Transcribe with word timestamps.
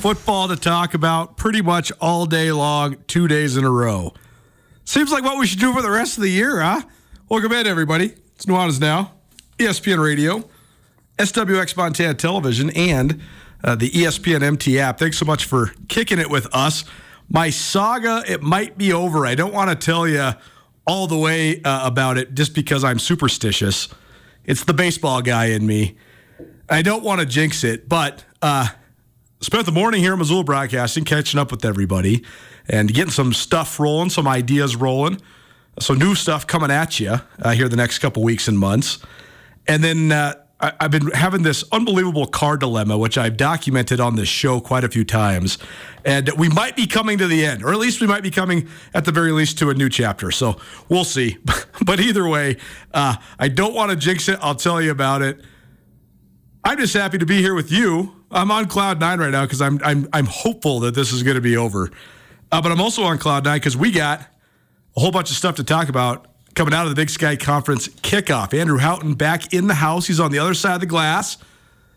Football 0.00 0.48
to 0.48 0.56
talk 0.56 0.94
about 0.94 1.36
pretty 1.36 1.60
much 1.60 1.92
all 2.00 2.24
day 2.24 2.50
long, 2.52 2.96
two 3.06 3.28
days 3.28 3.58
in 3.58 3.64
a 3.64 3.70
row. 3.70 4.14
Seems 4.84 5.12
like 5.12 5.22
what 5.22 5.38
we 5.38 5.46
should 5.46 5.58
do 5.58 5.74
for 5.74 5.82
the 5.82 5.90
rest 5.90 6.16
of 6.16 6.22
the 6.22 6.30
year, 6.30 6.62
huh? 6.62 6.80
Welcome 7.28 7.52
in, 7.52 7.66
everybody. 7.66 8.14
It's 8.34 8.46
Nuanez 8.46 8.80
Now, 8.80 9.12
ESPN 9.58 10.02
Radio, 10.02 10.48
SWX 11.18 11.76
Montana 11.76 12.14
Television, 12.14 12.70
and 12.70 13.20
uh, 13.62 13.74
the 13.74 13.90
ESPN 13.90 14.42
MT 14.42 14.78
app. 14.78 14.98
Thanks 14.98 15.18
so 15.18 15.26
much 15.26 15.44
for 15.44 15.74
kicking 15.88 16.18
it 16.18 16.30
with 16.30 16.48
us. 16.54 16.86
My 17.28 17.50
saga, 17.50 18.24
it 18.26 18.42
might 18.42 18.78
be 18.78 18.94
over. 18.94 19.26
I 19.26 19.34
don't 19.34 19.52
want 19.52 19.68
to 19.68 19.76
tell 19.76 20.08
you 20.08 20.30
all 20.86 21.08
the 21.08 21.18
way 21.18 21.60
uh, 21.60 21.86
about 21.86 22.16
it 22.16 22.34
just 22.34 22.54
because 22.54 22.84
I'm 22.84 22.98
superstitious. 22.98 23.88
It's 24.46 24.64
the 24.64 24.72
baseball 24.72 25.20
guy 25.20 25.46
in 25.48 25.66
me. 25.66 25.98
I 26.70 26.80
don't 26.80 27.04
want 27.04 27.20
to 27.20 27.26
jinx 27.26 27.64
it, 27.64 27.86
but 27.86 28.24
uh, 28.40 28.68
spent 29.40 29.66
the 29.66 29.72
morning 29.72 30.00
here 30.00 30.12
at 30.12 30.18
Missoula 30.18 30.44
Broadcasting, 30.44 31.04
catching 31.04 31.40
up 31.40 31.50
with 31.50 31.64
everybody 31.64 32.24
and 32.68 32.92
getting 32.92 33.10
some 33.10 33.32
stuff 33.32 33.80
rolling, 33.80 34.10
some 34.10 34.28
ideas 34.28 34.76
rolling, 34.76 35.20
some 35.78 35.98
new 35.98 36.14
stuff 36.14 36.46
coming 36.46 36.70
at 36.70 37.00
you 37.00 37.16
uh, 37.40 37.50
here 37.52 37.68
the 37.68 37.76
next 37.76 37.98
couple 37.98 38.22
weeks 38.22 38.48
and 38.48 38.58
months. 38.58 38.98
And 39.66 39.82
then 39.82 40.12
uh, 40.12 40.34
I, 40.60 40.72
I've 40.80 40.90
been 40.90 41.10
having 41.10 41.42
this 41.42 41.64
unbelievable 41.72 42.26
car 42.26 42.56
dilemma, 42.56 42.98
which 42.98 43.16
I've 43.16 43.36
documented 43.36 43.98
on 43.98 44.16
this 44.16 44.28
show 44.28 44.60
quite 44.60 44.84
a 44.84 44.88
few 44.88 45.04
times. 45.04 45.58
And 46.04 46.30
we 46.36 46.48
might 46.48 46.76
be 46.76 46.86
coming 46.86 47.18
to 47.18 47.26
the 47.26 47.44
end, 47.44 47.64
or 47.64 47.72
at 47.72 47.78
least 47.78 48.00
we 48.00 48.06
might 48.06 48.22
be 48.22 48.30
coming 48.30 48.68
at 48.94 49.04
the 49.04 49.12
very 49.12 49.32
least 49.32 49.58
to 49.58 49.70
a 49.70 49.74
new 49.74 49.88
chapter. 49.88 50.30
So 50.30 50.60
we'll 50.88 51.04
see. 51.04 51.38
but 51.84 52.00
either 52.00 52.28
way, 52.28 52.58
uh, 52.92 53.16
I 53.38 53.48
don't 53.48 53.74
want 53.74 53.90
to 53.90 53.96
jinx 53.96 54.28
it. 54.28 54.38
I'll 54.42 54.54
tell 54.54 54.82
you 54.82 54.90
about 54.90 55.22
it. 55.22 55.40
I'm 56.62 56.78
just 56.78 56.92
happy 56.92 57.16
to 57.18 57.26
be 57.26 57.38
here 57.38 57.54
with 57.54 57.72
you. 57.72 58.19
I'm 58.30 58.50
on 58.50 58.66
cloud 58.66 59.00
nine 59.00 59.18
right 59.18 59.30
now 59.30 59.44
because 59.44 59.60
I'm 59.60 59.80
I'm 59.84 60.08
I'm 60.12 60.26
hopeful 60.26 60.80
that 60.80 60.94
this 60.94 61.12
is 61.12 61.22
going 61.22 61.34
to 61.34 61.40
be 61.40 61.56
over. 61.56 61.90
Uh, 62.52 62.60
but 62.62 62.72
I'm 62.72 62.80
also 62.80 63.02
on 63.02 63.18
cloud 63.18 63.44
nine 63.44 63.58
because 63.58 63.76
we 63.76 63.90
got 63.90 64.20
a 64.96 65.00
whole 65.00 65.10
bunch 65.10 65.30
of 65.30 65.36
stuff 65.36 65.56
to 65.56 65.64
talk 65.64 65.88
about 65.88 66.26
coming 66.54 66.74
out 66.74 66.84
of 66.84 66.90
the 66.90 66.96
Big 66.96 67.10
Sky 67.10 67.36
Conference 67.36 67.88
kickoff. 67.88 68.58
Andrew 68.58 68.78
Houghton 68.78 69.14
back 69.14 69.52
in 69.52 69.66
the 69.66 69.74
house. 69.74 70.06
He's 70.06 70.20
on 70.20 70.32
the 70.32 70.38
other 70.38 70.54
side 70.54 70.74
of 70.74 70.80
the 70.80 70.86
glass. 70.86 71.38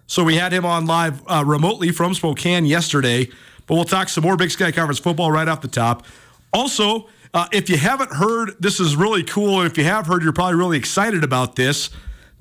So 0.08 0.24
we 0.24 0.36
had 0.36 0.52
him 0.52 0.66
on 0.66 0.86
live 0.86 1.24
uh, 1.28 1.44
remotely 1.46 1.92
from 1.92 2.14
Spokane 2.14 2.66
yesterday. 2.66 3.30
But 3.66 3.76
we'll 3.76 3.86
talk 3.86 4.10
some 4.10 4.24
more 4.24 4.36
Big 4.36 4.52
Sky 4.52 4.72
Conference 4.72 5.00
football 5.00 5.32
right 5.32 5.48
off 5.48 5.62
the 5.62 5.68
top. 5.68 6.06
Also, 6.52 7.08
uh, 7.34 7.48
if 7.52 7.70
you 7.70 7.78
haven't 7.78 8.12
heard, 8.12 8.56
this 8.60 8.80
is 8.80 8.96
really 8.96 9.24
cool. 9.24 9.62
And 9.62 9.72
if 9.72 9.78
you 9.78 9.86
have 9.86 10.06
heard, 10.06 10.22
you're 10.22 10.34
probably 10.34 10.56
really 10.56 10.78
excited 10.78 11.24
about 11.24 11.56
this. 11.56 11.90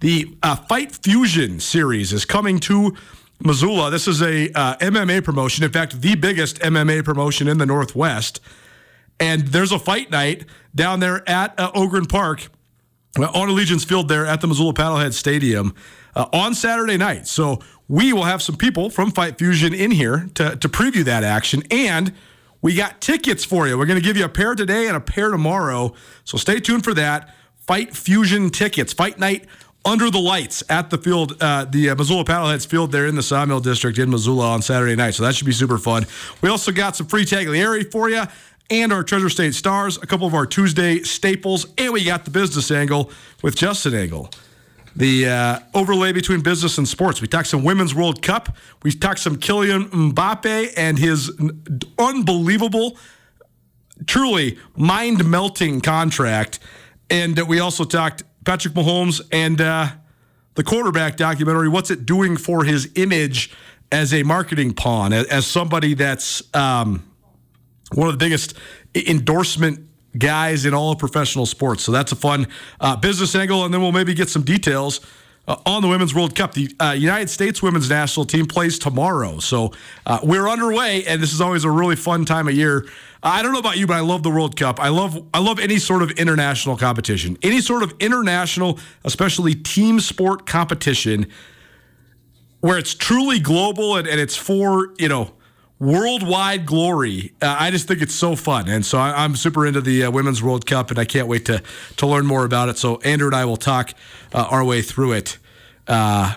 The 0.00 0.36
uh, 0.42 0.56
Fight 0.56 0.92
Fusion 0.92 1.60
series 1.60 2.12
is 2.12 2.24
coming 2.24 2.58
to 2.60 2.96
Missoula. 3.44 3.90
This 3.90 4.06
is 4.06 4.22
a 4.22 4.50
uh, 4.58 4.76
MMA 4.76 5.24
promotion. 5.24 5.64
In 5.64 5.72
fact, 5.72 6.00
the 6.00 6.14
biggest 6.14 6.58
MMA 6.60 7.04
promotion 7.04 7.48
in 7.48 7.58
the 7.58 7.66
Northwest. 7.66 8.40
And 9.18 9.48
there's 9.48 9.72
a 9.72 9.78
fight 9.78 10.10
night 10.10 10.46
down 10.74 11.00
there 11.00 11.28
at 11.28 11.58
uh, 11.58 11.70
Ogren 11.74 12.06
Park 12.06 12.48
uh, 13.18 13.24
on 13.34 13.48
Allegiance 13.48 13.84
Field 13.84 14.08
there 14.08 14.26
at 14.26 14.40
the 14.40 14.46
Missoula 14.46 14.74
Paddlehead 14.74 15.12
Stadium 15.12 15.74
uh, 16.14 16.26
on 16.32 16.54
Saturday 16.54 16.96
night. 16.96 17.26
So 17.26 17.60
we 17.88 18.12
will 18.12 18.24
have 18.24 18.42
some 18.42 18.56
people 18.56 18.90
from 18.90 19.10
Fight 19.10 19.38
Fusion 19.38 19.74
in 19.74 19.90
here 19.90 20.28
to, 20.34 20.56
to 20.56 20.68
preview 20.68 21.04
that 21.04 21.24
action. 21.24 21.62
And 21.70 22.12
we 22.60 22.74
got 22.74 23.00
tickets 23.00 23.44
for 23.44 23.66
you. 23.66 23.76
We're 23.76 23.86
going 23.86 24.00
to 24.00 24.04
give 24.04 24.16
you 24.16 24.24
a 24.24 24.30
pair 24.30 24.54
today 24.54 24.86
and 24.86 24.96
a 24.96 25.00
pair 25.00 25.30
tomorrow. 25.30 25.94
So 26.24 26.38
stay 26.38 26.60
tuned 26.60 26.84
for 26.84 26.94
that. 26.94 27.34
Fight 27.56 27.94
Fusion 27.94 28.50
tickets, 28.50 28.92
Fight 28.92 29.18
Night 29.18 29.46
under 29.84 30.10
the 30.10 30.18
lights 30.18 30.62
at 30.68 30.90
the 30.90 30.98
field, 30.98 31.36
uh, 31.40 31.64
the 31.64 31.90
uh, 31.90 31.94
Missoula 31.94 32.24
Paddleheads 32.24 32.66
field 32.66 32.92
there 32.92 33.06
in 33.06 33.16
the 33.16 33.22
Sawmill 33.22 33.60
District 33.60 33.98
in 33.98 34.10
Missoula 34.10 34.50
on 34.50 34.62
Saturday 34.62 34.94
night. 34.94 35.14
So 35.14 35.24
that 35.24 35.34
should 35.34 35.46
be 35.46 35.52
super 35.52 35.78
fun. 35.78 36.06
We 36.40 36.48
also 36.48 36.72
got 36.72 36.96
some 36.96 37.06
free 37.06 37.24
taglieri 37.24 37.90
for 37.90 38.08
you 38.08 38.22
and 38.70 38.92
our 38.92 39.02
Treasure 39.02 39.28
State 39.28 39.54
Stars, 39.54 39.98
a 39.98 40.06
couple 40.06 40.26
of 40.26 40.34
our 40.34 40.46
Tuesday 40.46 41.00
staples, 41.00 41.66
and 41.76 41.92
we 41.92 42.04
got 42.04 42.24
the 42.24 42.30
business 42.30 42.70
angle 42.70 43.10
with 43.42 43.54
Justin 43.54 43.94
Angle. 43.94 44.30
The 44.94 45.26
uh, 45.26 45.58
overlay 45.74 46.12
between 46.12 46.42
business 46.42 46.78
and 46.78 46.86
sports. 46.86 47.20
We 47.20 47.28
talked 47.28 47.48
some 47.48 47.64
Women's 47.64 47.94
World 47.94 48.22
Cup. 48.22 48.56
We 48.82 48.92
talked 48.92 49.20
some 49.20 49.36
Kylian 49.36 49.88
Mbappe 49.90 50.72
and 50.76 50.98
his 50.98 51.30
unbelievable, 51.98 52.98
truly 54.06 54.58
mind 54.76 55.24
melting 55.24 55.80
contract. 55.80 56.58
And 57.08 57.38
we 57.48 57.58
also 57.60 57.84
talked 57.84 58.22
Patrick 58.44 58.74
Mahomes 58.74 59.20
and 59.32 59.60
uh, 59.60 59.88
the 60.54 60.64
quarterback 60.64 61.16
documentary. 61.16 61.68
What's 61.68 61.90
it 61.90 62.06
doing 62.06 62.36
for 62.36 62.64
his 62.64 62.90
image 62.96 63.52
as 63.90 64.14
a 64.14 64.22
marketing 64.22 64.72
pawn, 64.72 65.12
as, 65.12 65.26
as 65.26 65.46
somebody 65.46 65.94
that's 65.94 66.42
um, 66.54 67.04
one 67.92 68.08
of 68.08 68.14
the 68.14 68.24
biggest 68.24 68.54
endorsement 68.94 69.88
guys 70.16 70.64
in 70.64 70.74
all 70.74 70.92
of 70.92 70.98
professional 70.98 71.46
sports. 71.46 71.82
So 71.82 71.92
that's 71.92 72.12
a 72.12 72.16
fun 72.16 72.46
uh, 72.80 72.96
business 72.96 73.34
angle. 73.34 73.64
And 73.64 73.72
then 73.72 73.80
we'll 73.80 73.92
maybe 73.92 74.14
get 74.14 74.28
some 74.28 74.42
details 74.42 75.00
uh, 75.48 75.56
on 75.66 75.82
the 75.82 75.88
Women's 75.88 76.14
World 76.14 76.34
Cup. 76.34 76.54
The 76.54 76.74
uh, 76.80 76.92
United 76.92 77.30
States 77.30 77.62
women's 77.62 77.88
national 77.88 78.26
team 78.26 78.46
plays 78.46 78.78
tomorrow. 78.78 79.38
So 79.38 79.72
uh, 80.06 80.20
we're 80.22 80.48
underway, 80.48 81.04
and 81.04 81.22
this 81.22 81.32
is 81.32 81.40
always 81.40 81.64
a 81.64 81.70
really 81.70 81.96
fun 81.96 82.24
time 82.24 82.48
of 82.48 82.54
year 82.54 82.86
I 83.22 83.42
don't 83.42 83.52
know 83.52 83.60
about 83.60 83.78
you, 83.78 83.86
but 83.86 83.94
I 83.94 84.00
love 84.00 84.22
the 84.24 84.30
World 84.30 84.56
Cup. 84.56 84.80
I 84.80 84.88
love 84.88 85.24
I 85.32 85.38
love 85.38 85.60
any 85.60 85.78
sort 85.78 86.02
of 86.02 86.10
international 86.12 86.76
competition. 86.76 87.38
Any 87.42 87.60
sort 87.60 87.82
of 87.82 87.94
international, 88.00 88.78
especially 89.04 89.54
team 89.54 90.00
sport 90.00 90.44
competition 90.46 91.28
where 92.60 92.78
it's 92.78 92.94
truly 92.94 93.38
global 93.38 93.96
and, 93.96 94.06
and 94.08 94.20
it's 94.20 94.36
for, 94.36 94.94
you 94.98 95.08
know, 95.08 95.32
worldwide 95.80 96.64
glory. 96.64 97.32
Uh, 97.42 97.56
I 97.58 97.72
just 97.72 97.88
think 97.88 98.00
it's 98.02 98.14
so 98.14 98.36
fun. 98.36 98.68
And 98.68 98.86
so 98.86 98.98
I, 98.98 99.24
am 99.24 99.34
super 99.34 99.66
into 99.66 99.80
the 99.80 100.04
uh, 100.04 100.10
Women's 100.12 100.40
World 100.42 100.64
Cup 100.64 100.90
and 100.90 100.98
I 100.98 101.04
can't 101.04 101.28
wait 101.28 101.44
to 101.46 101.62
to 101.96 102.06
learn 102.06 102.26
more 102.26 102.44
about 102.44 102.68
it. 102.68 102.78
So 102.78 102.96
Andrew 102.98 103.28
and 103.28 103.36
I 103.36 103.44
will 103.44 103.56
talk 103.56 103.94
uh, 104.32 104.46
our 104.50 104.64
way 104.64 104.82
through 104.82 105.12
it. 105.12 105.38
Uh, 105.86 106.34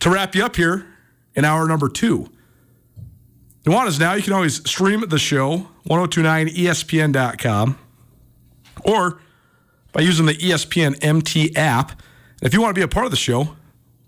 to 0.00 0.10
wrap 0.10 0.34
you 0.34 0.44
up 0.44 0.56
here 0.56 0.86
in 1.34 1.44
hour 1.44 1.66
number 1.66 1.88
two. 1.88 2.30
Nuanez 3.64 3.98
now. 3.98 4.14
You 4.14 4.22
can 4.22 4.34
always 4.34 4.68
stream 4.68 5.00
the 5.08 5.18
show, 5.18 5.68
1029ESPN.com, 5.88 7.78
or 8.84 9.20
by 9.92 10.02
using 10.02 10.26
the 10.26 10.34
ESPN 10.34 11.02
MT 11.02 11.56
app. 11.56 11.90
And 11.90 12.42
if 12.42 12.52
you 12.52 12.60
want 12.60 12.74
to 12.74 12.78
be 12.78 12.82
a 12.82 12.88
part 12.88 13.06
of 13.06 13.10
the 13.10 13.16
show, 13.16 13.56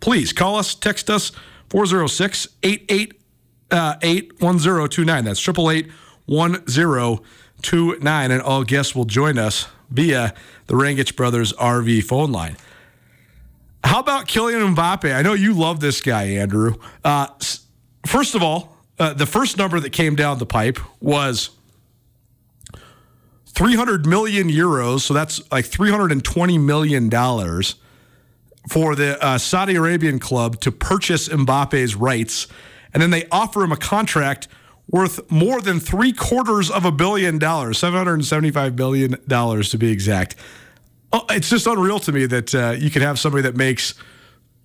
please 0.01 0.33
call 0.33 0.57
us, 0.57 0.75
text 0.75 1.09
us, 1.09 1.33
406 1.71 2.49
888 2.63 4.41
1029. 4.41 5.25
That's 5.25 5.41
888 5.41 5.91
1029. 6.27 8.31
And 8.31 8.43
all 8.43 8.65
guests 8.65 8.95
will 8.95 9.05
join 9.05 9.39
us 9.39 9.69
via 9.91 10.35
the 10.67 10.75
Rangitsch 10.75 11.17
Brothers 11.17 11.53
RV 11.55 12.05
phone 12.05 12.33
line. 12.33 12.57
How 13.85 14.01
about 14.01 14.27
Kylian 14.27 14.75
Mbappe? 14.75 15.15
I 15.15 15.23
know 15.23 15.35
you 15.35 15.55
love 15.55 15.81
this 15.81 16.01
guy, 16.01 16.25
Andrew. 16.25 16.75
Uh, 17.05 17.29
first 18.05 18.35
of 18.35 18.43
all, 18.43 18.76
uh, 18.99 19.13
the 19.13 19.27
first 19.27 19.59
number 19.59 19.79
that 19.81 19.91
came 19.91 20.17
down 20.17 20.39
the 20.39 20.47
pipe 20.47 20.79
was 21.01 21.51
300 23.57 24.07
million 24.07 24.49
euros. 24.49 25.01
So 25.01 25.15
that's 25.15 25.41
like 25.51 25.65
320 25.65 26.59
million 26.59 27.09
dollars 27.09 27.77
for 28.69 28.95
the 28.95 29.23
uh, 29.25 29.39
Saudi 29.39 29.77
Arabian 29.77 30.19
club 30.19 30.61
to 30.61 30.73
purchase 30.73 31.29
Mbappe's 31.29 31.95
rights, 31.95 32.49
and 32.93 33.03
then 33.03 33.11
they 33.11 33.27
offer 33.31 33.63
him 33.63 33.73
a 33.73 33.77
contract 33.77 34.49
worth 34.91 35.31
more 35.31 35.61
than 35.61 35.81
three 35.81 36.13
quarters 36.13 36.71
of 36.71 36.85
a 36.85 36.93
billion 36.93 37.39
dollars, 37.39 37.79
775 37.79 38.77
billion 38.77 39.17
dollars 39.27 39.71
to 39.71 39.79
be 39.79 39.91
exact. 39.91 40.37
Oh, 41.13 41.25
it's 41.31 41.49
just 41.49 41.67
unreal 41.67 41.99
to 42.01 42.13
me 42.13 42.27
that 42.27 42.55
uh, 42.55 42.75
you 42.77 42.91
could 42.91 43.03
have 43.03 43.19
somebody 43.19 43.43
that 43.43 43.57
makes. 43.57 43.95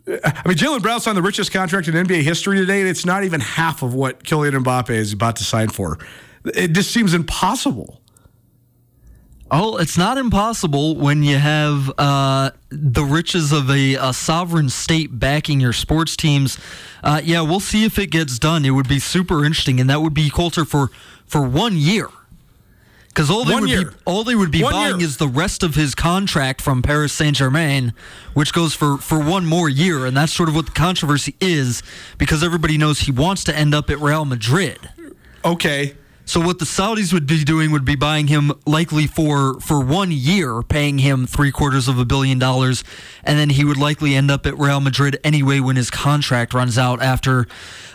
I 0.08 0.48
mean, 0.48 0.58
Jaylen 0.58 0.82
Brown 0.82 1.00
signed 1.00 1.18
the 1.18 1.22
richest 1.22 1.52
contract 1.52 1.88
in 1.88 1.94
NBA 1.94 2.24
history 2.24 2.58
today, 2.58 2.82
and 2.82 2.90
it's 2.90 3.06
not 3.06 3.24
even 3.24 3.40
half 3.40 3.84
of 3.84 3.94
what 3.94 4.24
Kylian 4.24 4.64
Mbappe 4.64 4.90
is 4.90 5.14
about 5.14 5.36
to 5.38 5.44
sign 5.44 5.70
for. 5.70 6.00
It 6.46 6.70
just 6.70 6.92
seems 6.92 7.14
impossible. 7.14 8.02
Oh, 9.54 9.76
it's 9.78 9.98
not 9.98 10.18
impossible 10.18 10.96
when 10.96 11.24
you 11.24 11.38
have 11.38 11.92
uh, 11.98 12.52
the 12.70 13.04
riches 13.04 13.52
of 13.52 13.70
a, 13.70 13.96
a, 13.96 14.14
sovereign 14.14 14.70
state 14.70 15.20
backing 15.20 15.60
your 15.60 15.74
sports 15.74 16.16
teams. 16.16 16.58
Uh, 17.04 17.20
yeah, 17.22 17.42
we'll 17.42 17.60
see 17.60 17.84
if 17.84 18.00
it 18.00 18.12
gets 18.12 18.40
done. 18.40 18.64
It 18.64 18.70
would 18.70 18.88
be 18.88 19.00
super 19.00 19.44
interesting, 19.44 19.82
and 19.82 19.90
that 19.90 20.02
would 20.02 20.14
be 20.14 20.30
Colter 20.30 20.64
for 20.64 20.90
for 21.26 21.42
one 21.42 21.76
year. 21.76 22.08
Because 23.14 23.30
all 23.30 23.44
they 23.44 23.54
One 23.54 23.62
would 23.64 23.70
year. 23.70 23.86
be 23.92 23.96
all 24.06 24.24
they 24.24 24.36
would 24.36 24.52
be 24.52 24.64
One 24.64 24.72
buying 24.72 25.00
year. 25.00 25.06
is 25.08 25.18
the 25.18 25.28
rest 25.28 25.64
of 25.64 25.76
his 25.76 25.94
contract 25.96 26.62
from 26.62 26.82
Paris 26.82 27.12
Saint 27.12 27.36
Germain, 27.36 27.94
which 28.34 28.54
goes 28.54 28.74
for 28.74 28.98
for 28.98 29.20
one 29.20 29.46
more 29.46 29.68
year, 29.68 30.06
and 30.06 30.16
that's 30.16 30.32
sort 30.32 30.48
of 30.48 30.56
what 30.56 30.66
the 30.68 30.72
controversy 30.72 31.36
is 31.42 31.84
because 32.18 32.42
everybody 32.44 32.78
knows 32.78 33.02
he 33.02 33.12
wants 33.12 33.44
to 33.46 33.56
end 33.56 33.76
up 33.76 33.90
at 33.90 34.00
Real 34.00 34.24
Madrid. 34.24 34.78
Okay. 35.44 35.96
So 36.26 36.40
what 36.40 36.60
the 36.60 36.66
Saudis 36.66 37.12
would 37.12 37.28
be 37.28 37.44
doing 37.44 37.72
would 37.72 37.84
be 37.84 37.96
buying 37.96 38.28
him 38.28 38.54
likely 38.66 39.06
for 39.08 39.60
for 39.60 39.84
one 39.84 40.12
year, 40.12 40.62
paying 40.62 41.00
him 41.00 41.28
three 41.28 41.52
quarters 41.52 41.88
of 41.88 41.98
a 42.00 42.06
billion 42.06 42.40
dollars, 42.40 42.84
and 43.24 43.38
then 43.38 43.50
he 43.50 43.66
would 43.66 43.78
likely 43.78 44.16
end 44.16 44.32
up 44.32 44.46
at 44.46 44.58
Real 44.58 44.80
Madrid 44.80 45.20
anyway 45.24 45.60
when 45.60 45.76
his 45.76 45.90
contract 45.90 46.54
runs 46.54 46.78
out 46.78 47.02
after 47.02 47.48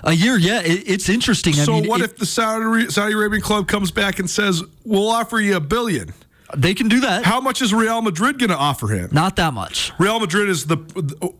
a 0.05 0.13
year. 0.13 0.37
Yeah, 0.37 0.61
it, 0.61 0.83
it's 0.87 1.09
interesting. 1.09 1.55
I 1.55 1.65
So 1.65 1.73
mean, 1.81 1.89
what 1.89 2.01
it- 2.01 2.05
if 2.05 2.17
the 2.17 2.27
Saudi 2.27 2.91
Saudi 2.91 3.15
Arabian 3.15 3.43
club 3.43 3.69
comes 3.69 3.91
back 3.91 4.19
and 4.19 4.29
says, 4.29 4.63
"We'll 4.85 5.09
offer 5.09 5.41
you 5.41 5.57
a 5.57 5.61
billion? 5.61 6.13
They 6.57 6.75
can 6.75 6.89
do 6.89 7.01
that? 7.01 7.25
How 7.25 7.41
much 7.41 7.61
is 7.63 7.73
Real 7.75 8.03
Madrid 8.03 8.39
going 8.39 8.51
to 8.51 8.57
offer 8.57 8.89
him? 8.89 9.09
Not 9.13 9.37
that 9.37 9.53
much. 9.55 9.93
Real 9.99 10.21
Madrid 10.21 10.49
is 10.49 10.67
the 10.67 10.79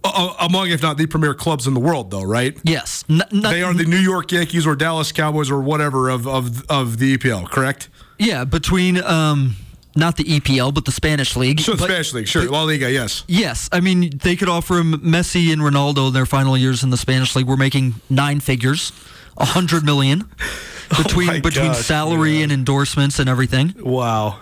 uh, 0.05 0.35
among, 0.41 0.71
if 0.71 0.83
not 0.83 0.97
the 0.99 1.07
premier 1.07 1.35
clubs 1.35 1.67
in 1.67 1.75
the 1.75 1.81
world, 1.81 2.11
though, 2.11 2.23
right? 2.25 2.57
Yes, 2.65 3.05
N- 3.09 3.23
not- 3.31 3.51
They 3.51 3.63
are 3.63 3.73
the 3.75 3.85
New 3.85 3.99
York 3.99 4.33
Yankees 4.33 4.67
or 4.67 4.75
Dallas 4.75 5.13
Cowboys 5.13 5.51
or 5.51 5.61
whatever 5.61 6.09
of 6.09 6.27
of, 6.27 6.65
of 6.71 6.99
the 6.99 7.17
EPL, 7.17 7.49
correct? 7.51 7.89
yeah 8.19 8.45
between 8.45 8.97
um 9.05 9.55
not 9.95 10.17
the 10.17 10.25
EPL 10.25 10.73
but 10.75 10.85
the 10.87 10.93
Spanish 10.93 11.37
league. 11.37 11.61
Sure, 11.61 11.77
But- 11.77 11.85
Spanish 11.85 12.13
league, 12.15 12.27
sure, 12.29 12.49
La 12.51 12.63
Liga, 12.63 12.91
yes. 12.91 13.25
Yes, 13.29 13.69
I 13.73 13.81
mean 13.81 14.11
they 14.23 14.37
could 14.37 14.49
offer 14.49 14.79
him 14.79 14.95
Messi 15.01 15.53
and 15.53 15.61
Ronaldo 15.63 16.09
in 16.09 16.15
their 16.15 16.27
final 16.27 16.57
years 16.57 16.83
in 16.83 16.91
the 16.91 16.97
Spanish 16.97 17.37
league. 17.37 17.47
We're 17.47 17.57
making 17.57 17.95
nine 18.11 18.41
figures, 18.41 18.93
a 19.37 19.45
hundred 19.45 19.85
million 19.85 20.25
between 20.97 21.29
Oh 21.31 21.41
between 21.41 21.73
gosh, 21.73 21.85
salary 21.85 22.43
and 22.43 22.51
endorsements 22.51 23.19
and 23.19 23.29
everything. 23.29 23.75
Wow. 23.81 24.41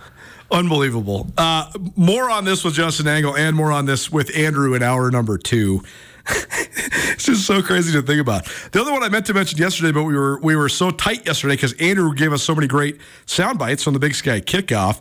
Unbelievable. 0.51 1.27
Uh, 1.37 1.71
more 1.97 2.31
on 2.31 2.45
this 2.45 2.65
with 2.65 2.75
Justin 2.75 3.09
Angle 3.09 3.37
and 3.37 3.57
more 3.57 3.73
on 3.73 3.87
this 3.87 4.11
with 4.11 4.35
Andrew 4.37 4.75
in 4.75 4.83
hour 4.83 5.11
number 5.11 5.39
two. 5.39 5.83
it's 6.29 7.25
just 7.25 7.47
so 7.47 7.63
crazy 7.63 7.93
to 7.93 8.03
think 8.03 8.21
about. 8.21 8.45
The 8.73 8.81
other 8.81 8.93
one 8.93 9.03
I 9.03 9.09
meant 9.09 9.27
to 9.27 9.35
mention 9.35 9.59
yesterday, 9.59 9.93
but 9.93 10.05
we 10.05 10.17
were 10.17 10.39
we 10.41 10.57
were 10.57 10.69
so 10.71 10.91
tight 10.91 11.27
yesterday 11.27 11.55
because 11.55 11.75
Andrew 11.75 12.15
gave 12.15 12.33
us 12.33 12.43
so 12.43 12.55
many 12.55 12.67
great 12.67 12.99
sound 13.27 13.59
bites 13.59 13.83
from 13.83 13.93
the 13.93 13.99
Big 13.99 14.15
Sky 14.15 14.41
kickoff. 14.41 15.01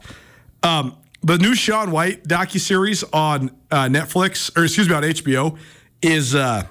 Um, 0.64 0.98
the 1.22 1.38
new 1.38 1.56
Shaun 1.56 1.92
White 1.92 2.24
docu 2.26 2.60
series 2.60 3.04
on 3.14 3.52
uh, 3.72 3.86
Netflix, 3.86 4.56
or 4.58 4.66
excuse 4.66 4.90
me, 4.90 4.96
on 4.96 5.04
HBO, 5.04 5.58
is 6.02 6.36
uh, 6.36 6.64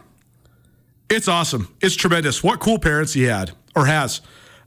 it's 1.08 1.28
awesome. 1.28 1.74
It's 1.80 1.96
tremendous. 1.96 2.42
What 2.42 2.60
cool 2.60 2.78
parents 2.78 3.14
he 3.14 3.22
had 3.22 3.52
or 3.74 3.86
has, 3.86 4.20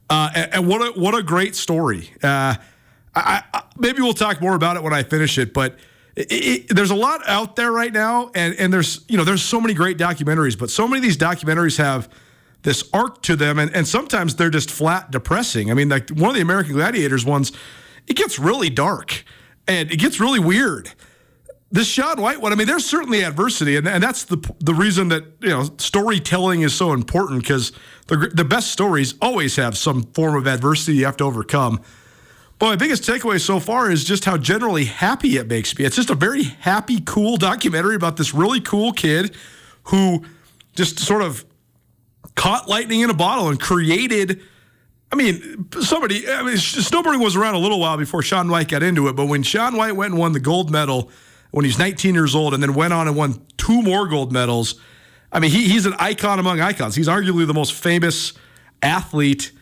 uh, 0.10 0.32
and, 0.34 0.54
and 0.54 0.68
what 0.68 0.82
a 0.82 1.00
what 1.00 1.14
a 1.14 1.22
great 1.22 1.56
story. 1.56 2.12
I, 3.16 3.44
I, 3.54 3.64
maybe 3.78 4.02
we'll 4.02 4.14
talk 4.14 4.42
more 4.42 4.56
about 4.56 4.78
it 4.78 4.84
when 4.84 4.94
I 4.94 5.04
finish 5.04 5.38
it, 5.38 5.54
but 5.54 5.78
it, 6.16 6.32
it, 6.32 6.76
there's 6.76 6.92
a 6.92 6.96
lot 6.96 7.22
out 7.28 7.56
there 7.56 7.72
right 7.72 7.92
now, 7.92 8.32
and 8.36 8.54
and 8.56 8.72
there's 8.72 9.06
you 9.08 9.18
know 9.18 9.24
there's 9.24 9.44
so 9.44 9.60
many 9.60 9.74
great 9.74 9.98
documentaries, 9.98 10.58
but 10.58 10.70
so 10.70 10.88
many 10.88 11.00
of 11.00 11.04
these 11.04 11.18
documentaries 11.18 11.78
have 11.78 12.10
this 12.64 12.90
arc 12.94 13.22
to 13.24 13.36
them, 13.36 13.60
and, 13.60 13.74
and 13.76 13.88
sometimes 13.88 14.36
they're 14.36 14.50
just 14.50 14.72
flat 14.72 15.12
depressing. 15.12 15.70
I 15.70 15.74
mean, 15.74 15.90
like 15.90 16.10
one 16.10 16.30
of 16.30 16.36
the 16.36 16.42
American 16.42 16.74
Gladiators 16.74 17.26
ones, 17.26 17.52
it 18.08 18.16
gets 18.16 18.40
really 18.40 18.70
dark 18.70 19.24
and 19.68 19.92
it 19.92 19.98
gets 19.98 20.20
really 20.20 20.40
weird 20.40 20.92
this 21.76 21.88
Shaun 21.88 22.22
White 22.22 22.40
one, 22.40 22.54
I 22.54 22.56
mean, 22.56 22.68
there's 22.68 22.86
certainly 22.86 23.24
adversity, 23.24 23.76
and, 23.76 23.88
and 23.88 24.02
that's 24.02 24.24
the 24.24 24.38
the 24.60 24.74
reason 24.74 25.10
that 25.10 25.24
you 25.42 25.50
know 25.50 25.70
storytelling 25.78 26.62
is 26.62 26.74
so 26.74 26.94
important 26.94 27.42
because 27.42 27.72
the 28.08 28.32
the 28.34 28.46
best 28.46 28.72
stories 28.72 29.16
always 29.22 29.58
have 29.58 29.78
some 29.78 30.04
form 30.14 30.36
of 30.36 30.48
adversity 30.48 30.98
you 30.98 31.06
have 31.06 31.18
to 31.18 31.26
overcome. 31.26 31.82
But 32.58 32.68
my 32.68 32.76
biggest 32.78 33.04
takeaway 33.04 33.40
so 33.40 33.60
far 33.60 33.92
is 33.92 34.04
just 34.04 34.24
how 34.24 34.38
generally 34.38 34.86
happy 34.86 35.38
it 35.38 35.48
makes 35.48 35.78
me. 35.78 35.84
It's 35.84 35.96
just 35.96 36.10
a 36.10 36.16
very 36.16 36.44
happy, 36.44 37.02
cool 37.02 37.36
documentary 37.36 37.96
about 37.96 38.16
this 38.16 38.34
really 38.34 38.62
cool 38.62 38.94
kid 38.94 39.36
who 39.86 40.24
just 40.74 41.00
sort 41.00 41.22
of 41.22 41.46
caught 42.36 42.70
lightning 42.70 43.02
in 43.02 43.10
a 43.10 43.14
bottle 43.14 43.50
and 43.50 43.60
created. 43.60 44.42
I 45.12 45.16
mean, 45.16 45.68
somebody. 45.82 46.30
I 46.30 46.44
mean, 46.44 46.56
snowboarding 46.56 47.22
was 47.22 47.36
around 47.36 47.56
a 47.56 47.60
little 47.60 47.80
while 47.80 47.98
before 47.98 48.22
Shaun 48.22 48.50
White 48.50 48.70
got 48.70 48.84
into 48.84 49.08
it, 49.10 49.16
but 49.16 49.26
when 49.26 49.44
Shaun 49.44 49.76
White 49.76 49.96
went 49.96 50.12
and 50.12 50.20
won 50.20 50.32
the 50.32 50.40
gold 50.40 50.72
medal 50.72 51.12
when 51.52 51.64
he's 51.64 51.80
19 51.80 52.14
years 52.14 52.36
old, 52.36 52.54
and 52.54 52.62
then 52.62 52.74
went 52.74 52.92
on 52.92 53.08
and 53.08 53.16
won 53.16 53.42
two 53.56 53.82
more 53.82 54.10
gold 54.10 54.34
medals. 54.34 54.76
I 55.32 55.40
mean, 55.40 55.52
he, 55.52 55.70
he's 55.70 55.86
an 55.86 55.94
icon 56.00 56.38
among 56.38 56.60
icons. 56.60 56.96
He's 56.96 57.08
arguably 57.08 57.48
the 57.48 57.54
most 57.54 57.74
famous 57.74 58.34
athlete 58.82 59.54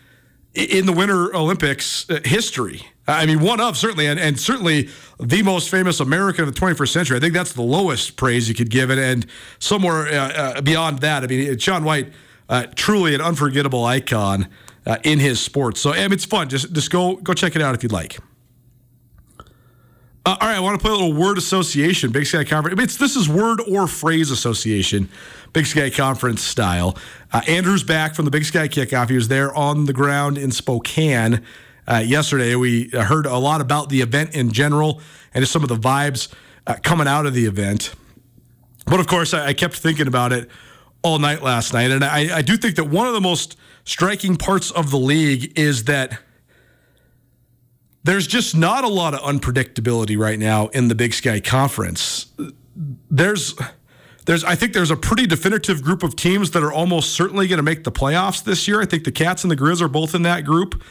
in 0.53 0.85
the 0.85 0.93
Winter 0.93 1.35
Olympics 1.35 2.09
uh, 2.09 2.19
history. 2.23 2.81
I 3.07 3.25
mean, 3.25 3.41
one 3.41 3.59
of 3.59 3.77
certainly, 3.77 4.07
and, 4.07 4.19
and 4.19 4.39
certainly 4.39 4.89
the 5.19 5.41
most 5.43 5.69
famous 5.69 5.99
American 5.99 6.47
of 6.47 6.53
the 6.53 6.59
21st 6.59 6.89
century. 6.89 7.17
I 7.17 7.19
think 7.19 7.33
that's 7.33 7.53
the 7.53 7.61
lowest 7.61 8.15
praise 8.15 8.47
you 8.47 8.55
could 8.55 8.69
give 8.69 8.89
it, 8.89 8.97
and 8.97 9.25
somewhere 9.59 10.07
uh, 10.07 10.31
uh, 10.31 10.61
beyond 10.61 10.99
that. 10.99 11.23
I 11.23 11.27
mean, 11.27 11.57
Shaun 11.57 11.83
White, 11.83 12.13
uh, 12.47 12.67
truly 12.75 13.13
an 13.13 13.21
unforgettable 13.21 13.83
icon 13.83 14.47
uh, 14.85 14.97
in 15.03 15.19
his 15.19 15.41
sport. 15.41 15.77
So, 15.77 15.91
mean, 15.91 16.13
it's 16.13 16.25
fun. 16.25 16.49
Just 16.49 16.71
just 16.71 16.91
go 16.91 17.15
go 17.17 17.33
check 17.33 17.55
it 17.55 17.61
out 17.61 17.75
if 17.75 17.83
you'd 17.83 17.91
like. 17.91 18.19
Uh, 20.25 20.37
all 20.39 20.47
right, 20.47 20.55
I 20.55 20.59
want 20.61 20.79
to 20.79 20.81
play 20.81 20.91
a 20.91 20.95
little 20.95 21.13
word 21.13 21.37
association, 21.37 22.11
Big 22.11 22.25
Sky 22.25 22.45
Conference. 22.45 22.73
I 22.73 22.77
mean, 22.77 22.85
it's, 22.85 22.95
this 22.95 23.17
is 23.17 23.27
word 23.27 23.59
or 23.69 23.87
phrase 23.87 24.31
association, 24.31 25.09
Big 25.53 25.67
Sky 25.67 25.89
Conference 25.89 26.41
style. 26.41 26.97
Uh, 27.31 27.41
Andrew's 27.47 27.83
back 27.83 28.15
from 28.15 28.25
the 28.25 28.31
Big 28.31 28.43
Sky 28.43 28.67
kickoff. 28.67 29.09
He 29.09 29.15
was 29.15 29.27
there 29.27 29.53
on 29.55 29.85
the 29.85 29.93
ground 29.93 30.37
in 30.37 30.51
Spokane 30.51 31.43
uh, 31.87 32.03
yesterday. 32.05 32.55
We 32.55 32.89
heard 32.89 33.25
a 33.25 33.37
lot 33.37 33.61
about 33.61 33.89
the 33.89 34.01
event 34.01 34.35
in 34.35 34.51
general 34.51 34.99
and 35.33 35.41
just 35.41 35.51
some 35.51 35.63
of 35.63 35.69
the 35.69 35.77
vibes 35.77 36.33
uh, 36.65 36.75
coming 36.83 37.07
out 37.07 37.25
of 37.25 37.33
the 37.33 37.45
event. 37.45 37.93
But 38.85 38.99
of 38.99 39.07
course, 39.07 39.33
I, 39.33 39.47
I 39.47 39.53
kept 39.53 39.75
thinking 39.75 40.07
about 40.07 40.33
it 40.33 40.49
all 41.03 41.19
night 41.19 41.43
last 41.43 41.73
night. 41.73 41.91
And 41.91 42.03
I, 42.03 42.37
I 42.37 42.41
do 42.41 42.57
think 42.57 42.75
that 42.77 42.85
one 42.85 43.07
of 43.07 43.13
the 43.13 43.21
most 43.21 43.57
striking 43.83 44.37
parts 44.37 44.71
of 44.71 44.89
the 44.89 44.97
league 44.97 45.57
is 45.57 45.83
that 45.85 46.19
there's 48.03 48.27
just 48.27 48.55
not 48.55 48.83
a 48.83 48.87
lot 48.87 49.13
of 49.13 49.21
unpredictability 49.21 50.17
right 50.17 50.39
now 50.39 50.67
in 50.67 50.87
the 50.87 50.95
Big 50.95 51.13
Sky 51.13 51.39
Conference. 51.39 52.27
There's 53.09 53.55
there's 54.25 54.43
I 54.43 54.55
think 54.55 54.73
there's 54.73 54.91
a 54.91 54.95
pretty 54.95 55.27
definitive 55.27 55.81
group 55.83 56.03
of 56.03 56.15
teams 56.15 56.51
that 56.51 56.63
are 56.63 56.71
almost 56.71 57.11
certainly 57.13 57.47
going 57.47 57.57
to 57.57 57.63
make 57.63 57.83
the 57.83 57.91
playoffs 57.91 58.43
this 58.43 58.67
year. 58.67 58.81
I 58.81 58.85
think 58.85 59.03
the 59.03 59.11
Cats 59.11 59.43
and 59.43 59.51
the 59.51 59.57
Grizz 59.57 59.81
are 59.81 59.87
both 59.87 60.15
in 60.15 60.23
that 60.23 60.45
group. 60.45 60.81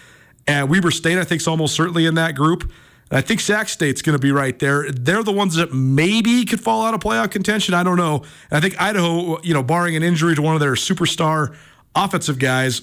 And 0.46 0.68
Weber 0.68 0.90
State, 0.90 1.18
I 1.18 1.24
think, 1.24 1.40
is 1.40 1.48
almost 1.48 1.74
certainly 1.74 2.06
in 2.06 2.14
that 2.16 2.34
group. 2.34 2.62
And 3.10 3.18
I 3.18 3.20
think 3.20 3.40
Sac 3.40 3.68
State's 3.68 4.02
going 4.02 4.16
to 4.16 4.20
be 4.20 4.32
right 4.32 4.58
there. 4.58 4.90
They're 4.90 5.22
the 5.22 5.32
ones 5.32 5.54
that 5.54 5.72
maybe 5.72 6.44
could 6.44 6.60
fall 6.60 6.84
out 6.84 6.94
of 6.94 7.00
playoff 7.00 7.30
contention. 7.30 7.74
I 7.74 7.82
don't 7.82 7.96
know. 7.96 8.24
And 8.50 8.58
I 8.58 8.60
think 8.60 8.80
Idaho, 8.80 9.40
you 9.42 9.54
know, 9.54 9.62
barring 9.62 9.96
an 9.96 10.02
injury 10.02 10.34
to 10.34 10.42
one 10.42 10.54
of 10.54 10.60
their 10.60 10.72
superstar 10.72 11.54
offensive 11.94 12.38
guys, 12.38 12.82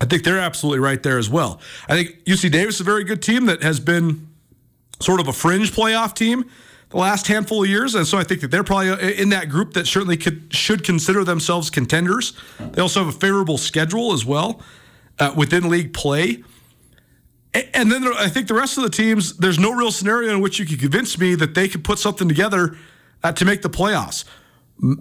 I 0.00 0.06
think 0.06 0.24
they're 0.24 0.38
absolutely 0.38 0.80
right 0.80 1.02
there 1.02 1.18
as 1.18 1.28
well. 1.28 1.60
I 1.88 1.94
think 1.94 2.24
UC 2.24 2.50
Davis 2.52 2.76
is 2.76 2.80
a 2.82 2.84
very 2.84 3.04
good 3.04 3.20
team 3.20 3.46
that 3.46 3.62
has 3.62 3.80
been 3.80 4.28
sort 5.00 5.20
of 5.20 5.28
a 5.28 5.32
fringe 5.32 5.72
playoff 5.72 6.14
team 6.14 6.48
the 6.90 6.96
last 6.96 7.26
handful 7.26 7.64
of 7.64 7.68
years, 7.68 7.94
and 7.94 8.06
so 8.06 8.16
I 8.18 8.24
think 8.24 8.40
that 8.40 8.50
they're 8.50 8.64
probably 8.64 9.18
in 9.18 9.28
that 9.30 9.48
group 9.50 9.74
that 9.74 9.86
certainly 9.86 10.16
could 10.16 10.54
should 10.54 10.84
consider 10.84 11.22
themselves 11.22 11.68
contenders. 11.68 12.32
They 12.58 12.80
also 12.80 13.04
have 13.04 13.14
a 13.14 13.18
favorable 13.18 13.58
schedule 13.58 14.12
as 14.12 14.24
well 14.24 14.62
uh, 15.18 15.32
within 15.36 15.68
league 15.68 15.92
play. 15.92 16.42
And 17.74 17.90
then 17.90 18.06
I 18.06 18.28
think 18.28 18.46
the 18.46 18.54
rest 18.54 18.76
of 18.76 18.84
the 18.84 18.90
teams, 18.90 19.36
there's 19.38 19.58
no 19.58 19.72
real 19.72 19.90
scenario 19.90 20.32
in 20.32 20.40
which 20.40 20.58
you 20.58 20.66
could 20.66 20.80
convince 20.80 21.18
me 21.18 21.34
that 21.34 21.54
they 21.54 21.66
could 21.66 21.82
put 21.82 21.98
something 21.98 22.28
together 22.28 22.76
uh, 23.24 23.32
to 23.32 23.44
make 23.44 23.62
the 23.62 23.70
playoffs. 23.70 24.24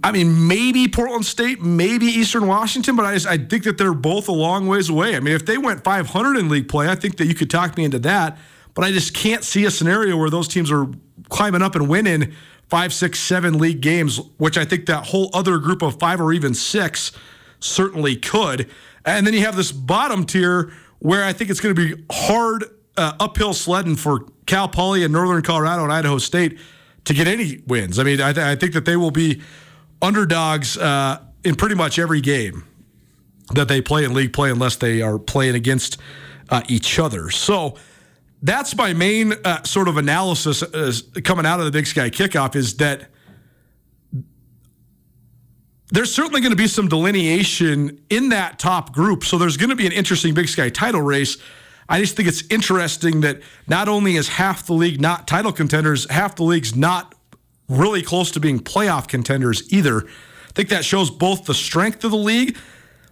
I 0.03 0.11
mean, 0.11 0.47
maybe 0.47 0.87
Portland 0.87 1.25
State, 1.25 1.61
maybe 1.61 2.07
Eastern 2.07 2.47
Washington, 2.47 2.95
but 2.95 3.05
I, 3.05 3.13
just, 3.13 3.27
I 3.27 3.37
think 3.37 3.63
that 3.65 3.77
they're 3.77 3.93
both 3.93 4.27
a 4.27 4.31
long 4.31 4.67
ways 4.67 4.89
away. 4.89 5.15
I 5.15 5.19
mean, 5.19 5.35
if 5.35 5.45
they 5.45 5.57
went 5.57 5.83
500 5.83 6.37
in 6.37 6.49
league 6.49 6.67
play, 6.67 6.89
I 6.89 6.95
think 6.95 7.17
that 7.17 7.27
you 7.27 7.35
could 7.35 7.49
talk 7.49 7.77
me 7.77 7.83
into 7.83 7.99
that. 7.99 8.39
But 8.77 8.85
I 8.85 8.91
just 8.91 9.15
can't 9.15 9.43
see 9.43 9.65
a 9.65 9.71
scenario 9.71 10.17
where 10.17 10.29
those 10.29 10.47
teams 10.47 10.71
are 10.71 10.87
climbing 11.29 11.63
up 11.63 11.73
and 11.73 11.89
winning 11.89 12.31
five, 12.69 12.93
six, 12.93 13.17
seven 13.17 13.57
league 13.57 13.81
games, 13.81 14.21
which 14.37 14.55
I 14.55 14.65
think 14.65 14.85
that 14.85 15.07
whole 15.07 15.31
other 15.33 15.57
group 15.57 15.81
of 15.81 15.97
five 15.97 16.21
or 16.21 16.31
even 16.31 16.53
six 16.53 17.11
certainly 17.59 18.15
could. 18.15 18.69
And 19.03 19.25
then 19.25 19.33
you 19.33 19.39
have 19.39 19.55
this 19.55 19.71
bottom 19.71 20.27
tier 20.27 20.71
where 20.99 21.23
I 21.23 21.33
think 21.33 21.49
it's 21.49 21.59
going 21.59 21.73
to 21.73 21.95
be 21.95 22.03
hard 22.11 22.65
uh, 22.95 23.13
uphill 23.19 23.55
sledding 23.55 23.95
for 23.95 24.27
Cal 24.45 24.67
Poly 24.67 25.03
and 25.03 25.11
Northern 25.11 25.41
Colorado 25.41 25.81
and 25.81 25.91
Idaho 25.91 26.19
State 26.19 26.59
to 27.05 27.15
get 27.15 27.27
any 27.27 27.63
wins. 27.65 27.97
I 27.97 28.03
mean, 28.03 28.21
I, 28.21 28.31
th- 28.31 28.45
I 28.45 28.55
think 28.55 28.73
that 28.73 28.85
they 28.85 28.95
will 28.95 29.09
be 29.09 29.41
underdogs 30.03 30.77
uh, 30.77 31.23
in 31.43 31.55
pretty 31.55 31.73
much 31.73 31.97
every 31.97 32.21
game 32.21 32.63
that 33.55 33.69
they 33.69 33.81
play 33.81 34.03
in 34.03 34.13
league 34.13 34.33
play, 34.33 34.51
unless 34.51 34.75
they 34.75 35.01
are 35.01 35.17
playing 35.17 35.55
against 35.55 35.97
uh, 36.49 36.61
each 36.67 36.99
other. 36.99 37.31
So 37.31 37.75
that's 38.41 38.75
my 38.75 38.93
main 38.93 39.33
uh, 39.43 39.63
sort 39.63 39.87
of 39.87 39.97
analysis 39.97 40.63
coming 41.23 41.45
out 41.45 41.59
of 41.59 41.65
the 41.65 41.71
Big 41.71 41.87
Sky 41.87 42.09
kickoff 42.09 42.55
is 42.55 42.77
that 42.77 43.09
there's 45.89 46.13
certainly 46.13 46.41
going 46.41 46.51
to 46.51 46.57
be 46.57 46.67
some 46.67 46.87
delineation 46.87 48.01
in 48.09 48.29
that 48.29 48.59
top 48.59 48.93
group. 48.93 49.23
So 49.23 49.37
there's 49.37 49.57
going 49.57 49.69
to 49.69 49.75
be 49.75 49.85
an 49.85 49.93
interesting 49.93 50.33
Big 50.33 50.49
Sky 50.49 50.69
title 50.69 51.01
race. 51.01 51.37
I 51.89 52.01
just 52.01 52.17
think 52.17 52.27
it's 52.27 52.43
interesting 52.49 53.21
that 53.21 53.39
not 53.67 53.87
only 53.87 54.17
is 54.17 54.27
half 54.27 54.65
the 54.65 54.73
league 54.73 54.99
not 54.99 55.27
title 55.27 55.53
contenders, 55.53 56.09
half 56.09 56.35
the 56.35 56.43
league's 56.43 56.75
not 56.75 57.15
really 57.69 58.01
close 58.01 58.31
to 58.31 58.39
being 58.39 58.59
playoff 58.59 59.07
contenders 59.07 59.71
either. 59.71 60.05
I 60.05 60.51
think 60.53 60.69
that 60.69 60.83
shows 60.83 61.09
both 61.09 61.45
the 61.45 61.53
strength 61.53 62.03
of 62.03 62.11
the 62.11 62.17
league, 62.17 62.57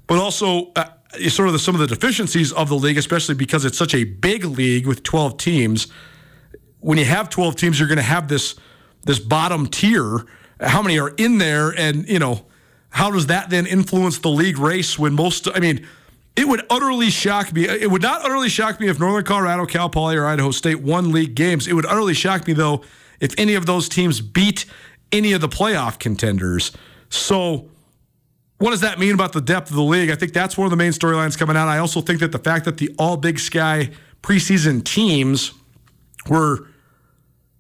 but 0.07 0.17
also 0.17 0.71
uh, 0.75 0.89
sort 1.29 1.47
of 1.47 1.53
the, 1.53 1.59
some 1.59 1.75
of 1.75 1.81
the 1.81 1.87
deficiencies 1.87 2.51
of 2.51 2.69
the 2.69 2.75
league, 2.75 2.97
especially 2.97 3.35
because 3.35 3.65
it's 3.65 3.77
such 3.77 3.93
a 3.93 4.03
big 4.03 4.45
league 4.45 4.87
with 4.87 5.03
12 5.03 5.37
teams. 5.37 5.87
When 6.79 6.97
you 6.97 7.05
have 7.05 7.29
12 7.29 7.55
teams, 7.55 7.79
you're 7.79 7.87
going 7.87 7.97
to 7.97 8.03
have 8.03 8.27
this 8.27 8.55
this 9.03 9.19
bottom 9.19 9.67
tier. 9.67 10.25
How 10.59 10.81
many 10.81 10.99
are 10.99 11.09
in 11.17 11.37
there, 11.37 11.69
and 11.69 12.07
you 12.07 12.19
know 12.19 12.45
how 12.89 13.11
does 13.11 13.27
that 13.27 13.49
then 13.49 13.65
influence 13.65 14.19
the 14.19 14.29
league 14.29 14.57
race 14.57 14.97
when 14.97 15.13
most? 15.13 15.47
I 15.53 15.59
mean, 15.59 15.85
it 16.35 16.47
would 16.47 16.65
utterly 16.69 17.09
shock 17.09 17.53
me. 17.53 17.67
It 17.67 17.89
would 17.89 18.01
not 18.01 18.23
utterly 18.23 18.49
shock 18.49 18.79
me 18.79 18.87
if 18.87 18.99
Northern 18.99 19.23
Colorado, 19.23 19.65
Cal 19.65 19.89
Poly, 19.89 20.15
or 20.15 20.25
Idaho 20.25 20.51
State 20.51 20.81
won 20.81 21.11
league 21.11 21.35
games. 21.35 21.67
It 21.67 21.73
would 21.73 21.85
utterly 21.85 22.13
shock 22.13 22.47
me 22.47 22.53
though 22.53 22.83
if 23.19 23.33
any 23.37 23.55
of 23.55 23.65
those 23.65 23.89
teams 23.89 24.21
beat 24.21 24.65
any 25.11 25.33
of 25.33 25.41
the 25.41 25.49
playoff 25.49 25.99
contenders. 25.99 26.71
So, 27.09 27.69
what 28.57 28.71
does 28.71 28.81
that 28.81 28.99
mean 28.99 29.13
about 29.13 29.33
the 29.33 29.41
depth 29.41 29.69
of 29.69 29.75
the 29.75 29.83
league? 29.83 30.09
I 30.09 30.15
think 30.15 30.33
that's 30.33 30.57
one 30.57 30.65
of 30.65 30.71
the 30.71 30.77
main 30.77 30.91
storylines 30.91 31.37
coming 31.37 31.57
out. 31.57 31.67
I 31.67 31.79
also 31.79 32.01
think 32.01 32.19
that 32.21 32.31
the 32.31 32.39
fact 32.39 32.65
that 32.65 32.77
the 32.77 32.93
All 32.97 33.17
Big 33.17 33.39
Sky 33.39 33.91
preseason 34.21 34.83
teams 34.83 35.53
were 36.29 36.67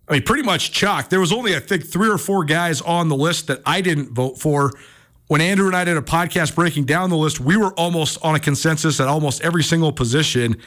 I 0.07 0.13
mean, 0.13 0.23
pretty 0.23 0.43
much 0.43 0.71
chalk. 0.71 1.09
There 1.09 1.19
was 1.19 1.33
only, 1.33 1.55
I 1.55 1.59
think, 1.59 1.83
three 1.83 2.09
or 2.09 2.19
four 2.19 2.45
guys 2.45 2.79
on 2.81 3.09
the 3.09 3.15
list 3.15 3.47
that 3.47 3.61
I 3.65 3.81
didn't 3.81 4.11
vote 4.13 4.39
for 4.39 4.71
when 5.27 5.41
Andrew 5.41 5.67
and 5.67 5.75
I 5.75 5.83
did 5.83 5.97
a 5.97 6.01
podcast 6.01 6.53
breaking 6.53 6.85
down 6.85 7.09
the 7.09 7.17
list, 7.17 7.39
we 7.39 7.57
were 7.57 7.73
almost 7.73 8.23
on 8.23 8.35
a 8.35 8.39
consensus 8.39 8.99
at 8.99 9.07
almost 9.07 9.41
every 9.41 9.63
single 9.63 9.91
position. 9.91 10.57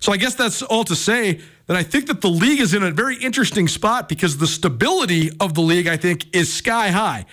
So 0.00 0.12
I 0.12 0.16
guess 0.16 0.36
that's 0.36 0.62
all 0.62 0.84
to 0.84 0.94
say 0.94 1.40
that 1.66 1.76
I 1.76 1.82
think 1.82 2.06
that 2.06 2.20
the 2.20 2.28
league 2.28 2.60
is 2.60 2.74
in 2.74 2.84
a 2.84 2.92
very 2.92 3.16
interesting 3.16 3.66
spot 3.66 4.08
because 4.08 4.38
the 4.38 4.46
stability 4.46 5.30
of 5.40 5.54
the 5.54 5.60
league, 5.60 5.88
I 5.88 5.96
think, 5.96 6.34
is 6.34 6.52
sky 6.52 6.90
high. 6.90 7.26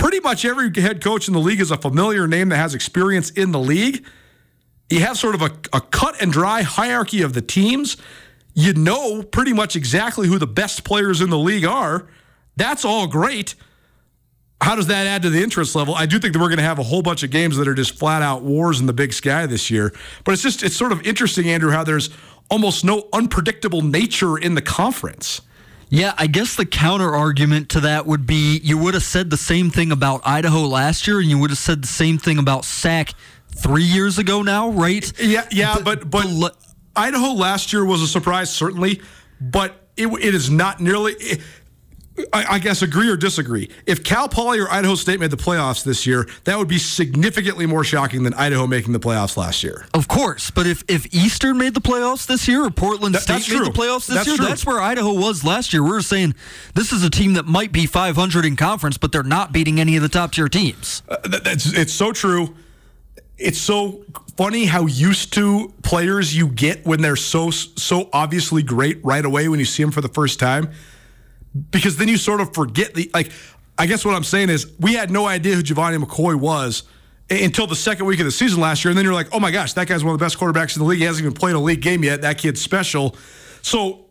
Pretty 0.00 0.20
much 0.20 0.44
every 0.44 0.72
head 0.80 1.02
coach 1.02 1.28
in 1.28 1.34
the 1.34 1.40
league 1.40 1.60
is 1.60 1.70
a 1.70 1.76
familiar 1.76 2.26
name 2.26 2.48
that 2.48 2.56
has 2.56 2.74
experience 2.74 3.30
in 3.30 3.52
the 3.52 3.60
league. 3.60 4.04
You 4.90 5.00
have 5.00 5.16
sort 5.16 5.36
of 5.36 5.42
a, 5.42 5.52
a 5.72 5.80
cut 5.80 6.20
and 6.20 6.32
dry 6.32 6.62
hierarchy 6.62 7.22
of 7.22 7.34
the 7.34 7.42
teams. 7.42 7.96
You 8.54 8.72
know 8.72 9.22
pretty 9.22 9.52
much 9.52 9.76
exactly 9.76 10.26
who 10.26 10.38
the 10.38 10.46
best 10.46 10.82
players 10.82 11.20
in 11.20 11.30
the 11.30 11.38
league 11.38 11.64
are. 11.64 12.08
That's 12.56 12.84
all 12.84 13.06
great 13.06 13.54
how 14.62 14.76
does 14.76 14.88
that 14.88 15.06
add 15.06 15.22
to 15.22 15.30
the 15.30 15.42
interest 15.42 15.74
level? 15.74 15.94
I 15.94 16.06
do 16.06 16.18
think 16.18 16.34
that 16.34 16.38
we're 16.38 16.48
going 16.48 16.58
to 16.58 16.64
have 16.64 16.78
a 16.78 16.82
whole 16.82 17.00
bunch 17.00 17.22
of 17.22 17.30
games 17.30 17.56
that 17.56 17.66
are 17.66 17.74
just 17.74 17.98
flat 17.98 18.20
out 18.20 18.42
wars 18.42 18.80
in 18.80 18.86
the 18.86 18.92
big 18.92 19.12
sky 19.12 19.46
this 19.46 19.70
year. 19.70 19.92
But 20.24 20.32
it's 20.32 20.42
just, 20.42 20.62
it's 20.62 20.76
sort 20.76 20.92
of 20.92 21.06
interesting, 21.06 21.48
Andrew, 21.48 21.70
how 21.70 21.82
there's 21.82 22.10
almost 22.50 22.84
no 22.84 23.08
unpredictable 23.12 23.80
nature 23.80 24.36
in 24.36 24.54
the 24.54 24.62
conference. 24.62 25.40
Yeah, 25.90 26.14
I 26.16 26.28
guess 26.28 26.54
the 26.54 26.64
counter 26.64 27.16
argument 27.16 27.70
to 27.70 27.80
that 27.80 28.06
would 28.06 28.24
be 28.24 28.60
you 28.62 28.78
would 28.78 28.94
have 28.94 29.02
said 29.02 29.28
the 29.28 29.36
same 29.36 29.70
thing 29.70 29.90
about 29.90 30.20
Idaho 30.24 30.60
last 30.60 31.08
year, 31.08 31.18
and 31.18 31.28
you 31.28 31.36
would 31.38 31.50
have 31.50 31.58
said 31.58 31.82
the 31.82 31.88
same 31.88 32.16
thing 32.16 32.38
about 32.38 32.64
SAC 32.64 33.12
three 33.56 33.82
years 33.82 34.16
ago 34.16 34.42
now, 34.42 34.70
right? 34.70 35.12
Yeah, 35.20 35.48
yeah, 35.50 35.76
the, 35.76 35.82
but 35.82 36.08
but 36.08 36.22
the, 36.22 36.54
Idaho 36.94 37.32
last 37.32 37.72
year 37.72 37.84
was 37.84 38.02
a 38.02 38.06
surprise, 38.06 38.54
certainly, 38.54 39.02
but 39.40 39.88
it, 39.96 40.06
it 40.06 40.34
is 40.34 40.48
not 40.48 40.80
nearly. 40.80 41.14
It, 41.14 41.40
I, 42.32 42.54
I, 42.54 42.58
guess 42.58 42.82
agree 42.82 43.08
or 43.08 43.16
disagree. 43.16 43.70
If 43.86 44.02
Cal 44.02 44.28
Poly 44.28 44.58
or 44.58 44.70
Idaho 44.70 44.94
State 44.94 45.20
made 45.20 45.30
the 45.30 45.36
playoffs 45.36 45.84
this 45.84 46.06
year, 46.06 46.28
that 46.44 46.58
would 46.58 46.68
be 46.68 46.78
significantly 46.78 47.66
more 47.66 47.84
shocking 47.84 48.24
than 48.24 48.34
Idaho 48.34 48.66
making 48.66 48.92
the 48.92 49.00
playoffs 49.00 49.36
last 49.36 49.62
year. 49.62 49.86
Of 49.94 50.08
course, 50.08 50.50
but 50.50 50.66
if 50.66 50.82
if 50.88 51.12
Eastern 51.14 51.58
made 51.58 51.74
the 51.74 51.80
playoffs 51.80 52.26
this 52.26 52.48
year 52.48 52.64
or 52.64 52.70
Portland 52.70 53.16
State 53.16 53.48
made 53.48 53.58
true. 53.58 53.64
the 53.64 53.70
playoffs 53.70 54.06
this 54.06 54.16
that's 54.16 54.26
year, 54.26 54.36
true. 54.36 54.46
that's 54.46 54.66
where 54.66 54.80
Idaho 54.80 55.12
was 55.12 55.44
last 55.44 55.72
year. 55.72 55.82
We 55.82 55.90
were 55.90 56.02
saying 56.02 56.34
this 56.74 56.92
is 56.92 57.04
a 57.04 57.10
team 57.10 57.34
that 57.34 57.46
might 57.46 57.72
be 57.72 57.86
500 57.86 58.44
in 58.44 58.56
conference, 58.56 58.98
but 58.98 59.12
they're 59.12 59.22
not 59.22 59.52
beating 59.52 59.80
any 59.80 59.96
of 59.96 60.02
the 60.02 60.08
top 60.08 60.32
tier 60.32 60.48
teams. 60.48 61.02
Uh, 61.08 61.16
that's 61.24 61.72
it's 61.72 61.92
so 61.92 62.12
true. 62.12 62.54
It's 63.38 63.58
so 63.58 64.04
funny 64.36 64.66
how 64.66 64.86
used 64.86 65.32
to 65.34 65.72
players 65.82 66.36
you 66.36 66.48
get 66.48 66.84
when 66.84 67.00
they're 67.00 67.16
so 67.16 67.50
so 67.50 68.10
obviously 68.12 68.62
great 68.62 69.02
right 69.04 69.24
away 69.24 69.48
when 69.48 69.58
you 69.58 69.64
see 69.64 69.82
them 69.82 69.92
for 69.92 70.00
the 70.00 70.08
first 70.08 70.38
time 70.38 70.70
because 71.70 71.96
then 71.96 72.08
you 72.08 72.16
sort 72.16 72.40
of 72.40 72.54
forget 72.54 72.94
the 72.94 73.10
like. 73.14 73.30
I 73.78 73.86
guess 73.86 74.04
what 74.04 74.14
I'm 74.14 74.24
saying 74.24 74.50
is 74.50 74.70
we 74.78 74.92
had 74.92 75.10
no 75.10 75.26
idea 75.26 75.54
who 75.54 75.62
Gevani 75.62 76.02
McCoy 76.02 76.34
was 76.34 76.82
until 77.30 77.66
the 77.66 77.76
second 77.76 78.04
week 78.04 78.18
of 78.18 78.26
the 78.26 78.30
season 78.30 78.60
last 78.60 78.84
year, 78.84 78.90
and 78.90 78.98
then 78.98 79.04
you're 79.04 79.14
like, 79.14 79.28
oh 79.32 79.40
my 79.40 79.50
gosh, 79.50 79.72
that 79.72 79.86
guy's 79.86 80.04
one 80.04 80.12
of 80.12 80.18
the 80.18 80.24
best 80.24 80.36
quarterbacks 80.36 80.76
in 80.76 80.82
the 80.82 80.88
league. 80.88 80.98
He 80.98 81.04
hasn't 81.04 81.24
even 81.24 81.34
played 81.34 81.54
a 81.54 81.58
league 81.58 81.80
game 81.80 82.04
yet. 82.04 82.20
That 82.20 82.36
kid's 82.36 82.60
special. 82.60 83.16
So 83.62 84.06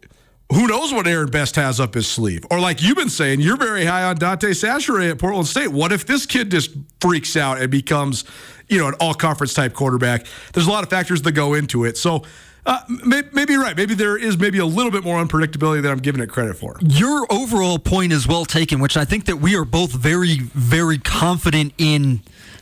who 0.52 0.66
knows 0.68 0.92
what 0.92 1.06
Aaron 1.06 1.30
Best 1.30 1.56
has 1.58 1.80
up 1.80 1.94
his 1.94 2.08
sleeve? 2.08 2.46
Or 2.50 2.60
like 2.60 2.82
you've 2.82 2.98
been 2.98 3.10
saying, 3.10 3.42
you're 3.42 3.58
very 3.58 3.86
high 3.86 4.04
on 4.04 4.16
Dante 4.16 4.50
Chachere 4.50 5.12
at 5.12 5.20
Portland 5.20 5.48
State. 5.48 5.68
What 5.68 5.92
if 5.92 6.08
this 6.08 6.26
kid 6.26 6.50
just 6.50 6.72
freaks 7.00 7.38
out 7.38 7.62
and 7.62 7.70
becomes, 7.70 8.24
you 8.68 8.80
know, 8.80 8.88
an 8.88 8.96
all 9.00 9.14
conference 9.14 9.54
type 9.54 9.74
quarterback? 9.74 10.26
There's 10.54 10.66
a 10.66 10.72
lot 10.72 10.84
of 10.84 10.90
factors 10.90 11.22
that 11.22 11.34
go 11.34 11.54
into 11.54 11.86
it. 11.86 11.98
So 11.98 12.24
uh, 12.66 12.82
maybe, 13.06 13.28
maybe 13.34 13.54
you're 13.54 13.62
right. 13.62 13.76
Maybe 13.76 13.96
there 13.96 14.18
is 14.18 14.38
maybe 14.38 14.60
a 14.60 14.66
little 14.66 14.92
bit 14.92 15.04
more 15.04 15.24
unpredictability 15.24 15.82
than 15.82 15.92
I'm 15.92 16.00
giving 16.00 16.22
it 16.22 16.30
credit 16.30 16.56
for. 16.56 16.78
Your 16.82 17.26
overall 17.32 17.80
point 17.80 18.12
is 18.12 18.28
well 18.28 18.46
taken, 18.46 18.80
which 18.80 18.98
I 18.98 19.06
think 19.06 19.26
that 19.26 19.38
we 19.38 19.56
are 19.56 19.66
both 19.66 19.92
very, 19.92 20.40
very 20.40 20.98
confident 20.98 21.74
in 21.78 22.22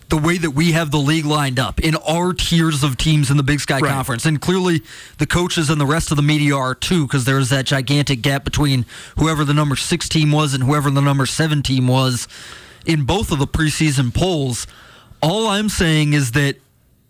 the 0.09 0.17
way 0.17 0.37
that 0.37 0.51
we 0.51 0.71
have 0.71 0.91
the 0.91 0.97
league 0.97 1.25
lined 1.25 1.59
up 1.59 1.81
in 1.81 1.95
our 1.95 2.33
tiers 2.33 2.83
of 2.83 2.95
teams 2.95 3.29
in 3.29 3.35
the 3.35 3.43
Big 3.43 3.59
Sky 3.59 3.79
right. 3.79 3.91
Conference. 3.91 4.25
And 4.25 4.39
clearly 4.39 4.81
the 5.17 5.27
coaches 5.27 5.69
and 5.69 5.81
the 5.81 5.85
rest 5.85 6.11
of 6.11 6.17
the 6.17 6.23
media 6.23 6.55
are 6.55 6.73
too, 6.73 7.05
because 7.05 7.25
there's 7.25 7.49
that 7.49 7.65
gigantic 7.65 8.21
gap 8.21 8.45
between 8.45 8.85
whoever 9.17 9.43
the 9.43 9.53
number 9.53 9.75
six 9.75 10.07
team 10.07 10.31
was 10.31 10.53
and 10.53 10.63
whoever 10.63 10.89
the 10.89 11.01
number 11.01 11.25
seven 11.25 11.61
team 11.61 11.87
was 11.87 12.27
in 12.85 13.03
both 13.03 13.31
of 13.31 13.39
the 13.39 13.47
preseason 13.47 14.13
polls. 14.13 14.65
All 15.21 15.47
I'm 15.47 15.67
saying 15.67 16.13
is 16.13 16.31
that 16.31 16.55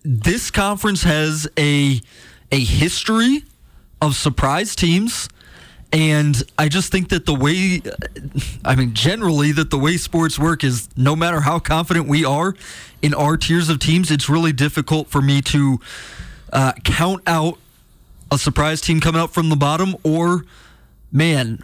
this 0.03 0.49
conference 0.49 1.03
has 1.03 1.47
a 1.57 2.01
a 2.51 2.59
history 2.59 3.43
of 4.01 4.15
surprise 4.15 4.75
teams. 4.75 5.29
And 5.93 6.43
I 6.57 6.67
just 6.67 6.91
think 6.91 7.09
that 7.09 7.25
the 7.25 7.33
way, 7.33 7.81
I 8.65 8.75
mean, 8.75 8.93
generally, 8.93 9.53
that 9.53 9.69
the 9.69 9.77
way 9.77 9.95
sports 9.97 10.37
work 10.37 10.63
is 10.63 10.89
no 10.97 11.15
matter 11.15 11.41
how 11.41 11.59
confident 11.59 12.07
we 12.07 12.25
are 12.25 12.55
in 13.01 13.13
our 13.13 13.37
tiers 13.37 13.69
of 13.69 13.79
teams, 13.79 14.11
it's 14.11 14.27
really 14.27 14.51
difficult 14.51 15.07
for 15.07 15.21
me 15.21 15.41
to 15.43 15.79
uh, 16.51 16.73
count 16.83 17.21
out 17.25 17.57
a 18.29 18.37
surprise 18.37 18.81
team 18.81 18.99
coming 18.99 19.21
up 19.21 19.29
from 19.29 19.47
the 19.47 19.55
bottom 19.55 19.95
or, 20.03 20.43
man, 21.11 21.63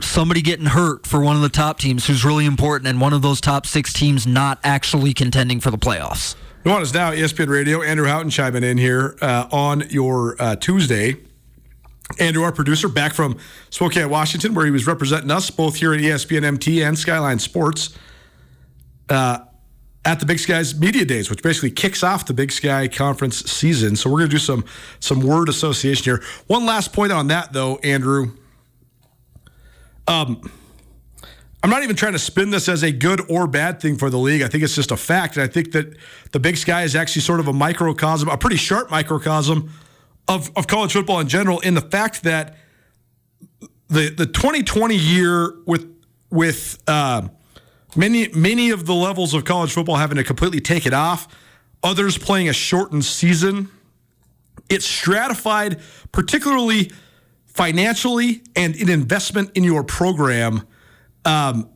somebody 0.00 0.42
getting 0.42 0.66
hurt 0.66 1.06
for 1.06 1.20
one 1.20 1.34
of 1.34 1.42
the 1.42 1.48
top 1.48 1.78
teams 1.78 2.06
who's 2.06 2.24
really 2.24 2.46
important 2.46 2.86
and 2.86 3.00
one 3.00 3.12
of 3.12 3.22
those 3.22 3.40
top 3.40 3.66
six 3.66 3.92
teams 3.92 4.26
not 4.26 4.60
actually 4.62 5.12
contending 5.14 5.58
for 5.60 5.72
the 5.72 5.78
playoffs. 5.78 6.36
Nuanez 6.64 6.94
Now, 6.94 7.12
ESPN 7.12 7.48
Radio. 7.48 7.82
Andrew 7.82 8.06
Houghton 8.06 8.30
chiming 8.30 8.64
in 8.64 8.78
here 8.78 9.18
uh, 9.20 9.46
on 9.52 9.82
your 9.90 10.34
uh, 10.40 10.56
Tuesday. 10.56 11.16
Andrew, 12.18 12.42
our 12.42 12.52
producer, 12.52 12.88
back 12.88 13.12
from 13.12 13.36
Spokane, 13.68 14.08
Washington, 14.08 14.54
where 14.54 14.64
he 14.64 14.70
was 14.70 14.86
representing 14.86 15.30
us 15.30 15.50
both 15.50 15.76
here 15.76 15.92
at 15.92 16.00
ESPN 16.00 16.42
MT 16.42 16.82
and 16.82 16.98
Skyline 16.98 17.38
Sports 17.38 17.94
uh, 19.10 19.40
at 20.06 20.20
the 20.20 20.26
Big 20.26 20.38
Skies 20.38 20.78
Media 20.80 21.04
Days, 21.04 21.28
which 21.28 21.42
basically 21.42 21.70
kicks 21.70 22.02
off 22.02 22.24
the 22.24 22.32
Big 22.32 22.50
Sky 22.50 22.88
Conference 22.88 23.40
season. 23.50 23.94
So 23.94 24.08
we're 24.08 24.20
going 24.20 24.30
to 24.30 24.36
do 24.36 24.40
some 24.40 24.64
some 25.00 25.20
word 25.20 25.50
association 25.50 26.04
here. 26.04 26.22
One 26.46 26.64
last 26.64 26.94
point 26.94 27.12
on 27.12 27.26
that, 27.26 27.52
though, 27.52 27.76
Andrew. 27.76 28.32
Um, 30.08 30.50
I'm 31.64 31.70
not 31.70 31.82
even 31.82 31.96
trying 31.96 32.12
to 32.12 32.18
spin 32.18 32.50
this 32.50 32.68
as 32.68 32.82
a 32.82 32.92
good 32.92 33.22
or 33.30 33.46
bad 33.46 33.80
thing 33.80 33.96
for 33.96 34.10
the 34.10 34.18
league. 34.18 34.42
I 34.42 34.48
think 34.48 34.62
it's 34.62 34.74
just 34.74 34.90
a 34.90 34.98
fact, 34.98 35.38
and 35.38 35.44
I 35.44 35.46
think 35.46 35.72
that 35.72 35.96
the 36.32 36.38
Big 36.38 36.58
Sky 36.58 36.82
is 36.82 36.94
actually 36.94 37.22
sort 37.22 37.40
of 37.40 37.48
a 37.48 37.54
microcosm, 37.54 38.28
a 38.28 38.36
pretty 38.36 38.56
sharp 38.56 38.90
microcosm 38.90 39.72
of, 40.28 40.50
of 40.56 40.66
college 40.66 40.92
football 40.92 41.20
in 41.20 41.26
general 41.26 41.60
in 41.60 41.72
the 41.72 41.80
fact 41.80 42.24
that 42.24 42.58
the 43.88 44.10
the 44.10 44.26
2020 44.26 44.94
year 44.94 45.54
with 45.64 45.90
with 46.28 46.82
uh, 46.86 47.28
many 47.96 48.28
many 48.34 48.68
of 48.68 48.84
the 48.84 48.94
levels 48.94 49.32
of 49.32 49.46
college 49.46 49.72
football 49.72 49.96
having 49.96 50.18
to 50.18 50.24
completely 50.24 50.60
take 50.60 50.84
it 50.84 50.92
off, 50.92 51.28
others 51.82 52.18
playing 52.18 52.50
a 52.50 52.52
shortened 52.52 53.06
season, 53.06 53.70
it's 54.68 54.84
stratified 54.84 55.80
particularly 56.12 56.90
financially 57.46 58.42
and 58.54 58.76
in 58.76 58.90
investment 58.90 59.50
in 59.54 59.64
your 59.64 59.82
program. 59.82 60.66
Um, 61.24 61.68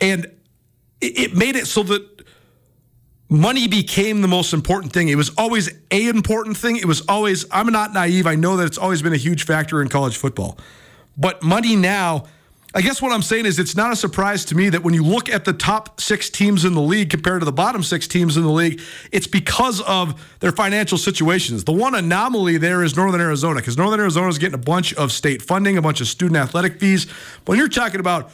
and 0.00 0.30
it, 1.00 1.34
made 1.34 1.56
it 1.56 1.66
so 1.66 1.82
that 1.82 2.24
money 3.28 3.68
became 3.68 4.22
the 4.22 4.28
most 4.28 4.52
important 4.52 4.92
thing. 4.92 5.08
It 5.08 5.16
was 5.16 5.30
always 5.38 5.70
a 5.90 6.08
important 6.08 6.56
thing. 6.56 6.76
It 6.76 6.86
was 6.86 7.02
always, 7.08 7.44
I'm 7.50 7.66
not 7.68 7.92
naive. 7.92 8.26
I 8.26 8.34
know 8.34 8.56
that 8.56 8.66
it's 8.66 8.78
always 8.78 9.02
been 9.02 9.12
a 9.12 9.18
huge 9.18 9.44
factor 9.44 9.80
in 9.80 9.88
college 9.88 10.16
football. 10.16 10.58
But 11.16 11.42
money 11.42 11.76
now, 11.76 12.24
I 12.72 12.82
guess 12.82 13.02
what 13.02 13.10
I'm 13.10 13.22
saying 13.22 13.46
is 13.46 13.58
it's 13.58 13.74
not 13.74 13.92
a 13.92 13.96
surprise 13.96 14.44
to 14.46 14.54
me 14.54 14.68
that 14.68 14.84
when 14.84 14.94
you 14.94 15.02
look 15.02 15.28
at 15.28 15.44
the 15.44 15.52
top 15.52 16.00
six 16.00 16.30
teams 16.30 16.64
in 16.64 16.74
the 16.74 16.80
league 16.80 17.10
compared 17.10 17.40
to 17.40 17.44
the 17.44 17.52
bottom 17.52 17.82
six 17.82 18.06
teams 18.06 18.36
in 18.36 18.44
the 18.44 18.50
league, 18.50 18.80
it's 19.10 19.26
because 19.26 19.80
of 19.80 20.38
their 20.38 20.52
financial 20.52 20.96
situations. 20.96 21.64
The 21.64 21.72
one 21.72 21.96
anomaly 21.96 22.58
there 22.58 22.84
is 22.84 22.96
Northern 22.96 23.20
Arizona, 23.20 23.56
because 23.56 23.76
Northern 23.76 23.98
Arizona 23.98 24.28
is 24.28 24.38
getting 24.38 24.54
a 24.54 24.58
bunch 24.58 24.94
of 24.94 25.10
state 25.10 25.42
funding, 25.42 25.78
a 25.78 25.82
bunch 25.82 26.00
of 26.00 26.06
student 26.06 26.36
athletic 26.36 26.78
fees. 26.78 27.06
But 27.44 27.52
when 27.52 27.58
you're 27.58 27.68
talking 27.68 27.98
about 27.98 28.30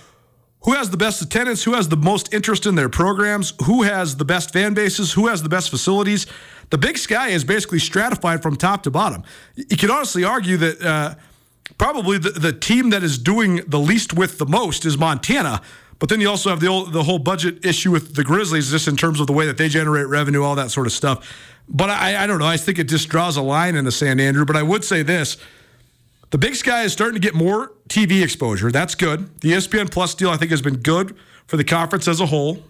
who 0.65 0.73
has 0.73 0.91
the 0.91 0.97
best 0.97 1.23
attendance, 1.23 1.63
who 1.63 1.75
has 1.75 1.89
the 1.89 1.97
most 1.97 2.35
interest 2.35 2.67
in 2.67 2.75
their 2.75 2.89
programs, 2.89 3.55
who 3.65 3.85
has 3.85 4.17
the 4.17 4.25
best 4.25 4.53
fan 4.53 4.75
bases, 4.75 5.13
who 5.13 5.29
has 5.29 5.43
the 5.43 5.49
best 5.49 5.71
facilities. 5.71 6.27
The 6.71 6.79
Big 6.79 6.99
Sky 6.99 7.29
is 7.29 7.45
basically 7.45 7.79
stratified 7.79 8.43
from 8.43 8.57
top 8.57 8.83
to 8.83 8.91
bottom. 8.91 9.23
You 9.55 9.77
could 9.77 9.91
honestly 9.91 10.25
argue 10.25 10.57
that 10.57 10.83
uh, 10.83 11.15
probably 11.79 12.19
the, 12.19 12.31
the 12.31 12.53
team 12.53 12.91
that 12.91 13.03
is 13.03 13.19
doing 13.19 13.57
the 13.67 13.79
least 13.79 14.13
with 14.13 14.39
the 14.39 14.47
most 14.47 14.85
is 14.85 14.97
Montana. 14.97 15.61
But 15.99 16.09
then 16.09 16.21
you 16.21 16.29
also 16.29 16.51
have 16.51 16.61
the 16.61 16.67
old, 16.67 16.93
the 16.93 17.03
whole 17.03 17.19
budget 17.19 17.65
issue 17.65 17.91
with 17.91 18.15
the 18.15 18.25
Grizzlies, 18.25 18.71
just 18.71 18.87
in 18.87 18.97
terms 18.97 19.19
of 19.19 19.27
the 19.27 19.33
way 19.33 19.47
that 19.47 19.57
they 19.57 19.69
generate 19.69 20.09
revenue, 20.09 20.43
all 20.43 20.55
that 20.57 20.71
sort 20.71 20.87
of 20.87 20.93
stuff. 20.93 21.27
But 21.69 21.91
I, 21.91 22.25
I 22.25 22.27
don't 22.27 22.39
know. 22.39 22.47
I 22.47 22.57
think 22.57 22.79
it 22.79 22.85
just 22.85 23.09
draws 23.09 23.37
a 23.37 23.43
line 23.43 23.77
in 23.77 23.85
the 23.85 23.93
sand, 23.93 24.21
Andrew. 24.21 24.45
But 24.45 24.57
I 24.57 24.63
would 24.63 24.85
say 24.85 25.03
this 25.03 25.37
the 26.31 26.39
Big 26.39 26.55
Sky 26.55 26.83
is 26.83 26.93
starting 26.93 27.15
to 27.15 27.21
get 27.21 27.35
more 27.35 27.73
TV 27.89 28.23
exposure. 28.23 28.71
That's 28.71 28.95
good. 28.95 29.41
The 29.41 29.53
ESPN 29.53 29.91
Plus 29.91 30.15
deal, 30.15 30.31
I 30.31 30.37
think, 30.37 30.51
has 30.51 30.63
been 30.63 30.77
good 30.77 31.17
for 31.47 31.57
the 31.57 31.65
conference 31.65 32.09
as 32.09 32.21
a 32.21 32.27
whole. 32.27 32.63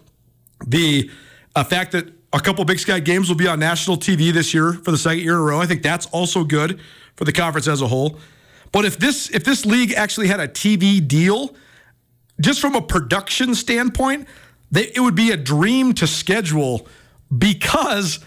The 0.65 1.09
uh, 1.55 1.63
fact 1.63 1.91
that 1.91 2.05
a 2.33 2.39
couple 2.39 2.63
Big 2.65 2.79
Sky 2.79 2.99
games 2.99 3.29
will 3.29 3.35
be 3.35 3.47
on 3.47 3.59
national 3.59 3.97
TV 3.97 4.31
this 4.31 4.53
year 4.53 4.73
for 4.73 4.91
the 4.91 4.97
second 4.97 5.23
year 5.23 5.33
in 5.33 5.39
a 5.39 5.43
row, 5.43 5.59
I 5.59 5.65
think 5.65 5.81
that's 5.81 6.05
also 6.07 6.43
good 6.43 6.79
for 7.15 7.25
the 7.25 7.33
conference 7.33 7.67
as 7.67 7.81
a 7.81 7.87
whole. 7.87 8.19
But 8.71 8.85
if 8.85 8.97
this 8.97 9.29
if 9.29 9.43
this 9.43 9.65
league 9.65 9.93
actually 9.93 10.27
had 10.27 10.39
a 10.39 10.47
TV 10.47 11.05
deal, 11.05 11.55
just 12.39 12.61
from 12.61 12.75
a 12.75 12.81
production 12.81 13.55
standpoint, 13.55 14.27
they, 14.71 14.91
it 14.95 14.99
would 14.99 15.15
be 15.15 15.31
a 15.31 15.37
dream 15.37 15.93
to 15.95 16.07
schedule 16.07 16.87
because 17.35 18.19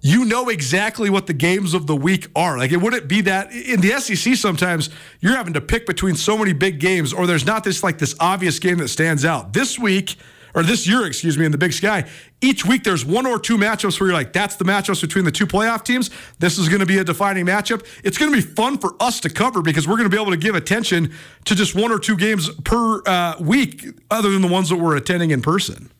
you 0.00 0.24
know 0.24 0.48
exactly 0.48 1.10
what 1.10 1.26
the 1.26 1.32
games 1.32 1.74
of 1.74 1.86
the 1.86 1.96
week 1.96 2.28
are. 2.36 2.56
Like 2.56 2.72
it 2.72 2.76
wouldn't 2.76 3.08
be 3.08 3.22
that 3.22 3.52
in 3.52 3.80
the 3.80 3.98
SEC 4.00 4.36
sometimes 4.36 4.90
you're 5.20 5.36
having 5.36 5.54
to 5.54 5.60
pick 5.60 5.86
between 5.86 6.14
so 6.14 6.38
many 6.38 6.52
big 6.52 6.78
games 6.78 7.12
or 7.12 7.26
there's 7.26 7.46
not 7.46 7.64
this 7.64 7.82
like 7.82 7.98
this 7.98 8.14
obvious 8.20 8.58
game 8.58 8.78
that 8.78 8.88
stands 8.88 9.24
out. 9.24 9.52
This 9.52 9.78
week 9.78 10.16
or 10.54 10.62
this 10.62 10.86
year, 10.86 11.06
excuse 11.06 11.36
me, 11.38 11.44
in 11.44 11.52
the 11.52 11.58
Big 11.58 11.72
Sky, 11.72 12.04
each 12.40 12.64
week 12.64 12.84
there's 12.84 13.04
one 13.04 13.26
or 13.26 13.38
two 13.38 13.56
matchups 13.56 14.00
where 14.00 14.08
you're 14.08 14.16
like, 14.16 14.32
that's 14.32 14.56
the 14.56 14.64
matchups 14.64 15.00
between 15.00 15.24
the 15.24 15.32
two 15.32 15.46
playoff 15.46 15.84
teams. 15.84 16.10
This 16.38 16.58
is 16.58 16.68
going 16.68 16.80
to 16.80 16.86
be 16.86 16.98
a 16.98 17.04
defining 17.04 17.46
matchup. 17.46 17.86
It's 18.04 18.18
going 18.18 18.30
to 18.32 18.36
be 18.36 18.42
fun 18.42 18.78
for 18.78 18.94
us 19.00 19.20
to 19.20 19.30
cover 19.30 19.62
because 19.62 19.86
we're 19.86 19.96
going 19.96 20.10
to 20.10 20.14
be 20.16 20.20
able 20.20 20.32
to 20.32 20.36
give 20.38 20.54
attention 20.54 21.12
to 21.44 21.54
just 21.54 21.74
one 21.74 21.92
or 21.92 21.98
two 21.98 22.16
games 22.16 22.50
per 22.64 23.02
uh, 23.06 23.34
week, 23.40 23.84
other 24.10 24.30
than 24.30 24.42
the 24.42 24.48
ones 24.48 24.68
that 24.70 24.76
we're 24.76 24.96
attending 24.96 25.30
in 25.30 25.42
person. 25.42 25.90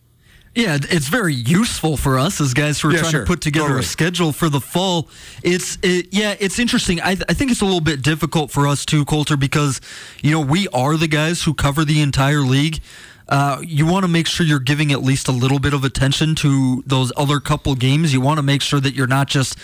Yeah, 0.55 0.79
it's 0.91 1.09
very 1.09 1.35
useful 1.35 1.97
for 1.97 2.19
us 2.19 2.41
as 2.41 2.53
guys 2.53 2.81
who 2.81 2.89
are 2.89 2.93
Yeah, 2.93 2.99
trying 3.01 3.11
sure. 3.13 3.21
to 3.21 3.27
put 3.27 3.41
together 3.43 3.67
Totally. 3.67 3.85
a 3.85 3.87
schedule 3.87 4.33
for 4.33 4.49
the 4.49 4.61
fall. 4.61 5.09
It's 5.45 5.79
it, 5.83 6.09
yeah, 6.11 6.35
it's 6.41 6.59
interesting. 6.59 7.01
I, 7.01 7.11
I 7.11 7.35
think 7.35 7.53
it's 7.53 7.61
a 7.61 7.65
little 7.65 7.83
bit 7.83 8.03
difficult 8.03 8.51
for 8.51 8.67
us 8.67 8.85
too, 8.85 9.05
Colter, 9.05 9.37
because 9.37 9.81
you 10.21 10.33
know 10.33 10.41
we 10.41 10.67
are 10.69 10.97
the 10.97 11.07
guys 11.07 11.45
who 11.45 11.55
cover 11.55 11.85
the 11.85 12.01
entire 12.01 12.41
league. 12.41 12.81
Uh, 13.29 13.61
you 13.63 13.87
want 13.87 14.05
to 14.05 14.09
make 14.09 14.27
sure 14.27 14.47
you're 14.47 14.59
giving 14.59 14.91
at 14.91 15.03
least 15.03 15.29
a 15.29 15.33
little 15.33 15.59
bit 15.59 15.75
of 15.75 15.85
attention 15.85 16.35
to 16.37 16.83
those 16.87 17.13
other 17.17 17.41
couple 17.41 17.75
games. 17.75 18.13
You 18.13 18.21
want 18.21 18.39
to 18.39 18.43
make 18.43 18.63
sure 18.63 18.81
that 18.81 18.95
you're 18.95 19.07
not 19.07 19.29
just 19.29 19.59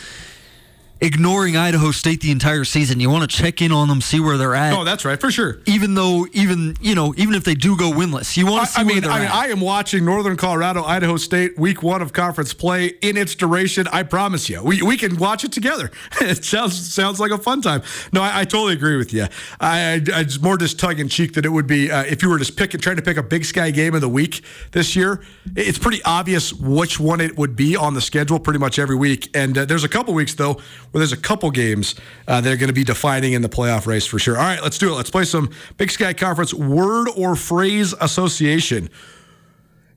ignoring 1.01 1.57
Idaho 1.57 1.91
State 1.91 2.21
the 2.21 2.31
entire 2.31 2.65
season. 2.65 3.01
You 3.01 3.11
want 3.11 3.29
to 3.29 3.37
check 3.37 3.61
in 3.61 3.73
on 3.73 3.89
them, 3.89 4.01
see 4.01 4.21
where 4.21 4.37
they're 4.37 4.55
at. 4.55 4.75
Oh, 4.75 4.85
that's 4.85 5.05
right, 5.05 5.21
for 5.21 5.31
sure. 5.31 5.61
even 5.67 5.95
though, 5.95 6.27
even 6.33 6.77
you 6.81 6.95
know, 6.95 7.15
even 7.17 7.35
if 7.35 7.45
they 7.45 7.55
do 7.55 7.77
go 7.77 7.91
winless, 7.91 8.37
you 8.37 8.47
want 8.47 8.67
to 8.67 8.73
see 8.73 8.79
I, 8.79 8.83
I 8.83 8.85
where 8.85 8.95
mean, 8.95 9.03
they're 9.03 9.13
I, 9.13 9.19
mean, 9.19 9.29
at. 9.29 9.35
I 9.35 9.49
am 9.49 9.61
watching 9.61 10.05
Northern 10.05 10.37
Colorado, 10.37 10.83
Idaho 10.85 11.17
State, 11.17 11.59
week 11.59 11.83
one 11.83 12.03
of 12.03 12.13
conference 12.13 12.55
play 12.55 12.87
in 13.03 13.17
its 13.17 13.35
duration. 13.35 13.87
I 13.93 14.03
promise 14.03 14.49
you, 14.49 14.63
we, 14.63 14.83
we 14.83 14.97
can 14.97 15.17
watch 15.17 15.45
it 15.45 15.53
together. 15.53 15.91
it 16.21 16.45
sounds 16.45 16.93
sounds 16.93 17.21
like 17.21 17.31
a 17.31 17.39
fun 17.39 17.61
time. 17.61 17.83
No, 18.13 18.23
I, 18.23 18.41
I 18.41 18.45
totally 18.45 18.75
agree 18.75 18.97
with 18.97 19.13
you. 19.13 19.27
I, 19.61 20.03
I, 20.15 20.21
it's 20.21 20.41
more 20.41 20.57
just 20.57 20.79
tongue 20.79 20.99
in 20.99 21.09
cheek 21.09 21.35
that 21.35 21.45
it 21.45 21.51
would 21.51 21.67
be 21.67 21.91
uh, 21.91 22.05
if 22.05 22.23
you 22.23 22.31
were 22.31 22.39
just 22.39 22.57
picking, 22.57 22.81
trying 22.81 22.97
to 22.97 23.03
pick 23.03 23.17
a 23.17 23.23
Big 23.23 23.45
Sky 23.45 23.71
game 23.71 23.95
of 23.95 24.01
the 24.01 24.09
week 24.09 24.43
this 24.73 24.97
year. 24.97 25.23
It's 25.57 25.79
pretty 25.79 26.03
obvious 26.05 26.53
which 26.53 26.99
one 26.99 27.21
it 27.21 27.37
would 27.37 27.57
be 27.57 27.77
on 27.77 27.95
the 27.95 28.01
schedule 28.01 28.39
pretty 28.39 28.59
much 28.59 28.79
every 28.79 28.97
week. 28.97 29.31
And 29.35 29.59
uh, 29.59 29.65
there's 29.65 29.85
a 29.85 29.89
couple 29.89 30.15
weeks 30.15 30.35
though 30.35 30.61
where 30.95 31.01
there's 31.01 31.13
a 31.13 31.17
couple 31.17 31.51
games 31.51 31.97
uh, 32.29 32.41
that 32.41 32.53
are 32.53 32.57
going 32.57 32.69
to 32.69 32.73
be 32.73 32.85
defining 32.85 33.33
in 33.33 33.43
the 33.43 33.49
playoff 33.49 33.85
race 33.85 34.07
for 34.07 34.21
sure. 34.21 34.37
All 34.37 34.45
right, 34.45 34.63
let's 34.63 34.79
do 34.79 34.93
it. 34.93 34.95
Let's 34.95 35.11
play 35.11 35.25
some 35.25 35.51
Big 35.77 35.91
Sky 35.91 36.13
Conference 36.13 36.55
word 36.55 37.09
or 37.17 37.35
phrase 37.35 37.93
association. 38.01 38.89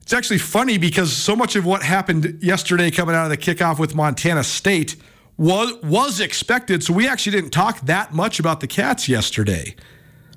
It's 0.02 0.12
actually 0.12 0.38
funny 0.38 0.76
because 0.76 1.12
so 1.12 1.36
much 1.36 1.54
of 1.54 1.64
what 1.64 1.84
happened 1.84 2.40
yesterday 2.42 2.90
coming 2.90 3.14
out 3.14 3.22
of 3.22 3.30
the 3.30 3.36
kickoff 3.36 3.78
with 3.78 3.94
Montana 3.94 4.42
State 4.42 4.96
was 5.36 5.72
was 5.84 6.18
expected. 6.18 6.82
So 6.82 6.92
we 6.94 7.06
actually 7.06 7.36
didn't 7.36 7.50
talk 7.50 7.80
that 7.82 8.12
much 8.12 8.40
about 8.40 8.58
the 8.58 8.66
Cats 8.66 9.08
yesterday. 9.08 9.76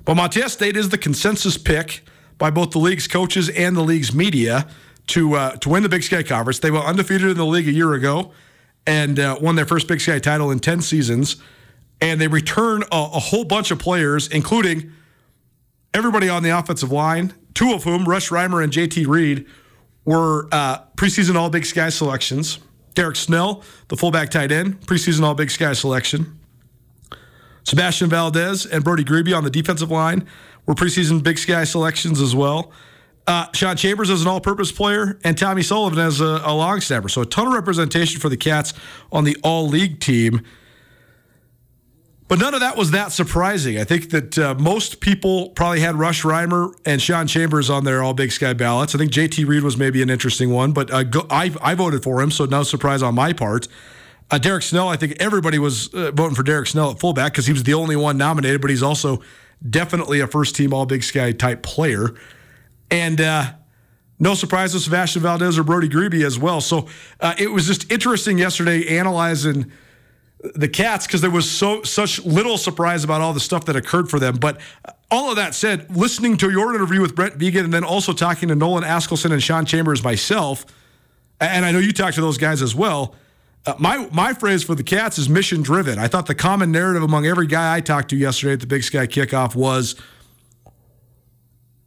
But 0.04 0.14
Montana 0.14 0.48
State 0.48 0.76
is 0.76 0.90
the 0.90 0.98
consensus 0.98 1.58
pick 1.58 2.04
by 2.38 2.50
both 2.50 2.70
the 2.70 2.78
league's 2.78 3.08
coaches 3.08 3.48
and 3.48 3.76
the 3.76 3.82
league's 3.82 4.14
media 4.14 4.68
to 5.08 5.34
uh, 5.34 5.56
to 5.56 5.68
win 5.68 5.82
the 5.82 5.88
Big 5.88 6.04
Sky 6.04 6.22
Conference. 6.22 6.60
They 6.60 6.70
were 6.70 6.78
undefeated 6.78 7.32
in 7.32 7.36
the 7.36 7.46
league 7.46 7.66
a 7.66 7.72
year 7.72 7.94
ago 7.94 8.32
and 8.86 9.18
uh, 9.18 9.38
won 9.40 9.56
their 9.56 9.66
first 9.66 9.88
Big 9.88 10.00
Sky 10.00 10.18
title 10.18 10.50
in 10.50 10.58
ten 10.58 10.80
seasons. 10.80 11.36
And 12.00 12.20
they 12.20 12.28
return 12.28 12.82
a, 12.90 12.96
a 12.96 13.20
whole 13.20 13.44
bunch 13.44 13.70
of 13.70 13.78
players, 13.78 14.26
including 14.28 14.92
everybody 15.94 16.28
on 16.28 16.42
the 16.42 16.50
offensive 16.50 16.90
line, 16.90 17.32
two 17.54 17.72
of 17.72 17.84
whom, 17.84 18.06
Rush 18.06 18.30
Reimer 18.30 18.62
and 18.62 18.72
JT 18.72 19.06
Reed, 19.06 19.46
were 20.04 20.48
uh, 20.50 20.78
preseason 20.96 21.36
All 21.36 21.50
Big 21.50 21.64
Sky 21.64 21.90
selections. 21.90 22.58
Derryk 22.94 23.16
Snell, 23.16 23.62
the 23.88 23.96
fullback 23.96 24.30
tight 24.30 24.52
end, 24.52 24.80
preseason 24.82 25.22
All 25.22 25.34
Big 25.34 25.50
Sky 25.50 25.72
selection. 25.72 26.38
Sebastian 27.64 28.10
Valdez 28.10 28.66
and 28.66 28.82
Brody 28.82 29.04
Grebe 29.04 29.32
on 29.32 29.44
the 29.44 29.50
defensive 29.50 29.90
line 29.90 30.26
were 30.66 30.74
preseason 30.74 31.22
Big 31.22 31.38
Sky 31.38 31.64
selections 31.64 32.20
as 32.20 32.34
well. 32.34 32.72
Uh, 33.26 33.46
Sean 33.52 33.76
Chambers 33.76 34.10
as 34.10 34.22
an 34.22 34.28
all-purpose 34.28 34.72
player 34.72 35.18
and 35.22 35.38
Tommy 35.38 35.62
Sullivan 35.62 36.00
as 36.00 36.20
a, 36.20 36.42
a 36.44 36.52
long 36.52 36.80
snapper. 36.80 37.08
So 37.08 37.22
a 37.22 37.26
ton 37.26 37.46
of 37.46 37.52
representation 37.52 38.20
for 38.20 38.28
the 38.28 38.36
Cats 38.36 38.74
on 39.12 39.24
the 39.24 39.36
all-league 39.44 40.00
team. 40.00 40.42
But 42.32 42.38
none 42.38 42.54
of 42.54 42.60
that 42.60 42.76
was 42.78 42.92
that 42.92 43.12
surprising. 43.12 43.78
I 43.78 43.84
think 43.84 44.10
that 44.10 44.38
uh, 44.38 44.54
most 44.54 45.00
people 45.00 45.50
probably 45.50 45.80
had 45.80 45.96
Rush 45.96 46.22
Reimer 46.22 46.72
and 46.86 47.00
Sean 47.00 47.26
Chambers 47.26 47.68
on 47.68 47.84
their 47.84 48.02
All 48.02 48.14
Big 48.14 48.32
Sky 48.32 48.54
ballots. 48.54 48.94
I 48.94 48.98
think 48.98 49.12
JT 49.12 49.46
Reed 49.46 49.62
was 49.62 49.76
maybe 49.76 50.02
an 50.02 50.08
interesting 50.08 50.50
one, 50.50 50.72
but 50.72 50.90
uh, 50.90 51.02
go, 51.02 51.26
I, 51.28 51.54
I 51.60 51.74
voted 51.74 52.02
for 52.02 52.22
him, 52.22 52.30
so 52.30 52.46
no 52.46 52.62
surprise 52.62 53.02
on 53.02 53.14
my 53.14 53.34
part. 53.34 53.68
Uh, 54.30 54.38
Derryk 54.38 54.62
Snell, 54.62 54.88
I 54.88 54.96
think 54.96 55.16
everybody 55.20 55.58
was 55.58 55.92
uh, 55.92 56.10
voting 56.12 56.34
for 56.34 56.42
Derryk 56.42 56.68
Snell 56.68 56.92
at 56.92 56.98
fullback 56.98 57.32
because 57.32 57.46
he 57.46 57.52
was 57.52 57.64
the 57.64 57.74
only 57.74 57.96
one 57.96 58.16
nominated, 58.16 58.62
but 58.62 58.70
he's 58.70 58.82
also 58.82 59.20
definitely 59.68 60.20
a 60.20 60.26
first 60.26 60.56
team 60.56 60.72
All 60.72 60.86
Big 60.86 61.02
Sky 61.02 61.32
type 61.32 61.62
player. 61.62 62.14
And 62.92 63.22
uh, 63.22 63.52
no 64.18 64.34
surprise 64.34 64.74
with 64.74 64.82
Sebastian 64.82 65.22
Valdez 65.22 65.58
or 65.58 65.64
Brody 65.64 65.88
Grebe 65.88 66.22
as 66.22 66.38
well. 66.38 66.60
So 66.60 66.88
uh, 67.20 67.34
it 67.38 67.50
was 67.50 67.66
just 67.66 67.90
interesting 67.90 68.36
yesterday 68.36 68.98
analyzing 68.98 69.72
the 70.54 70.68
Cats 70.68 71.06
because 71.06 71.22
there 71.22 71.30
was 71.30 71.50
so 71.50 71.82
such 71.84 72.22
little 72.26 72.58
surprise 72.58 73.02
about 73.02 73.22
all 73.22 73.32
the 73.32 73.40
stuff 73.40 73.64
that 73.64 73.76
occurred 73.76 74.10
for 74.10 74.18
them. 74.18 74.36
But 74.36 74.60
all 75.10 75.30
of 75.30 75.36
that 75.36 75.54
said, 75.54 75.96
listening 75.96 76.36
to 76.38 76.50
your 76.50 76.74
interview 76.74 77.00
with 77.00 77.14
Brent 77.14 77.38
Vigen 77.38 77.64
and 77.64 77.72
then 77.72 77.82
also 77.82 78.12
talking 78.12 78.50
to 78.50 78.54
Nolan 78.54 78.84
Askelson 78.84 79.32
and 79.32 79.42
Sean 79.42 79.64
Chambers 79.64 80.04
myself, 80.04 80.66
and 81.40 81.64
I 81.64 81.72
know 81.72 81.78
you 81.78 81.92
talked 81.92 82.16
to 82.16 82.20
those 82.20 82.38
guys 82.38 82.60
as 82.60 82.74
well. 82.74 83.14
Uh, 83.64 83.74
my 83.78 84.06
my 84.12 84.34
phrase 84.34 84.62
for 84.64 84.74
the 84.74 84.82
Cats 84.82 85.18
is 85.18 85.30
mission 85.30 85.62
driven. 85.62 85.98
I 85.98 86.08
thought 86.08 86.26
the 86.26 86.34
common 86.34 86.72
narrative 86.72 87.02
among 87.02 87.24
every 87.24 87.46
guy 87.46 87.74
I 87.74 87.80
talked 87.80 88.10
to 88.10 88.16
yesterday 88.16 88.52
at 88.52 88.60
the 88.60 88.66
Big 88.66 88.82
Sky 88.82 89.06
kickoff 89.06 89.54
was 89.54 89.94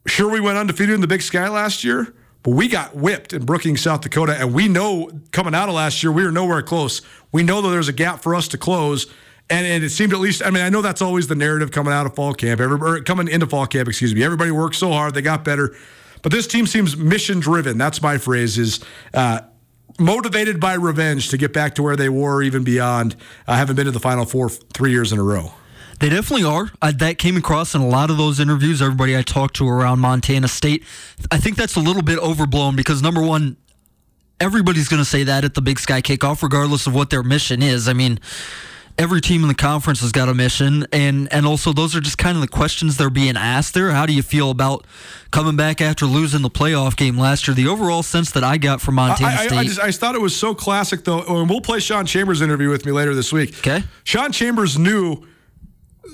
sure 0.06 0.30
we 0.30 0.40
went 0.40 0.58
undefeated 0.58 0.94
in 0.94 1.00
the 1.00 1.06
Big 1.06 1.22
Sky 1.22 1.48
last 1.48 1.84
year, 1.84 2.14
but 2.42 2.52
we 2.52 2.68
got 2.68 2.94
whipped 2.94 3.32
in 3.32 3.44
Brookings, 3.44 3.80
South 3.80 4.02
Dakota, 4.02 4.36
and 4.38 4.54
we 4.54 4.68
know 4.68 5.10
coming 5.32 5.54
out 5.54 5.68
of 5.68 5.74
last 5.74 6.02
year 6.02 6.12
we 6.12 6.24
were 6.24 6.32
nowhere 6.32 6.62
close. 6.62 7.02
We 7.32 7.42
know 7.42 7.60
that 7.62 7.68
there's 7.68 7.88
a 7.88 7.92
gap 7.92 8.22
for 8.22 8.34
us 8.34 8.48
to 8.48 8.58
close. 8.58 9.06
And, 9.48 9.64
and 9.64 9.84
it 9.84 9.90
seemed 9.90 10.12
at 10.12 10.18
least, 10.18 10.44
I 10.44 10.50
mean, 10.50 10.64
I 10.64 10.70
know 10.70 10.82
that's 10.82 11.02
always 11.02 11.28
the 11.28 11.36
narrative 11.36 11.70
coming 11.70 11.92
out 11.92 12.04
of 12.04 12.16
fall 12.16 12.34
camp, 12.34 12.60
everybody, 12.60 13.02
coming 13.02 13.28
into 13.28 13.46
fall 13.46 13.66
camp, 13.66 13.88
excuse 13.88 14.14
me. 14.14 14.24
Everybody 14.24 14.50
worked 14.50 14.74
so 14.74 14.90
hard, 14.90 15.14
they 15.14 15.22
got 15.22 15.44
better. 15.44 15.76
But 16.22 16.32
this 16.32 16.48
team 16.48 16.66
seems 16.66 16.96
mission 16.96 17.38
driven. 17.38 17.78
That's 17.78 18.02
my 18.02 18.18
phrase 18.18 18.58
is 18.58 18.80
uh, 19.14 19.42
motivated 19.98 20.58
by 20.58 20.74
revenge 20.74 21.28
to 21.28 21.36
get 21.36 21.52
back 21.52 21.76
to 21.76 21.82
where 21.82 21.94
they 21.94 22.08
were, 22.08 22.42
even 22.42 22.64
beyond. 22.64 23.14
I 23.46 23.54
uh, 23.54 23.56
haven't 23.56 23.76
been 23.76 23.84
to 23.84 23.92
the 23.92 24.00
Final 24.00 24.24
Four 24.24 24.48
three 24.48 24.90
years 24.90 25.12
in 25.12 25.18
a 25.18 25.22
row. 25.22 25.52
They 25.98 26.10
definitely 26.10 26.44
are. 26.44 26.70
Uh, 26.82 26.92
that 26.96 27.18
came 27.18 27.36
across 27.36 27.74
in 27.74 27.80
a 27.80 27.86
lot 27.86 28.10
of 28.10 28.18
those 28.18 28.38
interviews. 28.38 28.82
Everybody 28.82 29.16
I 29.16 29.22
talked 29.22 29.56
to 29.56 29.68
around 29.68 30.00
Montana 30.00 30.48
State. 30.48 30.84
I 31.30 31.38
think 31.38 31.56
that's 31.56 31.76
a 31.76 31.80
little 31.80 32.02
bit 32.02 32.18
overblown 32.18 32.76
because 32.76 33.02
number 33.02 33.22
one, 33.22 33.56
everybody's 34.38 34.88
going 34.88 35.00
to 35.00 35.08
say 35.08 35.24
that 35.24 35.44
at 35.44 35.54
the 35.54 35.62
Big 35.62 35.78
Sky 35.78 36.02
kickoff, 36.02 36.42
regardless 36.42 36.86
of 36.86 36.94
what 36.94 37.10
their 37.10 37.22
mission 37.22 37.62
is. 37.62 37.88
I 37.88 37.94
mean, 37.94 38.20
every 38.98 39.20
team 39.20 39.42
in 39.42 39.48
the 39.48 39.54
conference 39.54 40.00
has 40.00 40.12
got 40.12 40.28
a 40.28 40.34
mission, 40.34 40.86
and 40.92 41.32
and 41.32 41.46
also 41.46 41.72
those 41.72 41.96
are 41.96 42.00
just 42.00 42.18
kind 42.18 42.36
of 42.36 42.42
the 42.42 42.48
questions 42.48 42.96
they're 42.96 43.10
being 43.10 43.36
asked 43.36 43.72
there. 43.74 43.90
How 43.90 44.04
do 44.04 44.12
you 44.12 44.22
feel 44.22 44.50
about 44.50 44.86
coming 45.30 45.56
back 45.56 45.80
after 45.80 46.06
losing 46.06 46.42
the 46.42 46.50
playoff 46.50 46.96
game 46.96 47.18
last 47.18 47.48
year? 47.48 47.54
The 47.54 47.68
overall 47.68 48.02
sense 48.02 48.32
that 48.32 48.44
I 48.44 48.58
got 48.58 48.80
from 48.82 48.96
Montana 48.96 49.30
I, 49.30 49.46
State. 49.46 49.56
I, 49.56 49.60
I, 49.60 49.64
just, 49.64 49.80
I 49.80 49.92
thought 49.92 50.14
it 50.14 50.20
was 50.20 50.36
so 50.36 50.54
classic, 50.54 51.04
though. 51.04 51.22
And 51.22 51.48
we'll 51.48 51.60
play 51.62 51.80
Sean 51.80 52.04
Chambers' 52.04 52.42
interview 52.42 52.68
with 52.68 52.84
me 52.84 52.92
later 52.92 53.14
this 53.14 53.32
week. 53.32 53.56
Okay. 53.58 53.82
Sean 54.04 54.32
Chambers 54.32 54.78
knew 54.78 55.26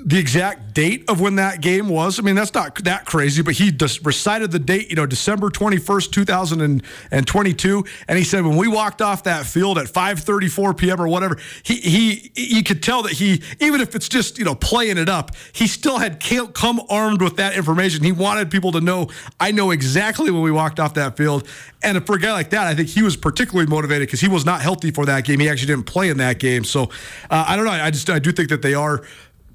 the 0.04 0.18
exact 0.18 0.74
date 0.74 1.08
of 1.08 1.20
when 1.20 1.36
that 1.36 1.60
game 1.60 1.88
was. 1.88 2.18
I 2.18 2.22
mean, 2.22 2.34
that's 2.34 2.54
not 2.54 2.74
that 2.84 3.04
crazy, 3.04 3.42
but 3.42 3.54
he 3.54 3.70
just 3.70 4.04
recited 4.04 4.50
the 4.50 4.58
date, 4.58 4.90
you 4.90 4.96
know, 4.96 5.06
December 5.06 5.50
21st, 5.50 6.10
2022. 6.12 7.84
And 8.08 8.18
he 8.18 8.24
said, 8.24 8.44
when 8.44 8.56
we 8.56 8.68
walked 8.68 9.02
off 9.02 9.24
that 9.24 9.46
field 9.46 9.78
at 9.78 9.86
5.34 9.86 10.76
p.m. 10.76 11.00
or 11.00 11.08
whatever, 11.08 11.38
he, 11.62 11.76
he, 11.76 12.32
you 12.34 12.62
could 12.62 12.82
tell 12.82 13.02
that 13.02 13.12
he, 13.12 13.42
even 13.60 13.80
if 13.80 13.94
it's 13.94 14.08
just, 14.08 14.38
you 14.38 14.44
know, 14.44 14.54
playing 14.54 14.98
it 14.98 15.08
up, 15.08 15.32
he 15.52 15.66
still 15.66 15.98
had 15.98 16.22
come 16.54 16.80
armed 16.88 17.22
with 17.22 17.36
that 17.36 17.54
information. 17.56 18.02
He 18.02 18.12
wanted 18.12 18.50
people 18.50 18.72
to 18.72 18.80
know, 18.80 19.08
I 19.38 19.52
know 19.52 19.70
exactly 19.70 20.30
when 20.30 20.42
we 20.42 20.50
walked 20.50 20.80
off 20.80 20.94
that 20.94 21.16
field. 21.16 21.46
And 21.82 22.04
for 22.06 22.16
a 22.16 22.18
guy 22.20 22.32
like 22.32 22.50
that, 22.50 22.66
I 22.66 22.74
think 22.74 22.88
he 22.88 23.02
was 23.02 23.16
particularly 23.16 23.68
motivated 23.68 24.08
because 24.08 24.20
he 24.20 24.28
was 24.28 24.44
not 24.44 24.60
healthy 24.60 24.90
for 24.90 25.06
that 25.06 25.24
game. 25.24 25.40
He 25.40 25.48
actually 25.48 25.66
didn't 25.66 25.86
play 25.86 26.10
in 26.10 26.18
that 26.18 26.38
game. 26.38 26.64
So 26.64 26.84
uh, 27.30 27.44
I 27.46 27.56
don't 27.56 27.64
know. 27.64 27.72
I 27.72 27.90
just, 27.90 28.08
I 28.08 28.18
do 28.18 28.32
think 28.32 28.48
that 28.50 28.62
they 28.62 28.74
are 28.74 29.02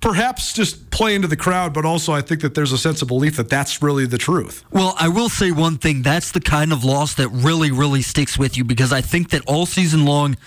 perhaps 0.01 0.53
just 0.53 0.89
play 0.91 1.15
into 1.15 1.27
the 1.27 1.35
crowd, 1.35 1.73
but 1.73 1.85
also 1.85 2.13
I 2.13 2.21
think 2.21 2.41
that 2.41 2.55
there's 2.55 2.71
a 2.71 2.77
sense 2.77 3.01
of 3.01 3.07
belief 3.07 3.37
that 3.37 3.49
that's 3.49 3.81
really 3.81 4.05
the 4.05 4.17
truth. 4.17 4.63
Well, 4.71 4.95
I 4.99 5.07
will 5.07 5.29
say 5.29 5.51
one 5.51 5.77
thing. 5.77 6.01
That's 6.01 6.31
the 6.31 6.41
kind 6.41 6.71
of 6.71 6.83
loss 6.83 7.15
that 7.15 7.29
really, 7.29 7.71
really 7.71 8.01
sticks 8.01 8.37
with 8.37 8.57
you 8.57 8.63
because 8.63 8.93
I 8.93 9.01
think 9.01 9.29
that 9.31 9.41
all 9.47 9.65
season 9.65 10.05
long, 10.05 10.37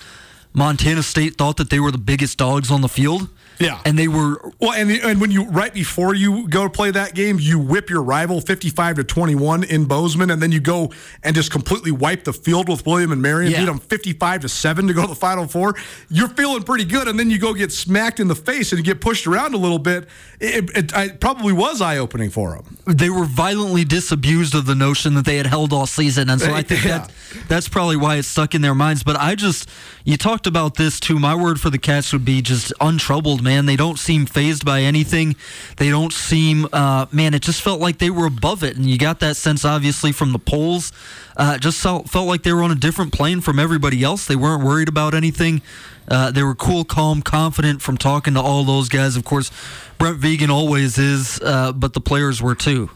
Montana 0.53 1.03
State 1.03 1.37
thought 1.37 1.57
that 1.57 1.69
they 1.69 1.79
were 1.79 1.91
the 1.91 1.97
biggest 1.97 2.37
dogs 2.37 2.71
on 2.71 2.81
the 2.81 2.89
field. 2.89 3.29
Yeah, 3.61 3.79
and 3.85 3.97
they 3.97 4.07
were 4.07 4.41
well, 4.59 4.73
and 4.73 4.89
and 4.89 5.21
when 5.21 5.29
you 5.29 5.45
right 5.45 5.73
before 5.73 6.15
you 6.15 6.47
go 6.49 6.67
play 6.67 6.91
that 6.91 7.13
game, 7.13 7.37
you 7.39 7.59
whip 7.59 7.89
your 7.89 8.01
rival 8.01 8.41
fifty-five 8.41 8.95
to 8.95 9.03
twenty-one 9.03 9.63
in 9.63 9.85
Bozeman, 9.85 10.31
and 10.31 10.41
then 10.41 10.51
you 10.51 10.59
go 10.59 10.91
and 11.23 11.35
just 11.35 11.51
completely 11.51 11.91
wipe 11.91 12.23
the 12.23 12.33
field 12.33 12.67
with 12.67 12.85
William 12.85 13.11
and 13.11 13.21
Marion, 13.21 13.51
yeah. 13.51 13.59
beat 13.59 13.65
them 13.65 13.79
fifty-five 13.79 14.41
to 14.41 14.49
seven 14.49 14.87
to 14.87 14.93
go 14.93 15.03
to 15.03 15.07
the 15.07 15.15
Final 15.15 15.47
Four. 15.47 15.75
You're 16.09 16.29
feeling 16.29 16.63
pretty 16.63 16.85
good, 16.85 17.07
and 17.07 17.19
then 17.19 17.29
you 17.29 17.37
go 17.37 17.53
get 17.53 17.71
smacked 17.71 18.19
in 18.19 18.27
the 18.27 18.35
face 18.35 18.71
and 18.71 18.79
you 18.79 18.83
get 18.85 18.99
pushed 18.99 19.27
around 19.27 19.53
a 19.53 19.57
little 19.57 19.79
bit. 19.79 20.07
It, 20.39 20.75
it, 20.75 20.91
it 20.95 21.19
probably 21.19 21.53
was 21.53 21.81
eye-opening 21.81 22.31
for 22.31 22.55
them. 22.55 22.77
They 22.87 23.11
were 23.11 23.25
violently 23.25 23.85
disabused 23.85 24.55
of 24.55 24.65
the 24.65 24.75
notion 24.75 25.13
that 25.13 25.25
they 25.25 25.37
had 25.37 25.45
held 25.45 25.71
all 25.71 25.85
season, 25.85 26.29
and 26.31 26.41
so 26.41 26.51
I 26.51 26.63
think 26.63 26.83
yeah. 26.83 26.97
that 26.97 27.11
that's 27.47 27.67
probably 27.67 27.97
why 27.97 28.15
it 28.15 28.23
stuck 28.23 28.55
in 28.55 28.61
their 28.61 28.75
minds. 28.75 29.03
But 29.03 29.17
I 29.17 29.35
just 29.35 29.69
you 30.03 30.17
talked 30.17 30.47
about 30.47 30.75
this 30.75 30.99
too. 30.99 31.19
My 31.19 31.35
word 31.35 31.59
for 31.59 31.69
the 31.69 31.77
Cats 31.77 32.11
would 32.11 32.25
be 32.25 32.41
just 32.41 32.73
untroubled, 32.81 33.43
man 33.43 33.50
man. 33.51 33.65
They 33.65 33.75
don't 33.75 33.99
seem 33.99 34.25
phased 34.25 34.63
by 34.63 34.81
anything. 34.81 35.35
They 35.75 35.89
don't 35.89 36.13
seem, 36.13 36.67
uh, 36.71 37.07
man, 37.11 37.33
it 37.33 37.41
just 37.41 37.61
felt 37.61 37.81
like 37.81 37.97
they 37.97 38.09
were 38.09 38.25
above 38.25 38.63
it. 38.63 38.77
And 38.77 38.85
you 38.85 38.97
got 38.97 39.19
that 39.19 39.35
sense, 39.35 39.65
obviously, 39.65 40.13
from 40.13 40.31
the 40.31 40.39
polls. 40.39 40.93
Uh, 41.35 41.57
just 41.57 41.81
felt, 41.81 42.09
felt 42.09 42.27
like 42.27 42.43
they 42.43 42.53
were 42.53 42.63
on 42.63 42.71
a 42.71 42.75
different 42.75 43.11
plane 43.11 43.41
from 43.41 43.59
everybody 43.59 44.03
else. 44.03 44.25
They 44.25 44.37
weren't 44.37 44.63
worried 44.63 44.87
about 44.87 45.13
anything. 45.13 45.61
Uh, 46.07 46.31
they 46.31 46.43
were 46.43 46.55
cool, 46.55 46.85
calm, 46.85 47.21
confident 47.21 47.81
from 47.81 47.97
talking 47.97 48.35
to 48.35 48.41
all 48.41 48.63
those 48.63 48.87
guys. 48.87 49.17
Of 49.17 49.25
course, 49.25 49.51
Brent 49.97 50.19
Vigen 50.19 50.49
always 50.49 50.97
is, 50.97 51.39
uh, 51.41 51.73
but 51.73 51.93
the 51.93 52.01
players 52.01 52.41
were 52.41 52.55
too. 52.55 52.89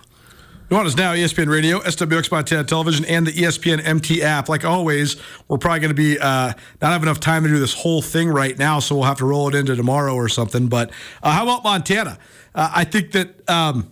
Nuanez 0.70 0.98
Now, 0.98 1.14
ESPN 1.14 1.48
Radio, 1.48 1.80
SWX 1.82 2.32
Montana 2.32 2.64
Television, 2.64 3.06
and 3.06 3.28
the 3.28 3.32
ESPN 3.32 3.86
MT 3.86 4.24
app. 4.24 4.50
Like 4.50 4.66
always, 4.66 5.16
we're 5.48 5.60
probably 5.60 5.80
going 5.80 5.90
to 5.90 5.94
be 5.94 6.18
uh, 6.18 6.54
not 6.82 6.92
have 6.92 7.04
enough 7.04 7.20
time 7.20 7.44
to 7.44 7.50
do 7.50 7.60
this 7.60 7.76
whole 7.76 8.02
thing 8.02 8.30
right 8.30 8.58
now, 8.58 8.80
so 8.80 8.96
we'll 8.96 9.04
have 9.04 9.20
to 9.20 9.26
roll 9.26 9.48
it 9.48 9.54
into 9.54 9.76
tomorrow 9.76 10.16
or 10.16 10.28
something. 10.28 10.68
But 10.68 10.90
uh, 11.22 11.34
how 11.34 11.44
about 11.44 11.64
Montana? 11.64 12.18
Uh, 12.56 12.72
I 12.74 12.84
think 12.84 13.12
that 13.12 13.48
um, 13.48 13.92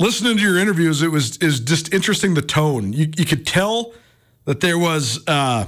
listening 0.00 0.36
to 0.36 0.42
your 0.42 0.58
interviews, 0.58 1.00
it 1.00 1.12
was 1.12 1.36
is 1.36 1.60
just 1.60 1.94
interesting 1.94 2.34
the 2.34 2.42
tone. 2.42 2.92
You, 2.92 3.08
you 3.16 3.24
could 3.24 3.46
tell 3.46 3.94
that 4.46 4.58
there 4.58 4.80
was 4.80 5.22
uh, 5.28 5.66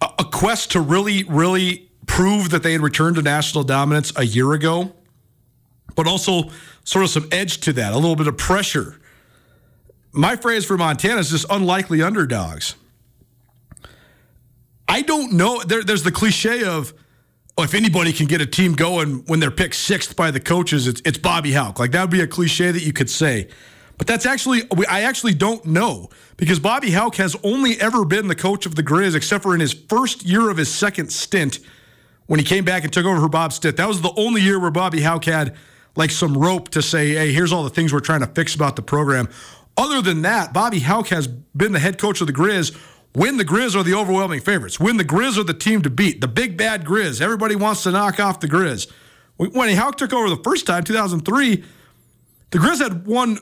a 0.00 0.24
quest 0.24 0.70
to 0.70 0.80
really, 0.80 1.24
really 1.24 1.90
prove 2.06 2.48
that 2.50 2.62
they 2.62 2.72
had 2.72 2.80
returned 2.80 3.16
to 3.16 3.22
national 3.22 3.64
dominance 3.64 4.14
a 4.16 4.24
year 4.24 4.54
ago 4.54 4.94
but 5.94 6.06
also 6.06 6.50
sort 6.84 7.04
of 7.04 7.10
some 7.10 7.28
edge 7.30 7.60
to 7.60 7.72
that, 7.74 7.92
a 7.92 7.96
little 7.96 8.16
bit 8.16 8.26
of 8.26 8.36
pressure. 8.36 9.00
My 10.12 10.36
phrase 10.36 10.64
for 10.64 10.76
Montana 10.76 11.20
is 11.20 11.30
just 11.30 11.46
unlikely 11.48 12.02
underdogs. 12.02 12.74
I 14.88 15.02
don't 15.02 15.32
know. 15.32 15.62
There, 15.62 15.82
there's 15.82 16.02
the 16.02 16.12
cliche 16.12 16.64
of, 16.64 16.92
oh, 17.56 17.62
if 17.62 17.74
anybody 17.74 18.12
can 18.12 18.26
get 18.26 18.40
a 18.42 18.46
team 18.46 18.74
going 18.74 19.24
when 19.26 19.40
they're 19.40 19.50
picked 19.50 19.74
sixth 19.74 20.16
by 20.16 20.30
the 20.30 20.40
coaches, 20.40 20.86
it's, 20.86 21.00
it's 21.04 21.16
Bobby 21.18 21.52
Hauck. 21.52 21.78
Like 21.78 21.92
that 21.92 22.02
would 22.02 22.10
be 22.10 22.20
a 22.20 22.26
cliche 22.26 22.70
that 22.70 22.82
you 22.82 22.92
could 22.92 23.08
say. 23.08 23.48
But 23.96 24.06
that's 24.06 24.26
actually, 24.26 24.62
I 24.88 25.02
actually 25.02 25.34
don't 25.34 25.64
know 25.64 26.10
because 26.36 26.58
Bobby 26.58 26.90
Hauck 26.90 27.14
has 27.16 27.36
only 27.44 27.80
ever 27.80 28.04
been 28.04 28.26
the 28.26 28.34
coach 28.34 28.66
of 28.66 28.74
the 28.74 28.82
Grizz, 28.82 29.14
except 29.14 29.44
for 29.44 29.54
in 29.54 29.60
his 29.60 29.72
first 29.72 30.24
year 30.24 30.50
of 30.50 30.56
his 30.56 30.72
second 30.74 31.12
stint 31.12 31.60
when 32.26 32.40
he 32.40 32.44
came 32.44 32.64
back 32.64 32.84
and 32.84 32.92
took 32.92 33.06
over 33.06 33.20
for 33.20 33.28
Bob 33.28 33.52
Stitt. 33.52 33.76
That 33.76 33.88
was 33.88 34.00
the 34.00 34.12
only 34.16 34.40
year 34.40 34.58
where 34.58 34.70
Bobby 34.70 35.02
Hauck 35.02 35.24
had 35.24 35.56
like 35.96 36.10
some 36.10 36.36
rope 36.36 36.70
to 36.70 36.82
say, 36.82 37.10
hey, 37.10 37.32
here's 37.32 37.52
all 37.52 37.64
the 37.64 37.70
things 37.70 37.92
we're 37.92 38.00
trying 38.00 38.20
to 38.20 38.26
fix 38.26 38.54
about 38.54 38.76
the 38.76 38.82
program. 38.82 39.28
Other 39.76 40.02
than 40.02 40.22
that, 40.22 40.52
Bobby 40.52 40.80
Hauck 40.80 41.08
has 41.08 41.26
been 41.26 41.72
the 41.72 41.78
head 41.78 41.98
coach 41.98 42.20
of 42.20 42.26
the 42.26 42.32
Grizz 42.32 42.76
when 43.14 43.36
the 43.36 43.44
Grizz 43.44 43.76
are 43.76 43.82
the 43.82 43.94
overwhelming 43.94 44.40
favorites, 44.40 44.80
when 44.80 44.96
the 44.96 45.04
Grizz 45.04 45.38
are 45.38 45.44
the 45.44 45.54
team 45.54 45.82
to 45.82 45.90
beat, 45.90 46.20
the 46.20 46.28
big 46.28 46.56
bad 46.56 46.84
Grizz. 46.84 47.20
Everybody 47.20 47.56
wants 47.56 47.82
to 47.82 47.90
knock 47.90 48.18
off 48.18 48.40
the 48.40 48.48
Grizz. 48.48 48.90
When 49.36 49.76
Hauck 49.76 49.96
took 49.96 50.12
over 50.12 50.30
the 50.30 50.42
first 50.42 50.66
time, 50.66 50.84
2003, 50.84 51.64
the 52.50 52.58
Grizz 52.58 52.78
had 52.78 53.06
won 53.06 53.38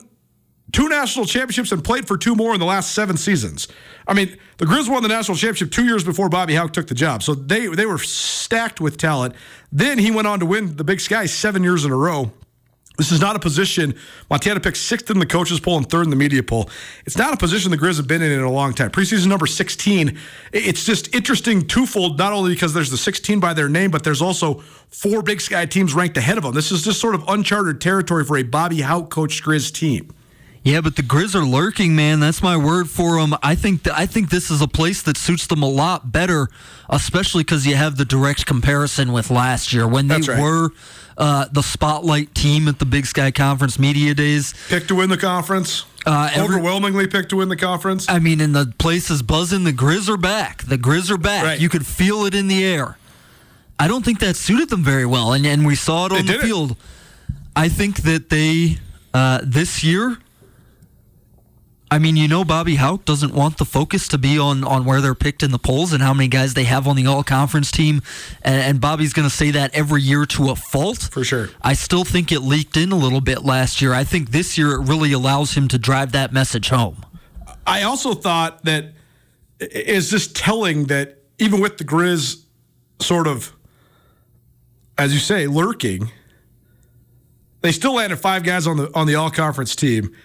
two 0.71 0.89
national 0.89 1.25
championships 1.25 1.71
and 1.71 1.83
played 1.83 2.07
for 2.07 2.17
two 2.17 2.35
more 2.35 2.53
in 2.53 2.59
the 2.59 2.65
last 2.65 2.93
seven 2.93 3.17
seasons. 3.17 3.67
I 4.07 4.13
mean, 4.13 4.37
the 4.57 4.65
Grizz 4.65 4.89
won 4.89 5.03
the 5.03 5.09
national 5.09 5.37
championship 5.37 5.71
two 5.71 5.85
years 5.85 6.03
before 6.03 6.29
Bobby 6.29 6.55
Hauck 6.55 6.73
took 6.73 6.87
the 6.87 6.95
job, 6.95 7.23
so 7.23 7.35
they 7.35 7.67
they 7.67 7.85
were 7.85 7.97
stacked 7.97 8.81
with 8.81 8.97
talent. 8.97 9.35
Then 9.71 9.97
he 9.97 10.11
went 10.11 10.27
on 10.27 10.39
to 10.39 10.45
win 10.45 10.75
the 10.75 10.83
Big 10.83 10.99
Sky 10.99 11.25
seven 11.25 11.63
years 11.63 11.85
in 11.85 11.91
a 11.91 11.95
row 11.95 12.31
This 12.97 13.11
is 13.11 13.21
not 13.21 13.35
a 13.35 13.39
position. 13.39 13.95
Montana 14.29 14.59
picked 14.59 14.77
sixth 14.77 15.09
in 15.09 15.17
the 15.17 15.25
coaches 15.25 15.59
poll 15.59 15.77
and 15.77 15.89
third 15.89 16.03
in 16.03 16.09
the 16.09 16.15
media 16.15 16.43
poll. 16.43 16.69
It's 17.05 17.17
not 17.17 17.33
a 17.33 17.37
position 17.37 17.71
the 17.71 17.77
Grizz 17.77 17.97
have 17.97 18.07
been 18.07 18.21
in 18.21 18.31
in 18.31 18.41
a 18.41 18.51
long 18.51 18.73
time. 18.73 18.91
Preseason 18.91 19.27
number 19.27 19.47
16. 19.47 20.17
It's 20.51 20.85
just 20.85 21.15
interesting 21.15 21.67
twofold, 21.67 22.17
not 22.17 22.33
only 22.33 22.53
because 22.53 22.73
there's 22.73 22.91
the 22.91 22.97
16 22.97 23.39
by 23.39 23.53
their 23.53 23.69
name, 23.69 23.91
but 23.91 24.03
there's 24.03 24.21
also 24.21 24.55
four 24.89 25.23
Big 25.23 25.41
Sky 25.41 25.65
teams 25.65 25.93
ranked 25.95 26.17
ahead 26.17 26.37
of 26.37 26.43
them. 26.43 26.53
This 26.53 26.71
is 26.71 26.83
just 26.83 26.99
sort 26.99 27.15
of 27.15 27.23
uncharted 27.27 27.81
territory 27.81 28.25
for 28.25 28.37
a 28.37 28.43
Bobby 28.43 28.81
Hauck 28.81 29.09
coached 29.09 29.43
Grizz 29.43 29.73
team. 29.73 30.13
Yeah, 30.63 30.81
but 30.81 30.95
the 30.95 31.01
Grizz 31.01 31.33
are 31.33 31.43
lurking, 31.43 31.95
man. 31.95 32.19
That's 32.19 32.43
my 32.43 32.55
word 32.55 32.87
for 32.87 33.19
them. 33.19 33.35
I 33.41 33.55
think 33.55 33.83
th- 33.83 33.95
I 33.95 34.05
think 34.05 34.29
this 34.29 34.51
is 34.51 34.61
a 34.61 34.67
place 34.67 35.01
that 35.03 35.17
suits 35.17 35.47
them 35.47 35.63
a 35.63 35.69
lot 35.69 36.11
better, 36.11 36.49
especially 36.87 37.43
because 37.43 37.65
you 37.65 37.75
have 37.75 37.97
the 37.97 38.05
direct 38.05 38.45
comparison 38.45 39.11
with 39.11 39.31
last 39.31 39.73
year 39.73 39.87
when 39.87 40.07
they 40.07 40.21
right. 40.21 40.39
were 40.39 40.69
uh, 41.17 41.47
the 41.51 41.63
spotlight 41.63 42.35
team 42.35 42.67
at 42.67 42.77
the 42.77 42.85
Big 42.85 43.07
Sky 43.07 43.31
Conference 43.31 43.79
media 43.79 44.13
days. 44.13 44.53
Picked 44.69 44.89
to 44.89 44.95
win 44.95 45.09
the 45.09 45.17
conference. 45.17 45.85
Uh, 46.05 46.29
every- 46.31 46.55
Overwhelmingly 46.57 47.07
picked 47.07 47.29
to 47.29 47.37
win 47.37 47.49
the 47.49 47.55
conference. 47.55 48.07
I 48.07 48.19
mean, 48.19 48.39
and 48.39 48.53
the 48.53 48.71
place 48.77 49.09
is 49.09 49.23
buzzing. 49.23 49.63
The 49.63 49.73
Grizz 49.73 50.09
are 50.09 50.17
back. 50.17 50.63
The 50.63 50.77
Grizz 50.77 51.09
are 51.09 51.17
back. 51.17 51.43
Right. 51.43 51.59
You 51.59 51.69
could 51.69 51.87
feel 51.87 52.25
it 52.25 52.35
in 52.35 52.47
the 52.47 52.63
air. 52.63 52.97
I 53.79 53.87
don't 53.87 54.05
think 54.05 54.19
that 54.19 54.35
suited 54.35 54.69
them 54.69 54.83
very 54.83 55.07
well, 55.07 55.33
and 55.33 55.43
and 55.43 55.65
we 55.65 55.73
saw 55.73 56.05
it 56.05 56.11
on 56.11 56.27
the 56.27 56.37
field. 56.37 56.75
I 57.55 57.67
think 57.67 58.03
that 58.03 58.29
they 58.29 58.77
uh, 59.11 59.39
this 59.43 59.83
year. 59.83 60.17
I 61.93 61.99
mean, 61.99 62.15
you 62.15 62.29
know, 62.29 62.45
Bobby 62.45 62.75
Hauck 62.77 63.03
doesn't 63.03 63.33
want 63.33 63.57
the 63.57 63.65
focus 63.65 64.07
to 64.07 64.17
be 64.17 64.39
on 64.39 64.63
on 64.63 64.85
where 64.85 65.01
they're 65.01 65.13
picked 65.13 65.43
in 65.43 65.51
the 65.51 65.59
polls 65.59 65.91
and 65.91 66.01
how 66.01 66.13
many 66.13 66.29
guys 66.29 66.53
they 66.53 66.63
have 66.63 66.87
on 66.87 66.95
the 66.95 67.05
All 67.05 67.21
Conference 67.21 67.69
team, 67.69 68.01
and, 68.43 68.61
and 68.61 68.79
Bobby's 68.81 69.11
going 69.11 69.27
to 69.27 69.35
say 69.35 69.51
that 69.51 69.75
every 69.75 70.01
year 70.01 70.25
to 70.27 70.51
a 70.51 70.55
fault. 70.55 71.09
For 71.11 71.25
sure. 71.25 71.49
I 71.61 71.73
still 71.73 72.05
think 72.05 72.31
it 72.31 72.39
leaked 72.39 72.77
in 72.77 72.93
a 72.93 72.95
little 72.95 73.19
bit 73.19 73.43
last 73.43 73.81
year. 73.81 73.93
I 73.93 74.05
think 74.05 74.31
this 74.31 74.57
year 74.57 74.71
it 74.75 74.87
really 74.87 75.11
allows 75.11 75.55
him 75.55 75.67
to 75.67 75.77
drive 75.77 76.13
that 76.13 76.31
message 76.31 76.69
home. 76.69 77.05
I 77.67 77.83
also 77.83 78.13
thought 78.13 78.63
that 78.63 78.93
i- 79.61 79.65
is 79.65 80.09
just 80.09 80.33
telling 80.33 80.85
that 80.85 81.17
even 81.39 81.59
with 81.59 81.77
the 81.77 81.83
Grizz 81.83 82.37
sort 83.01 83.27
of, 83.27 83.51
as 84.97 85.13
you 85.13 85.19
say, 85.19 85.45
lurking, 85.45 86.09
they 87.59 87.73
still 87.73 87.95
landed 87.95 88.15
five 88.15 88.43
guys 88.43 88.65
on 88.65 88.77
the 88.77 88.89
on 88.95 89.07
the 89.07 89.15
all 89.15 89.29
conference 89.29 89.75
team. 89.75 90.15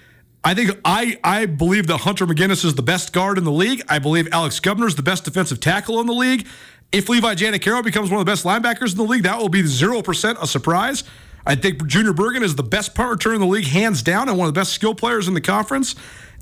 I 0.47 0.55
think 0.55 0.79
I 0.85 1.19
I 1.25 1.47
believe 1.47 1.89
that 1.89 1.97
Hunter 1.97 2.25
Mayginnes 2.25 2.65
is 2.65 2.77
the 2.77 2.83
best 2.83 3.13
guard 3.13 3.37
in 3.37 3.43
the 3.43 3.51
league. 3.51 3.83
I 3.89 3.99
believe 3.99 4.29
Alex 4.31 4.61
Gubner 4.61 4.87
is 4.87 4.95
the 4.95 5.03
best 5.03 5.25
defensive 5.25 5.59
tackle 5.59 6.01
in 6.01 6.07
the 6.07 6.13
league. 6.13 6.47
If 6.93 7.09
Levi 7.09 7.35
Janacaro 7.35 7.83
becomes 7.83 8.13
one 8.13 8.21
of 8.21 8.27
the 8.27 8.31
best 8.31 8.45
linebackers 8.45 8.93
in 8.93 8.97
the 8.97 9.03
league, 9.03 9.25
that 9.25 9.41
will 9.41 9.49
be 9.49 9.67
zero 9.67 10.03
percent 10.03 10.39
a 10.41 10.47
surprise. 10.47 11.03
I 11.45 11.57
think 11.57 11.85
Junior 11.89 12.13
Bergen 12.13 12.45
is 12.45 12.55
the 12.55 12.63
best 12.63 12.95
punt 12.95 13.19
returner 13.19 13.35
in 13.35 13.41
the 13.41 13.47
league, 13.49 13.67
hands 13.67 14.03
down, 14.03 14.29
and 14.29 14.39
one 14.39 14.47
of 14.47 14.55
the 14.55 14.61
best 14.61 14.73
skill 14.73 14.95
players 14.95 15.27
in 15.27 15.35
the 15.35 15.41
conference. 15.41 15.97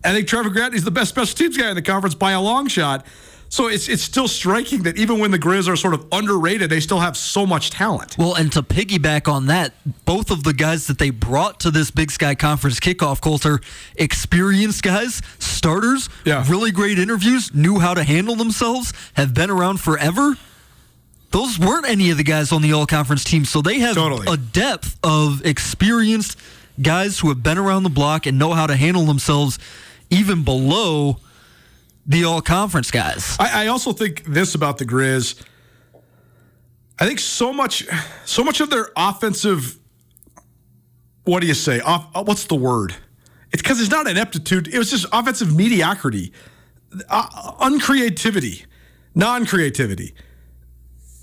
I 0.04 0.12
think 0.12 0.28
Trevor 0.28 0.50
Grant 0.50 0.74
is 0.74 0.84
the 0.84 0.90
best 0.90 1.08
special 1.08 1.34
teams 1.34 1.56
guy 1.56 1.70
in 1.70 1.74
the 1.74 1.80
conference 1.80 2.14
by 2.14 2.32
a 2.32 2.42
long 2.42 2.68
shot. 2.68 3.06
So 3.48 3.68
it's 3.68 3.88
it's 3.88 4.02
still 4.02 4.26
striking 4.26 4.82
that 4.82 4.96
even 4.96 5.20
when 5.20 5.30
the 5.30 5.38
Grizz 5.38 5.68
are 5.68 5.76
sort 5.76 5.94
of 5.94 6.06
underrated, 6.10 6.70
they 6.70 6.80
still 6.80 6.98
have 6.98 7.16
so 7.16 7.46
much 7.46 7.70
talent. 7.70 8.16
Well, 8.18 8.34
and 8.34 8.50
to 8.52 8.62
piggyback 8.62 9.28
on 9.32 9.46
that, 9.46 9.74
both 10.04 10.32
of 10.32 10.42
the 10.42 10.52
guys 10.52 10.88
that 10.88 10.98
they 10.98 11.10
brought 11.10 11.60
to 11.60 11.70
this 11.70 11.90
Big 11.92 12.10
Sky 12.10 12.34
Conference 12.34 12.80
kickoff, 12.80 13.20
Colter, 13.20 13.60
experienced 13.96 14.82
guys, 14.82 15.22
starters, 15.38 16.08
Yeah. 16.24 16.44
really 16.48 16.72
great 16.72 16.98
interviews, 16.98 17.54
knew 17.54 17.78
how 17.78 17.94
to 17.94 18.02
handle 18.02 18.34
themselves, 18.34 18.92
have 19.14 19.34
been 19.34 19.50
around 19.50 19.78
forever. 19.80 20.36
Those 21.30 21.58
weren't 21.58 21.88
any 21.88 22.10
of 22.10 22.16
the 22.16 22.22
guys 22.24 22.52
on 22.52 22.62
the 22.62 22.72
All 22.72 22.86
Conference 22.86 23.24
team, 23.24 23.44
so 23.44 23.60
they 23.62 23.78
have 23.80 23.94
Totally. 23.94 24.26
a 24.32 24.36
depth 24.36 24.96
of 25.02 25.44
experienced 25.44 26.36
guys 26.82 27.20
who 27.20 27.28
have 27.28 27.42
been 27.42 27.58
around 27.58 27.82
the 27.84 27.88
block 27.90 28.26
and 28.26 28.38
know 28.38 28.52
how 28.52 28.66
to 28.66 28.74
handle 28.76 29.04
themselves, 29.06 29.58
even 30.10 30.42
below 30.42 31.18
the 32.06 32.24
All 32.24 32.40
Conference 32.40 32.90
guys. 32.90 33.36
I, 33.38 33.64
I 33.64 33.66
also 33.68 33.92
think 33.92 34.24
this 34.24 34.54
about 34.54 34.78
the 34.78 34.84
Grizz. 34.84 35.42
I 36.98 37.06
think 37.06 37.18
so 37.18 37.52
much, 37.52 37.86
so 38.24 38.44
much 38.44 38.60
of 38.60 38.70
their 38.70 38.88
offensive. 38.96 39.78
What 41.24 41.40
do 41.40 41.46
you 41.46 41.54
say? 41.54 41.80
Off, 41.80 42.08
uh, 42.14 42.22
what's 42.22 42.44
the 42.44 42.54
word? 42.54 42.94
It's 43.52 43.62
because 43.62 43.80
it's 43.80 43.90
not 43.90 44.06
ineptitude. 44.06 44.68
It 44.68 44.78
was 44.78 44.90
just 44.90 45.06
offensive 45.12 45.54
mediocrity, 45.54 46.32
uh, 47.08 47.52
uncreativity, 47.60 48.66
non-creativity. 49.14 50.14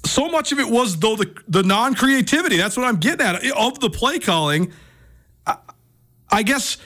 So 0.05 0.27
much 0.29 0.51
of 0.51 0.59
it 0.59 0.69
was 0.69 0.97
though 0.97 1.15
the 1.15 1.33
the 1.47 1.61
non-creativity. 1.61 2.57
That's 2.57 2.75
what 2.75 2.87
I'm 2.87 2.97
getting 2.97 3.25
at 3.25 3.45
of 3.51 3.79
the 3.79 3.89
play 3.89 4.17
calling. 4.17 4.73
I, 5.45 5.57
I 6.31 6.43
guess 6.43 6.77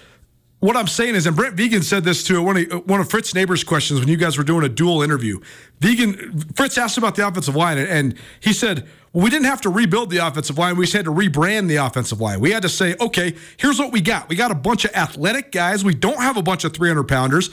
what 0.60 0.76
I'm 0.76 0.88
saying 0.88 1.16
is, 1.16 1.28
and 1.28 1.36
Brent 1.36 1.56
Vigen 1.56 1.84
said 1.84 2.04
this 2.04 2.24
to 2.24 2.42
one 2.42 2.58
of 2.58 2.88
one 2.88 3.00
of 3.00 3.10
Fritz 3.10 3.36
Neighbor's 3.36 3.64
questions 3.64 4.00
when 4.00 4.10
you 4.10 4.18
guys 4.18 4.38
were 4.38 4.44
doing 4.44 4.64
a 4.64 4.70
dual 4.70 5.04
interview. 5.04 5.40
Vigen 5.80 6.56
Fritz 6.56 6.78
asked 6.78 6.98
about 6.98 7.16
the 7.16 7.28
offensive 7.28 7.56
line, 7.56 7.78
and 7.78 8.16
he 8.40 8.54
said, 8.54 8.88
"Well, 9.14 9.24
we 9.24 9.30
didn't 9.30 9.46
have 9.46 9.62
to 9.62 9.70
rebuild 9.70 10.10
the 10.10 10.18
offensive 10.18 10.58
line. 10.58 10.78
We 10.78 10.86
just 10.86 10.96
had 10.96 11.06
to 11.06 11.12
rebrand 11.12 11.68
the 11.68 11.76
offensive 11.76 12.20
line. 12.22 12.40
We 12.40 12.52
had 12.52 12.64
to 12.64 12.70
say, 12.70 12.96
okay, 13.00 13.36
here's 13.58 13.78
what 13.80 13.92
we 13.92 14.02
got. 14.02 14.30
We 14.30 14.36
got 14.36 14.52
a 14.52 14.56
bunch 14.56 14.86
of 14.86 14.92
athletic 14.96 15.52
guys. 15.52 15.84
We 15.84 15.94
don't 15.94 16.20
have 16.20 16.38
a 16.38 16.42
bunch 16.42 16.64
of 16.64 16.74
300 16.74 17.04
pounders. 17.04 17.50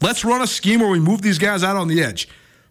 Let's 0.00 0.24
run 0.24 0.42
a 0.42 0.46
scheme 0.46 0.80
where 0.80 0.90
we 0.90 1.00
move 1.00 1.22
these 1.22 1.38
guys 1.38 1.62
out 1.62 1.76
on 1.76 1.88
the 1.88 2.02
edge. 2.02 2.28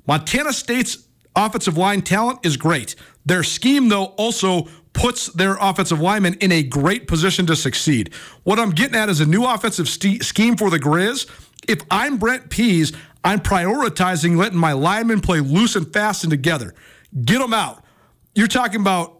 Montana 0.07 0.53
State's 0.53 1.07
offensive 1.35 1.77
line 1.77 2.01
talent 2.01 2.39
is 2.43 2.57
great. 2.57 2.95
Their 3.25 3.43
scheme, 3.43 3.89
though, 3.89 4.05
also 4.17 4.67
puts 4.95 5.27
their 5.27 5.57
offensive 5.59 5.99
linemen 5.99 6.35
in 6.35 6.51
a 6.51 6.63
great 6.63 7.07
position 7.07 7.45
to 7.45 7.55
succeed. 7.55 8.11
What 8.43 8.57
I'm 8.57 8.71
getting 8.71 8.95
at 8.95 9.09
is 9.09 9.19
a 9.19 9.25
new 9.25 9.45
offensive 9.45 9.87
st- 9.87 10.23
scheme 10.23 10.57
for 10.57 10.71
the 10.71 10.79
Grizz. 10.79 11.29
If 11.67 11.81
I'm 11.91 12.17
Brent 12.17 12.49
Pease, 12.49 12.93
I'm 13.23 13.39
prioritizing 13.39 14.37
letting 14.37 14.57
my 14.57 14.71
linemen 14.71 15.19
play 15.19 15.41
loose 15.41 15.75
and 15.75 15.91
fast 15.91 16.23
and 16.23 16.31
together. 16.31 16.73
Get 17.23 17.39
them 17.39 17.53
out. 17.53 17.83
You're 18.33 18.47
talking 18.47 18.81
about 18.81 19.19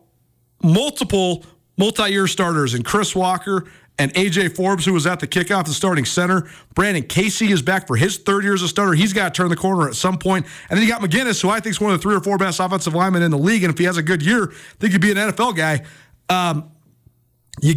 multiple 0.63 1.45
multi-year 1.77 2.27
starters 2.27 2.73
and 2.73 2.85
Chris 2.85 3.13
Walker 3.13 3.65
and 3.97 4.13
AJ 4.13 4.55
Forbes, 4.55 4.85
who 4.85 4.93
was 4.93 5.07
at 5.07 5.19
the 5.19 5.27
kickoff, 5.27 5.65
the 5.65 5.73
starting 5.73 6.05
center. 6.05 6.49
Brandon 6.73 7.03
Casey 7.03 7.51
is 7.51 7.61
back 7.61 7.87
for 7.87 7.95
his 7.95 8.17
third 8.17 8.43
year 8.43 8.53
as 8.53 8.61
a 8.61 8.67
starter. 8.67 8.93
He's 8.93 9.13
got 9.13 9.33
to 9.33 9.37
turn 9.37 9.49
the 9.49 9.55
corner 9.55 9.87
at 9.87 9.95
some 9.95 10.17
point. 10.17 10.45
And 10.69 10.77
then 10.77 10.85
you 10.85 10.91
got 10.91 11.01
Mayginnes, 11.01 11.41
who 11.41 11.49
I 11.49 11.59
think 11.59 11.71
is 11.71 11.81
one 11.81 11.93
of 11.93 11.99
the 11.99 12.01
three 12.01 12.15
or 12.15 12.19
four 12.19 12.37
best 12.37 12.59
offensive 12.59 12.93
linemen 12.93 13.23
in 13.23 13.31
the 13.31 13.37
league. 13.37 13.63
And 13.63 13.71
if 13.71 13.77
he 13.77 13.85
has 13.85 13.97
a 13.97 14.03
good 14.03 14.21
year, 14.21 14.51
I 14.51 14.55
think 14.79 14.91
he'd 14.91 15.01
be 15.01 15.11
an 15.11 15.17
NFL 15.17 15.55
guy. 15.55 15.85
Um, 16.27 16.71
you, 17.61 17.75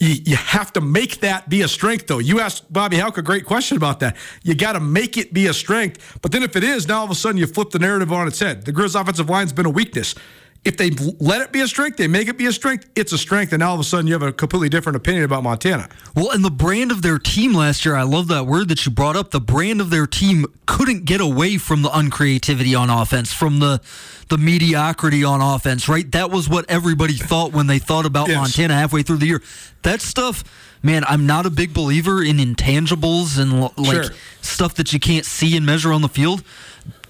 you 0.00 0.16
you 0.26 0.36
have 0.36 0.72
to 0.72 0.80
make 0.80 1.20
that 1.20 1.48
be 1.48 1.62
a 1.62 1.68
strength, 1.68 2.08
though. 2.08 2.18
You 2.18 2.40
asked 2.40 2.72
Bobby 2.72 2.98
Hauck 2.98 3.16
a 3.16 3.22
great 3.22 3.44
question 3.46 3.76
about 3.76 4.00
that. 4.00 4.16
You 4.42 4.56
got 4.56 4.72
to 4.72 4.80
make 4.80 5.16
it 5.16 5.32
be 5.32 5.46
a 5.46 5.54
strength. 5.54 6.18
But 6.20 6.32
then 6.32 6.42
if 6.42 6.56
it 6.56 6.64
is, 6.64 6.88
now 6.88 6.98
all 6.98 7.04
of 7.04 7.10
a 7.10 7.14
sudden 7.14 7.36
you 7.36 7.46
flip 7.46 7.70
the 7.70 7.78
narrative 7.78 8.12
on 8.12 8.26
its 8.26 8.40
head. 8.40 8.64
The 8.64 8.72
Grizz 8.72 9.00
offensive 9.00 9.30
line's 9.30 9.52
been 9.52 9.66
a 9.66 9.70
weakness. 9.70 10.16
If 10.62 10.76
they 10.76 10.90
let 11.18 11.40
it 11.40 11.52
be 11.52 11.62
a 11.62 11.66
strength, 11.68 11.96
they 11.96 12.06
make 12.06 12.28
it 12.28 12.36
be 12.36 12.44
a 12.44 12.52
strength, 12.52 12.86
it's 12.94 13.12
a 13.14 13.18
strength. 13.18 13.52
And 13.54 13.60
now 13.60 13.68
all 13.70 13.74
of 13.76 13.80
a 13.80 13.84
sudden 13.84 14.06
you 14.06 14.12
have 14.12 14.22
a 14.22 14.30
completely 14.30 14.68
different 14.68 14.96
opinion 14.96 15.24
about 15.24 15.42
Montana. 15.42 15.88
Well, 16.14 16.30
and 16.32 16.44
the 16.44 16.50
brand 16.50 16.92
of 16.92 17.00
their 17.00 17.18
team 17.18 17.54
last 17.54 17.86
year, 17.86 17.94
I 17.96 18.02
love 18.02 18.28
that 18.28 18.44
word 18.46 18.68
that 18.68 18.84
you 18.84 18.92
brought 18.92 19.16
up. 19.16 19.30
The 19.30 19.40
brand 19.40 19.80
of 19.80 19.88
their 19.88 20.06
team 20.06 20.44
couldn't 20.66 21.06
get 21.06 21.22
away 21.22 21.56
from 21.56 21.80
the 21.80 21.88
uncreativity 21.88 22.78
on 22.78 22.90
offense, 22.90 23.32
from 23.32 23.60
the 23.60 23.80
the 24.28 24.36
mediocrity 24.38 25.24
on 25.24 25.40
offense, 25.40 25.88
right? 25.88 26.08
That 26.12 26.30
was 26.30 26.48
what 26.48 26.64
everybody 26.68 27.14
thought 27.14 27.52
when 27.52 27.66
they 27.66 27.80
thought 27.80 28.06
about 28.06 28.28
Yes. 28.28 28.36
Montana 28.36 28.74
halfway 28.74 29.02
through 29.02 29.16
the 29.16 29.26
year. 29.26 29.42
That 29.82 30.00
stuff, 30.00 30.44
man, 30.84 31.02
I'm 31.08 31.26
not 31.26 31.46
a 31.46 31.50
big 31.50 31.74
believer 31.74 32.22
in 32.22 32.36
intangibles 32.36 33.40
and 33.40 33.62
like 33.76 34.04
Sure. 34.04 34.14
stuff 34.40 34.74
that 34.74 34.92
you 34.92 35.00
can't 35.00 35.24
see 35.24 35.56
and 35.56 35.66
measure 35.66 35.92
on 35.92 36.02
the 36.02 36.08
field. 36.08 36.44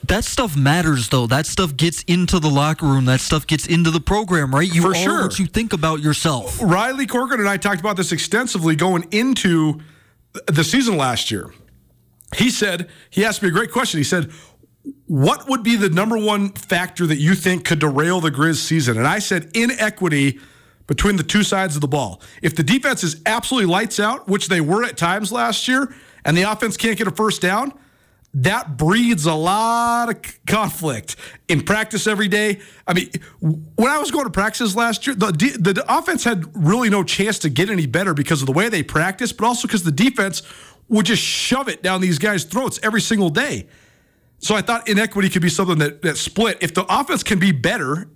That 0.09 0.25
stuff 0.25 0.57
matters, 0.57 1.09
though. 1.11 1.27
That 1.27 1.47
stuff 1.47 1.77
gets 1.77 2.03
into 2.05 2.39
the 2.39 2.49
locker 2.49 2.87
room. 2.87 3.05
That 3.05 3.21
stuff 3.21 3.47
gets 3.47 3.67
into 3.67 3.91
the 3.91 4.01
program, 4.01 4.55
right? 4.55 4.73
You 4.73 4.83
For 4.83 4.91
are 4.93 4.95
sure. 4.95 5.23
what 5.23 5.39
you 5.39 5.47
think 5.47 5.73
about 5.73 6.01
yourself. 6.01 6.61
Riley 6.63 7.07
Corcoran 7.07 7.41
and 7.41 7.49
I 7.49 7.57
talked 7.59 7.81
about 7.81 7.97
this 7.97 8.11
extensively 8.13 8.77
going 8.77 9.07
into 9.11 9.81
the 10.47 10.65
season 10.65 10.97
last 10.97 11.31
year. 11.31 11.53
He 12.37 12.51
said, 12.51 12.89
he 13.11 13.25
asked 13.25 13.43
me 13.43 13.49
a 13.49 13.53
great 13.53 13.73
question. 13.73 13.99
He 13.99 14.05
said, 14.05 14.31
What 15.07 15.49
would 15.49 15.63
be 15.63 15.77
the 15.77 15.91
number 15.91 16.17
one 16.17 16.51
factor 16.51 17.07
that 17.07 17.19
you 17.19 17.35
think 17.35 17.65
could 17.65 17.81
derail 17.81 18.21
the 18.21 18.31
Grizz 18.31 18.57
season? 18.57 18.97
And 18.97 19.07
I 19.07 19.19
said, 19.19 19.51
inequity 19.55 20.39
between 20.87 21.17
the 21.17 21.23
two 21.23 21.43
sides 21.43 21.75
of 21.75 21.81
the 21.81 21.89
ball. 21.89 22.23
If 22.43 22.57
the 22.57 22.63
defense 22.63 23.05
is 23.05 23.21
absolutely 23.27 23.71
lights 23.71 24.01
out, 24.01 24.29
which 24.29 24.49
they 24.49 24.61
were 24.61 24.83
at 24.85 24.97
times 24.97 25.31
last 25.31 25.69
year, 25.69 25.95
and 26.25 26.37
the 26.37 26.43
offense 26.43 26.77
can't 26.77 26.97
get 26.97 27.07
a 27.07 27.13
first 27.13 27.43
down, 27.43 27.73
that 28.33 28.77
breeds 28.77 29.27
a 29.27 29.35
lot 29.35 30.09
of 30.09 30.47
conflict 30.47 31.17
in 31.49 31.63
practice 31.63 32.07
every 32.07 32.29
day. 32.29 32.61
I 32.87 32.95
mean, 32.95 33.11
when 33.41 33.91
I 33.91 33.99
was 33.99 34.13
going 34.13 34.25
to 34.25 34.31
practices 34.31 34.77
last 34.77 35.07
year, 35.07 35.17
the 35.17 35.33
the 35.33 35.85
offense 35.89 36.23
had 36.25 36.45
really 36.55 36.91
no 36.91 37.03
chance 37.03 37.41
to 37.41 37.49
get 37.49 37.71
any 37.71 37.87
better 37.87 38.15
because 38.15 38.41
of 38.43 38.47
the 38.47 38.53
way 38.53 38.69
they 38.69 38.83
practiced, 38.85 39.37
but 39.37 39.47
also 39.47 39.67
because 39.67 39.83
the 39.83 39.93
defense 39.93 40.43
would 40.89 41.07
just 41.07 41.23
shove 41.23 41.69
it 41.69 41.83
down 41.83 42.01
these 42.01 42.19
guys' 42.19 42.45
throats 42.45 42.79
every 42.83 43.01
single 43.01 43.31
day. 43.31 43.67
So 44.39 44.55
I 44.55 44.63
thought 44.63 44.89
inequity 44.89 45.29
could 45.29 45.43
be 45.43 45.49
something 45.49 45.79
that 45.79 46.03
that 46.03 46.17
split. 46.17 46.59
If 46.61 46.73
the 46.75 46.87
offense 46.89 47.23
can 47.25 47.41
be 47.41 47.53
better 47.53 48.09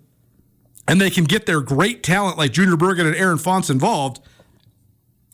and 0.86 1.00
they 1.00 1.10
can 1.10 1.24
get 1.24 1.46
their 1.46 1.60
great 1.60 2.02
talent 2.04 2.38
like 2.38 2.52
Junior 2.52 2.76
Bergen 2.76 3.06
and 3.06 3.16
Aaron 3.16 3.38
Fonts 3.38 3.68
involved, 3.68 4.20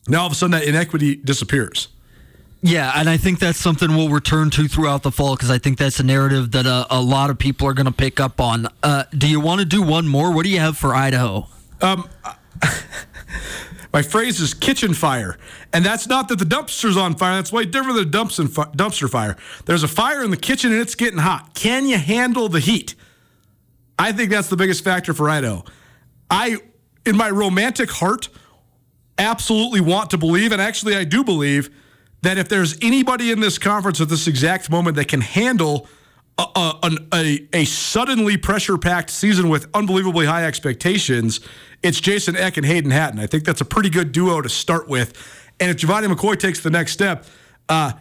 Now 0.07 0.21
all 0.21 0.25
of 0.27 0.31
a 0.31 0.35
sudden 0.35 0.51
that 0.51 0.63
inequity 0.63 1.15
disappears. 1.15 1.89
Yeah, 2.63 2.91
and 2.95 3.09
I 3.09 3.17
think 3.17 3.39
that's 3.39 3.57
something 3.57 3.95
we'll 3.95 4.09
return 4.09 4.51
to 4.51 4.67
throughout 4.67 5.01
the 5.01 5.11
fall 5.11 5.35
because 5.35 5.49
I 5.49 5.57
think 5.57 5.79
that's 5.79 5.99
a 5.99 6.03
narrative 6.03 6.51
that 6.51 6.67
uh, 6.67 6.85
a 6.91 7.01
lot 7.01 7.31
of 7.31 7.39
people 7.39 7.67
are 7.67 7.73
going 7.73 7.87
to 7.87 7.91
pick 7.91 8.19
up 8.19 8.39
on. 8.39 8.67
Uh, 8.83 9.05
do 9.17 9.27
you 9.27 9.39
want 9.39 9.59
to 9.59 9.65
do 9.65 9.81
one 9.81 10.07
more? 10.07 10.31
What 10.31 10.43
do 10.43 10.49
you 10.49 10.59
have 10.59 10.77
for 10.77 10.93
Idaho? 10.93 11.47
Um, 11.81 12.07
my 13.93 14.03
phrase 14.03 14.39
is 14.39 14.53
kitchen 14.53 14.93
fire, 14.93 15.39
and 15.73 15.83
that's 15.83 16.07
not 16.07 16.27
that 16.27 16.37
the 16.37 16.45
dumpster's 16.45 16.97
on 16.97 17.15
fire. 17.15 17.35
That's 17.35 17.51
way 17.51 17.65
different 17.65 17.95
than 17.97 18.45
a 18.45 18.67
dumpster 18.75 19.09
fire. 19.09 19.37
There's 19.65 19.81
a 19.81 19.87
fire 19.87 20.23
in 20.23 20.29
the 20.29 20.37
kitchen 20.37 20.71
and 20.71 20.79
it's 20.79 20.93
getting 20.93 21.19
hot. 21.19 21.55
Can 21.55 21.87
you 21.87 21.97
handle 21.97 22.47
the 22.47 22.59
heat? 22.59 22.93
I 23.97 24.11
think 24.11 24.29
that's 24.29 24.49
the 24.49 24.57
biggest 24.57 24.83
factor 24.83 25.15
for 25.15 25.31
Idaho. 25.31 25.63
I, 26.29 26.57
in 27.07 27.17
my 27.17 27.31
romantic 27.31 27.89
heart, 27.89 28.29
absolutely 29.17 29.81
want 29.81 30.11
to 30.11 30.19
believe, 30.19 30.51
and 30.51 30.61
actually 30.61 30.95
I 30.95 31.05
do 31.05 31.23
believe 31.23 31.71
that 32.21 32.37
if 32.37 32.49
there's 32.49 32.77
anybody 32.81 33.31
in 33.31 33.39
this 33.39 33.57
conference 33.57 33.99
at 33.99 34.09
this 34.09 34.27
exact 34.27 34.69
moment 34.69 34.95
that 34.95 35.07
can 35.07 35.21
handle 35.21 35.87
a, 36.37 36.43
a, 36.55 36.97
a, 37.13 37.47
a 37.53 37.65
suddenly 37.65 38.37
pressure 38.37 38.77
packed 38.77 39.09
season 39.09 39.49
with 39.49 39.67
unbelievably 39.73 40.25
high 40.25 40.45
expectations, 40.45 41.39
it's 41.83 41.99
Jason 41.99 42.35
Eck 42.35 42.57
and 42.57 42.65
Hayden 42.65 42.91
Hatten. 42.91 43.19
I 43.19 43.27
think 43.27 43.43
that's 43.43 43.61
a 43.61 43.65
pretty 43.65 43.89
good 43.89 44.11
duo 44.11 44.41
to 44.41 44.49
start 44.49 44.87
with. 44.87 45.13
And 45.59 45.69
if 45.71 45.77
Gevani 45.77 46.11
McCoy 46.13 46.37
takes 46.37 46.59
the 46.61 46.69
next 46.69 46.91
step, 46.93 47.25
uh, 47.69 47.93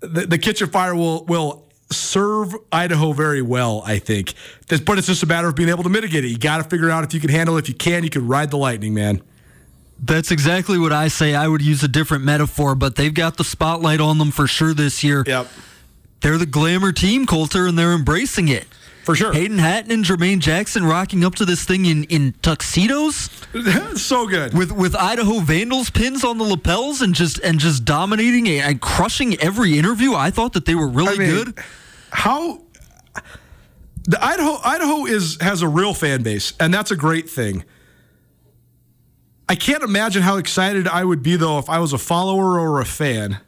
the, 0.00 0.26
the 0.26 0.38
kitchen 0.38 0.68
fire 0.68 0.94
will 0.94 1.24
will 1.24 1.68
serve 1.90 2.54
Idaho 2.70 3.12
very 3.12 3.42
well, 3.42 3.82
I 3.84 3.98
think. 3.98 4.34
But 4.68 4.98
it's 4.98 5.06
just 5.06 5.22
a 5.22 5.26
matter 5.26 5.48
of 5.48 5.56
being 5.56 5.70
able 5.70 5.84
to 5.84 5.88
mitigate 5.88 6.24
it. 6.24 6.28
You 6.28 6.38
got 6.38 6.58
to 6.58 6.64
figure 6.64 6.90
out 6.90 7.04
if 7.04 7.14
you 7.14 7.20
can 7.20 7.30
handle 7.30 7.56
it. 7.56 7.60
If 7.60 7.68
you 7.68 7.74
can, 7.74 8.04
you 8.04 8.10
can 8.10 8.26
ride 8.26 8.50
the 8.50 8.58
lightning, 8.58 8.94
man. 8.94 9.22
That's 10.00 10.30
exactly 10.30 10.78
what 10.78 10.92
I 10.92 11.08
say. 11.08 11.34
I 11.34 11.48
would 11.48 11.62
use 11.62 11.82
a 11.82 11.88
different 11.88 12.24
metaphor, 12.24 12.74
but 12.74 12.96
they've 12.96 13.12
got 13.12 13.36
the 13.36 13.44
spotlight 13.44 14.00
on 14.00 14.18
them 14.18 14.30
for 14.30 14.46
sure 14.46 14.74
this 14.74 15.02
year. 15.02 15.24
Yep. 15.26 15.48
They're 16.20 16.38
the 16.38 16.46
glamour 16.46 16.92
team, 16.92 17.26
Colter, 17.26 17.66
and 17.66 17.78
they're 17.78 17.92
embracing 17.92 18.48
it. 18.48 18.66
For 19.08 19.16
sure. 19.16 19.32
Hayden 19.32 19.58
Hatten 19.58 19.90
and 19.90 20.04
Jermaine 20.04 20.38
Jackson 20.38 20.84
rocking 20.84 21.24
up 21.24 21.34
to 21.36 21.46
this 21.46 21.64
thing 21.64 21.86
in, 21.86 22.04
in 22.04 22.34
tuxedos. 22.42 23.30
so 23.96 24.26
good. 24.26 24.52
With 24.52 24.70
with 24.70 24.94
Idaho 24.94 25.40
Vandals 25.40 25.88
pins 25.88 26.24
on 26.24 26.36
the 26.36 26.44
lapels 26.44 27.00
and 27.00 27.14
just 27.14 27.38
and 27.38 27.58
just 27.58 27.86
dominating 27.86 28.46
and 28.48 28.78
crushing 28.82 29.40
every 29.40 29.78
interview. 29.78 30.12
I 30.12 30.30
thought 30.30 30.52
that 30.52 30.66
they 30.66 30.74
were 30.74 30.88
really 30.88 31.14
I 31.14 31.18
mean, 31.18 31.30
good. 31.30 31.58
How 32.10 32.60
the 34.04 34.22
Idaho 34.22 34.58
Idaho 34.62 35.06
is 35.06 35.38
has 35.40 35.62
a 35.62 35.68
real 35.68 35.94
fan 35.94 36.22
base, 36.22 36.52
and 36.60 36.74
that's 36.74 36.90
a 36.90 36.96
great 36.96 37.30
thing. 37.30 37.64
I 39.48 39.54
can't 39.54 39.82
imagine 39.82 40.22
how 40.22 40.36
excited 40.36 40.86
I 40.86 41.04
would 41.04 41.22
be 41.22 41.36
though 41.36 41.58
if 41.58 41.70
I 41.70 41.78
was 41.78 41.92
a 41.92 41.98
follower 41.98 42.60
or 42.60 42.80
a 42.80 42.84
fan 42.84 43.40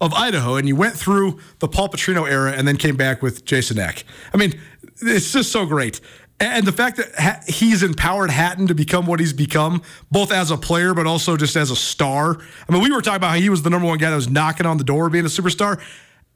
of 0.00 0.14
Idaho 0.14 0.56
and 0.56 0.66
you 0.66 0.74
went 0.74 0.94
through 0.94 1.38
the 1.58 1.68
Paul 1.68 1.88
Petrino 1.88 2.28
era 2.28 2.52
and 2.52 2.66
then 2.66 2.76
came 2.76 2.96
back 2.96 3.22
with 3.22 3.44
Jason 3.44 3.78
Eck. 3.78 4.04
I 4.32 4.38
mean, 4.38 4.58
it's 5.02 5.32
just 5.32 5.52
so 5.52 5.66
great. 5.66 6.00
And 6.40 6.66
the 6.66 6.72
fact 6.72 6.96
that 6.96 7.44
he's 7.48 7.84
empowered 7.84 8.30
Hatten 8.30 8.66
to 8.66 8.74
become 8.74 9.06
what 9.06 9.20
he's 9.20 9.32
become, 9.32 9.82
both 10.10 10.32
as 10.32 10.50
a 10.50 10.56
player, 10.56 10.92
but 10.92 11.06
also 11.06 11.36
just 11.36 11.54
as 11.54 11.70
a 11.70 11.76
star. 11.76 12.38
I 12.68 12.72
mean, 12.72 12.82
we 12.82 12.90
were 12.90 13.00
talking 13.00 13.18
about 13.18 13.30
how 13.30 13.36
he 13.36 13.48
was 13.48 13.62
the 13.62 13.70
number 13.70 13.86
one 13.86 13.98
guy 13.98 14.10
that 14.10 14.16
was 14.16 14.28
knocking 14.28 14.66
on 14.66 14.78
the 14.78 14.84
door 14.84 15.08
being 15.08 15.24
a 15.24 15.28
superstar. 15.28 15.80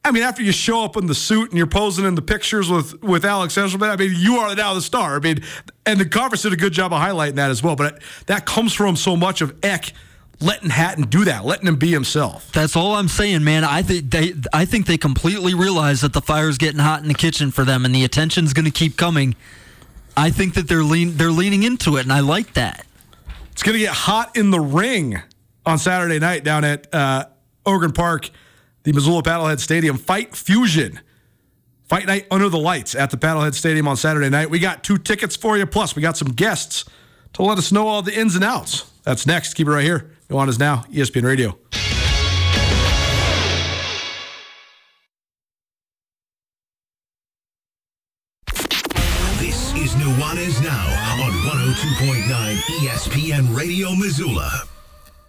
I 0.07 0.13
mean, 0.13 0.23
after 0.23 0.41
you 0.41 0.53
show 0.53 0.85
up 0.85 0.97
in 0.97 1.07
the 1.07 1.17
suit 1.17 1.51
and 1.51 1.59
you're 1.59 1.67
posing 1.67 2.05
in 2.05 2.15
the 2.15 2.23
pictures 2.23 2.71
with 2.71 3.03
with 3.03 3.25
Alex 3.25 3.57
Eshelman, 3.57 3.91
I 3.91 3.97
mean, 3.97 4.13
you 4.15 4.37
are 4.37 4.55
now 4.55 4.73
the 4.73 4.81
star. 4.81 5.17
I 5.17 5.19
mean, 5.19 5.43
and 5.85 5.99
the 5.99 6.07
conference 6.07 6.43
did 6.43 6.53
a 6.53 6.57
good 6.57 6.73
job 6.73 6.93
of 6.93 7.01
highlighting 7.03 7.35
that 7.35 7.51
as 7.51 7.61
well. 7.61 7.75
But 7.75 8.01
that 8.27 8.47
comes 8.47 8.73
from 8.73 8.95
so 8.95 9.17
much 9.17 9.41
of 9.41 9.57
Eck 9.65 9.93
letting 10.39 10.71
Hatten 10.71 11.09
do 11.09 11.25
that, 11.25 11.45
letting 11.45 11.67
him 11.67 11.75
be 11.75 11.91
himself. 11.91 12.53
That's 12.53 12.77
all 12.77 12.95
I'm 12.95 13.09
saying, 13.09 13.43
man. 13.43 13.65
I 13.65 13.83
think 13.83 14.13
they, 14.13 14.35
I 14.53 14.65
think 14.65 14.87
they 14.87 14.97
completely 14.97 15.55
realize 15.55 16.03
that 16.03 16.13
the 16.13 16.21
fire's 16.21 16.57
getting 16.57 16.79
hot 16.79 17.03
in 17.03 17.09
the 17.09 17.15
kitchen 17.15 17.51
for 17.51 17.65
them, 17.65 17.85
and 17.85 17.93
the 17.93 18.05
attention's 18.05 18.53
going 18.53 18.67
to 18.67 18.71
keep 18.71 18.97
coming. 18.97 19.35
I 20.17 20.31
think 20.31 20.55
that 20.55 20.69
they're 20.69 20.85
lean, 20.85 21.17
they're 21.17 21.33
leaning 21.33 21.65
into 21.65 21.97
it, 21.97 22.03
and 22.03 22.13
I 22.13 22.21
like 22.21 22.55
that. 22.55 22.87
It's 23.51 23.65
going 23.65 23.75
to 23.75 23.81
get 23.81 23.93
hot 23.93 24.37
in 24.37 24.53
the 24.53 24.61
ring 24.61 25.21
on 25.65 25.79
Saturday 25.79 26.21
night 26.21 26.45
down 26.45 26.63
at 26.65 26.95
uh, 26.95 27.25
Ogren 27.65 27.93
Park 27.93 28.31
the 28.87 28.93
Missoula 28.93 29.21
Paddlehead 29.21 29.59
Stadium 29.59 29.99
Fight 29.99 30.37
Fusion. 30.37 31.01
Fight 31.89 32.07
night 32.07 32.27
under 32.31 32.49
the 32.49 32.59
lights 32.59 32.95
at 32.95 33.11
the 33.11 33.17
Paddlehead 33.17 33.55
Stadium 33.55 33.89
on 33.89 33.97
Saturday 33.97 34.31
night. 34.31 34.49
We 34.49 34.61
got 34.61 34.85
two 34.85 34.97
tickets 34.97 35.35
for 35.35 35.59
you, 35.59 35.67
plus 35.67 35.97
we 35.97 36.03
got 36.03 36.17
some 36.17 36.29
guests 36.29 36.85
to 37.33 37.43
let 37.43 37.59
us 37.59 37.73
know 37.73 37.89
all 37.89 38.03
the 38.03 38.17
ins 38.17 38.37
and 38.37 38.45
outs. 38.45 38.89
That's 39.03 39.27
next. 39.27 39.55
Keep 39.55 39.67
it 39.67 39.73
right 39.73 39.85
here. 39.85 40.13
Nuanez 40.31 40.61
Now, 40.61 40.85
ESPN 40.89 41.25
Radio. 41.25 41.59
This 49.41 49.75
is 49.75 49.95
Nuanez 49.95 50.63
Now 50.63 51.25
on 51.25 51.33
102.9 51.33 52.57
ESPN 52.83 53.57
Radio 53.57 53.97
Missoula. 53.97 54.63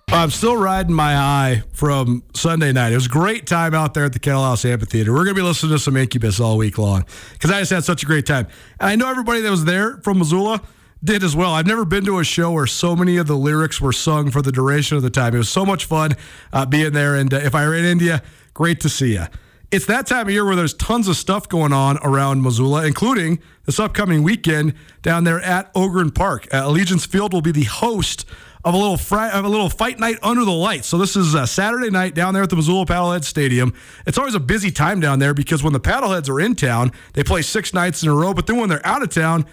I'm 0.10 0.30
still 0.30 0.56
riding 0.56 0.94
my 0.94 1.14
high 1.14 1.64
from 1.74 2.24
Sunday 2.34 2.72
night. 2.72 2.94
It 2.94 2.96
was 2.96 3.08
a 3.08 3.10
great 3.10 3.46
time 3.46 3.74
out 3.74 3.94
there 3.94 4.06
at 4.06 4.14
the 4.14 4.20
Kettle 4.20 4.42
House 4.42 4.64
Amphitheater. 4.64 5.12
We're 5.12 5.26
going 5.26 5.36
to 5.36 5.42
be 5.42 5.46
listening 5.46 5.74
to 5.74 5.80
some 5.80 5.98
Incubus 5.98 6.40
all 6.40 6.56
week 6.56 6.78
long 6.78 7.04
because 7.34 7.52
I 7.52 7.60
just 7.60 7.72
had 7.72 7.84
such 7.84 8.04
a 8.04 8.06
great 8.06 8.26
time. 8.26 8.48
And 8.80 8.90
I 8.90 8.96
know 8.96 9.10
everybody 9.10 9.42
that 9.42 9.52
was 9.52 9.66
there 9.66 9.98
from 9.98 10.20
Missoula 10.20 10.62
did 11.04 11.26
as 11.26 11.36
well. 11.36 11.54
I've 11.54 11.68
never 11.68 11.84
been 11.84 12.06
to 12.06 12.20
a 12.20 12.24
show 12.24 12.52
where 12.52 12.68
so 12.68 12.96
many 12.96 13.18
of 13.18 13.28
the 13.28 13.36
lyrics 13.36 13.82
were 13.82 13.92
sung 13.92 14.32
for 14.32 14.42
the 14.42 14.52
duration 14.52 14.96
of 14.96 15.04
the 15.04 15.10
time. 15.10 15.36
It 15.36 15.40
was 15.40 15.50
so 15.50 15.66
much 15.66 15.84
fun 15.84 16.14
uh, 16.54 16.66
being 16.66 16.94
there. 16.94 17.16
And 17.16 17.34
uh, 17.34 17.38
if 17.38 17.54
I 17.54 17.68
were 17.68 17.76
in 17.76 17.84
India, 17.84 18.24
great 18.54 18.80
to 18.82 18.90
see 18.90 19.16
you. 19.16 19.26
It's 19.72 19.88
that 19.88 20.08
time 20.08 20.28
of 20.28 20.34
year 20.34 20.46
where 20.46 20.56
there's 20.56 20.74
tons 20.74 21.10
of 21.10 21.18
stuff 21.18 21.50
going 21.50 21.74
on 21.74 21.98
around 21.98 22.42
Missoula, 22.42 22.86
including 22.86 23.40
this 23.66 23.78
upcoming 23.78 24.24
weekend 24.24 24.74
down 25.02 25.26
there 25.26 25.42
at 25.42 25.70
Ogren 25.76 26.12
Park. 26.12 26.48
Uh, 26.54 26.62
Allegiance 26.64 27.06
Field 27.06 27.34
will 27.34 27.42
be 27.42 27.52
the 27.52 27.66
host 27.66 28.26
of 28.68 28.74
a 28.74 28.78
little 28.78 28.96
of 28.96 29.46
a 29.46 29.48
little 29.48 29.70
fight 29.70 29.98
night 29.98 30.18
under 30.22 30.44
the 30.44 30.52
lights. 30.52 30.88
So 30.88 30.98
this 30.98 31.16
is 31.16 31.34
a 31.34 31.48
Saturday 31.48 31.90
night 31.90 32.14
down 32.14 32.34
there 32.34 32.44
at 32.44 32.50
the 32.50 32.58
Missoula 32.58 32.86
Paddlehead 32.86 33.24
Stadium. 33.24 33.74
It's 34.06 34.18
always 34.18 34.36
a 34.36 34.42
busy 34.42 34.72
time 34.72 35.00
down 35.00 35.20
there 35.20 35.34
because 35.34 35.64
when 35.64 35.72
the 35.72 35.80
Paddleheads 35.80 36.28
are 36.30 36.42
in 36.42 36.54
town, 36.54 36.92
they 37.14 37.24
play 37.24 37.42
six 37.44 37.74
nights 37.74 38.04
in 38.04 38.10
a 38.10 38.14
row. 38.14 38.34
But 38.34 38.46
then 38.46 38.58
when 38.58 38.68
they're 38.68 38.86
out 38.86 39.02
of 39.02 39.10
town, 39.10 39.46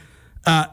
uh, 0.44 0.66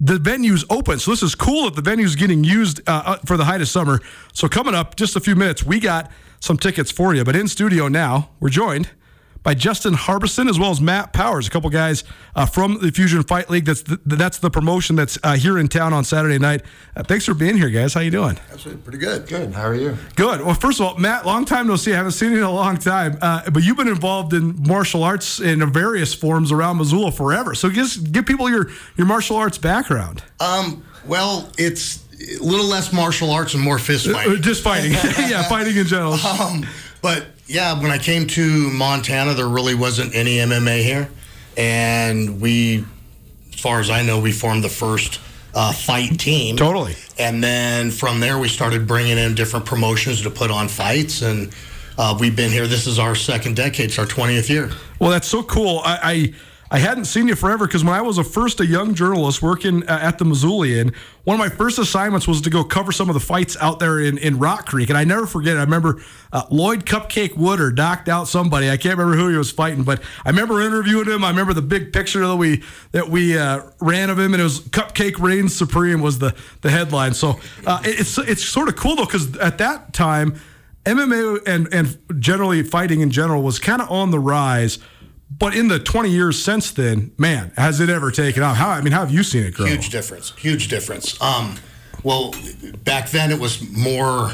the 0.00 0.18
venue's 0.18 0.64
open. 0.68 0.98
So 0.98 1.12
this 1.12 1.22
is 1.22 1.36
cool 1.36 1.66
that 1.66 1.76
the 1.76 1.82
venue's 1.82 2.16
getting 2.16 2.42
used 2.42 2.80
uh, 2.88 3.02
uh, 3.06 3.18
for 3.24 3.36
the 3.36 3.44
height 3.44 3.60
of 3.60 3.68
summer. 3.68 4.00
So 4.32 4.48
coming 4.48 4.74
up, 4.74 4.96
just 4.96 5.14
a 5.14 5.20
few 5.20 5.36
minutes, 5.36 5.62
we 5.62 5.78
got 5.78 6.10
some 6.40 6.56
tickets 6.56 6.90
for 6.90 7.14
you. 7.14 7.22
But 7.22 7.36
in 7.36 7.46
studio 7.46 7.86
now, 7.86 8.30
we're 8.40 8.48
joined 8.48 8.90
by 9.48 9.54
Justin 9.54 9.94
Harbison 9.94 10.46
as 10.46 10.58
well 10.58 10.70
as 10.70 10.78
Matt 10.78 11.14
Powers, 11.14 11.46
a 11.46 11.50
couple 11.50 11.70
guys 11.70 12.04
uh, 12.36 12.44
from 12.44 12.80
the 12.82 12.92
Fusion 12.92 13.22
Fight 13.22 13.48
League. 13.48 13.64
That's 13.64 13.80
the, 13.80 13.98
that's 14.04 14.36
the 14.36 14.50
promotion 14.50 14.94
that's 14.94 15.16
uh, 15.22 15.36
here 15.36 15.56
in 15.56 15.68
town 15.68 15.94
on 15.94 16.04
Saturday 16.04 16.38
night. 16.38 16.60
Uh, 16.94 17.02
thanks 17.02 17.24
for 17.24 17.32
being 17.32 17.56
here, 17.56 17.70
guys. 17.70 17.94
How 17.94 18.00
you 18.00 18.10
doing? 18.10 18.38
Absolutely, 18.52 18.82
pretty 18.82 18.98
good. 18.98 19.26
Good. 19.26 19.54
How 19.54 19.62
are 19.62 19.74
you? 19.74 19.96
Good. 20.16 20.42
Well, 20.42 20.52
first 20.52 20.80
of 20.80 20.86
all, 20.86 20.98
Matt, 20.98 21.24
long 21.24 21.46
time 21.46 21.66
no 21.66 21.76
see. 21.76 21.94
I 21.94 21.96
haven't 21.96 22.12
seen 22.12 22.32
you 22.32 22.36
in 22.36 22.42
a 22.42 22.52
long 22.52 22.76
time, 22.76 23.16
uh, 23.22 23.48
but 23.48 23.62
you've 23.62 23.78
been 23.78 23.88
involved 23.88 24.34
in 24.34 24.62
martial 24.64 25.02
arts 25.02 25.40
in 25.40 25.72
various 25.72 26.12
forms 26.12 26.52
around 26.52 26.76
Missoula 26.76 27.10
forever. 27.10 27.54
So 27.54 27.70
just 27.70 28.12
give 28.12 28.26
people 28.26 28.50
your 28.50 28.68
your 28.98 29.06
martial 29.06 29.38
arts 29.38 29.56
background. 29.56 30.22
Um. 30.40 30.84
Well, 31.06 31.50
it's 31.56 32.04
a 32.20 32.44
little 32.44 32.66
less 32.66 32.92
martial 32.92 33.30
arts 33.30 33.54
and 33.54 33.62
more 33.62 33.78
fist 33.78 34.08
uh, 34.08 34.12
fighting. 34.12 34.42
Just 34.42 34.62
fighting. 34.62 34.92
yeah, 35.26 35.48
fighting 35.48 35.74
in 35.74 35.86
general. 35.86 36.12
Um, 36.12 36.66
but 37.00 37.24
yeah, 37.48 37.80
when 37.80 37.90
I 37.90 37.98
came 37.98 38.26
to 38.28 38.70
Montana, 38.70 39.34
there 39.34 39.48
really 39.48 39.74
wasn't 39.74 40.14
any 40.14 40.36
MMA 40.36 40.82
here, 40.82 41.08
and 41.56 42.40
we, 42.40 42.84
as 43.52 43.60
far 43.60 43.80
as 43.80 43.88
I 43.88 44.02
know, 44.02 44.20
we 44.20 44.32
formed 44.32 44.62
the 44.62 44.68
first 44.68 45.18
uh, 45.54 45.72
fight 45.72 46.20
team. 46.20 46.56
Totally. 46.56 46.94
And 47.18 47.42
then 47.42 47.90
from 47.90 48.20
there, 48.20 48.38
we 48.38 48.48
started 48.48 48.86
bringing 48.86 49.16
in 49.16 49.34
different 49.34 49.64
promotions 49.64 50.22
to 50.22 50.30
put 50.30 50.50
on 50.50 50.68
fights, 50.68 51.22
and 51.22 51.52
uh, 51.96 52.16
we've 52.20 52.36
been 52.36 52.50
here. 52.50 52.66
This 52.66 52.86
is 52.86 52.98
our 52.98 53.14
second 53.14 53.56
decade. 53.56 53.86
It's 53.86 53.98
our 53.98 54.06
twentieth 54.06 54.50
year. 54.50 54.70
Well, 55.00 55.10
that's 55.10 55.26
so 55.26 55.42
cool. 55.42 55.80
I, 55.84 55.98
I 56.02 56.34
I 56.70 56.78
hadn't 56.78 57.06
seen 57.06 57.28
you 57.28 57.34
forever 57.34 57.66
because 57.66 57.82
when 57.82 57.94
I 57.94 58.02
was 58.02 58.18
a 58.18 58.24
first 58.24 58.60
a 58.60 58.66
young 58.66 58.94
journalist 58.94 59.40
working 59.40 59.88
uh, 59.88 59.98
at 60.02 60.18
the 60.18 60.24
Missoulian, 60.24 60.94
one 61.24 61.34
of 61.34 61.38
my 61.38 61.48
first 61.48 61.78
assignments 61.78 62.28
was 62.28 62.42
to 62.42 62.50
go 62.50 62.62
cover 62.62 62.92
some 62.92 63.08
of 63.08 63.14
the 63.14 63.20
fights 63.20 63.56
out 63.60 63.78
there 63.78 64.00
in, 64.00 64.18
in 64.18 64.38
Rock 64.38 64.66
Creek. 64.66 64.90
And 64.90 64.98
I 64.98 65.04
never 65.04 65.26
forget 65.26 65.56
it. 65.56 65.60
I 65.60 65.62
remember 65.62 66.02
uh, 66.32 66.44
Lloyd 66.50 66.84
Cupcake 66.84 67.36
Wooder 67.36 67.72
knocked 67.72 68.08
out 68.08 68.28
somebody. 68.28 68.70
I 68.70 68.76
can't 68.76 68.98
remember 68.98 69.16
who 69.16 69.30
he 69.30 69.36
was 69.36 69.50
fighting, 69.50 69.82
but 69.82 70.02
I 70.26 70.30
remember 70.30 70.60
interviewing 70.60 71.06
him. 71.06 71.24
I 71.24 71.30
remember 71.30 71.54
the 71.54 71.62
big 71.62 71.92
picture 71.92 72.26
that 72.26 72.36
we 72.36 72.62
that 72.92 73.08
we 73.08 73.38
uh, 73.38 73.62
ran 73.80 74.10
of 74.10 74.18
him, 74.18 74.34
and 74.34 74.40
it 74.40 74.44
was 74.44 74.60
Cupcake 74.60 75.18
Reigns 75.18 75.56
Supreme 75.56 76.00
was 76.00 76.18
the 76.18 76.34
the 76.60 76.70
headline. 76.70 77.14
So 77.14 77.40
uh, 77.66 77.80
it's 77.84 78.18
it's 78.18 78.44
sort 78.44 78.68
of 78.68 78.76
cool 78.76 78.96
though 78.96 79.06
because 79.06 79.36
at 79.38 79.56
that 79.58 79.94
time, 79.94 80.38
MMA 80.84 81.46
and 81.46 81.72
and 81.72 81.98
generally 82.20 82.62
fighting 82.62 83.00
in 83.00 83.10
general 83.10 83.42
was 83.42 83.58
kind 83.58 83.80
of 83.80 83.90
on 83.90 84.10
the 84.10 84.18
rise 84.18 84.78
but 85.30 85.54
in 85.54 85.68
the 85.68 85.78
20 85.78 86.10
years 86.10 86.42
since 86.42 86.70
then, 86.70 87.12
man, 87.18 87.52
has 87.56 87.80
it 87.80 87.90
ever 87.90 88.10
taken 88.10 88.42
off? 88.42 88.56
How 88.56 88.70
I 88.70 88.80
mean, 88.80 88.92
how 88.92 89.00
have 89.00 89.10
you 89.10 89.22
seen 89.22 89.44
it 89.44 89.54
grow? 89.54 89.66
Huge 89.66 89.90
difference. 89.90 90.32
Huge 90.36 90.68
difference. 90.68 91.20
Um, 91.20 91.56
well, 92.02 92.34
back 92.84 93.10
then 93.10 93.30
it 93.30 93.38
was 93.38 93.60
more 93.70 94.32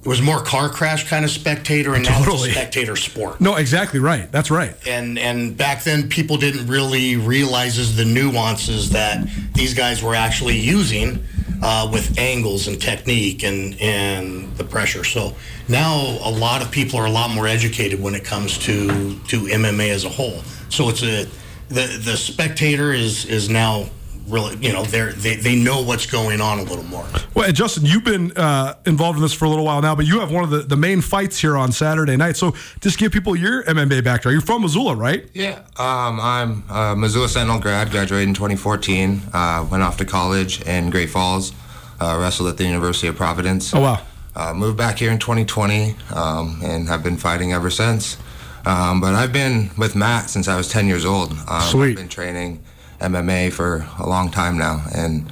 it 0.00 0.06
was 0.06 0.22
more 0.22 0.40
car 0.40 0.68
crash 0.68 1.08
kind 1.08 1.24
of 1.24 1.30
spectator, 1.30 1.94
and 1.94 2.04
now 2.04 2.22
it's 2.22 2.46
a 2.46 2.50
spectator 2.52 2.94
sport. 2.96 3.40
No, 3.40 3.56
exactly 3.56 3.98
right. 3.98 4.30
That's 4.30 4.50
right. 4.50 4.74
And 4.86 5.18
and 5.18 5.56
back 5.56 5.82
then, 5.82 6.08
people 6.08 6.36
didn't 6.36 6.66
really 6.68 7.16
realize 7.16 7.96
the 7.96 8.04
nuances 8.04 8.90
that 8.90 9.28
these 9.54 9.74
guys 9.74 10.02
were 10.02 10.14
actually 10.14 10.56
using 10.56 11.24
uh, 11.62 11.88
with 11.92 12.18
angles 12.18 12.68
and 12.68 12.80
technique 12.80 13.42
and 13.44 13.80
and 13.80 14.54
the 14.56 14.64
pressure. 14.64 15.04
So 15.04 15.34
now 15.68 16.18
a 16.22 16.30
lot 16.30 16.62
of 16.62 16.70
people 16.70 16.98
are 16.98 17.06
a 17.06 17.10
lot 17.10 17.30
more 17.30 17.46
educated 17.46 18.00
when 18.00 18.14
it 18.14 18.24
comes 18.24 18.58
to 18.58 18.86
to 19.18 19.40
MMA 19.42 19.90
as 19.90 20.04
a 20.04 20.08
whole. 20.08 20.42
So 20.68 20.88
it's 20.88 21.02
a 21.02 21.26
the 21.68 22.00
the 22.02 22.16
spectator 22.16 22.92
is 22.92 23.24
is 23.26 23.48
now 23.48 23.90
really 24.28 24.56
you 24.56 24.72
know 24.72 24.84
they're 24.84 25.12
they, 25.12 25.36
they 25.36 25.56
know 25.56 25.82
what's 25.82 26.06
going 26.06 26.40
on 26.40 26.58
a 26.58 26.62
little 26.62 26.84
more. 26.84 27.06
Well, 27.34 27.46
and 27.46 27.54
Justin, 27.54 27.84
you've 27.84 28.04
been 28.04 28.32
uh, 28.36 28.74
involved 28.86 29.16
in 29.16 29.22
this 29.22 29.32
for 29.32 29.44
a 29.44 29.48
little 29.48 29.64
while 29.64 29.80
now, 29.80 29.94
but 29.94 30.06
you 30.06 30.20
have 30.20 30.30
one 30.30 30.44
of 30.44 30.50
the, 30.50 30.58
the 30.58 30.76
main 30.76 31.00
fights 31.00 31.38
here 31.38 31.56
on 31.56 31.72
Saturday 31.72 32.16
night. 32.16 32.36
So 32.36 32.54
just 32.80 32.98
give 32.98 33.12
people 33.12 33.36
your 33.36 33.62
MMA 33.64 34.04
background. 34.04 34.34
You're 34.34 34.42
from 34.42 34.62
Missoula, 34.62 34.94
right? 34.94 35.28
Yeah, 35.34 35.60
um, 35.76 36.20
I'm 36.20 36.64
a 36.68 36.96
Missoula 36.96 37.28
Sentinel 37.28 37.60
grad, 37.60 37.90
graduated 37.90 38.28
in 38.28 38.34
2014. 38.34 39.22
Uh, 39.32 39.66
went 39.70 39.82
off 39.82 39.96
to 39.98 40.04
college 40.04 40.62
in 40.62 40.90
Great 40.90 41.10
Falls, 41.10 41.52
uh, 42.00 42.18
wrestled 42.20 42.48
at 42.48 42.56
the 42.56 42.64
University 42.64 43.06
of 43.08 43.16
Providence. 43.16 43.74
Oh, 43.74 43.80
wow. 43.80 44.02
Uh, 44.34 44.54
moved 44.54 44.76
back 44.78 44.98
here 44.98 45.10
in 45.10 45.18
2020 45.18 45.96
um, 46.14 46.60
and 46.62 46.88
have 46.88 47.02
been 47.02 47.16
fighting 47.16 47.52
ever 47.52 47.70
since. 47.70 48.16
Um, 48.64 49.00
but 49.00 49.14
I've 49.14 49.32
been 49.32 49.70
with 49.76 49.96
Matt 49.96 50.30
since 50.30 50.46
I 50.46 50.56
was 50.56 50.68
10 50.68 50.86
years 50.86 51.04
old. 51.04 51.32
Um, 51.48 51.62
Sweet. 51.62 51.90
I've 51.90 51.96
been 51.96 52.08
training 52.08 52.62
MMA 53.00 53.52
for 53.52 53.86
a 53.98 54.08
long 54.08 54.30
time 54.30 54.58
now, 54.58 54.84
and 54.94 55.30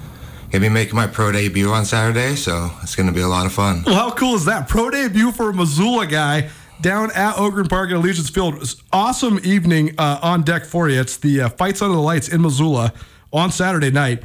gonna 0.51 0.63
be 0.63 0.69
making 0.69 0.97
my 0.97 1.07
pro 1.07 1.33
debut 1.33 1.71
on 1.71 1.85
Saturday, 1.85 2.37
so 2.37 2.71
it's 2.83 2.95
gonna 2.95 3.13
be 3.13 3.21
a 3.21 3.29
lot 3.29 3.47
of 3.47 3.53
fun. 3.53 3.83
Well, 3.85 3.95
how 3.95 4.11
cool 4.11 4.35
is 4.35 4.45
that? 4.45 4.69
Pro 4.69 4.91
debut 4.91 5.33
for 5.33 5.51
a 5.51 5.55
Missoula 5.55 6.07
guy 6.07 6.51
down 6.81 7.11
at 7.13 7.39
Ogren 7.39 7.69
Park 7.69 7.91
at 7.91 7.97
Allegiance 7.97 8.31
Field. 8.31 8.63
Awesome 8.93 9.41
evening 9.43 9.95
uh, 9.99 10.19
on 10.23 10.43
deck 10.43 10.65
for 10.65 10.89
you. 10.89 11.01
It's 11.01 11.17
the 11.17 11.43
uh, 11.43 11.49
Fights 11.51 11.83
Under 11.83 11.95
the 11.95 12.03
Lights 12.03 12.29
in 12.29 12.43
Missoula 12.43 12.93
on 13.33 13.51
Saturday 13.51 13.91
night. 13.91 14.23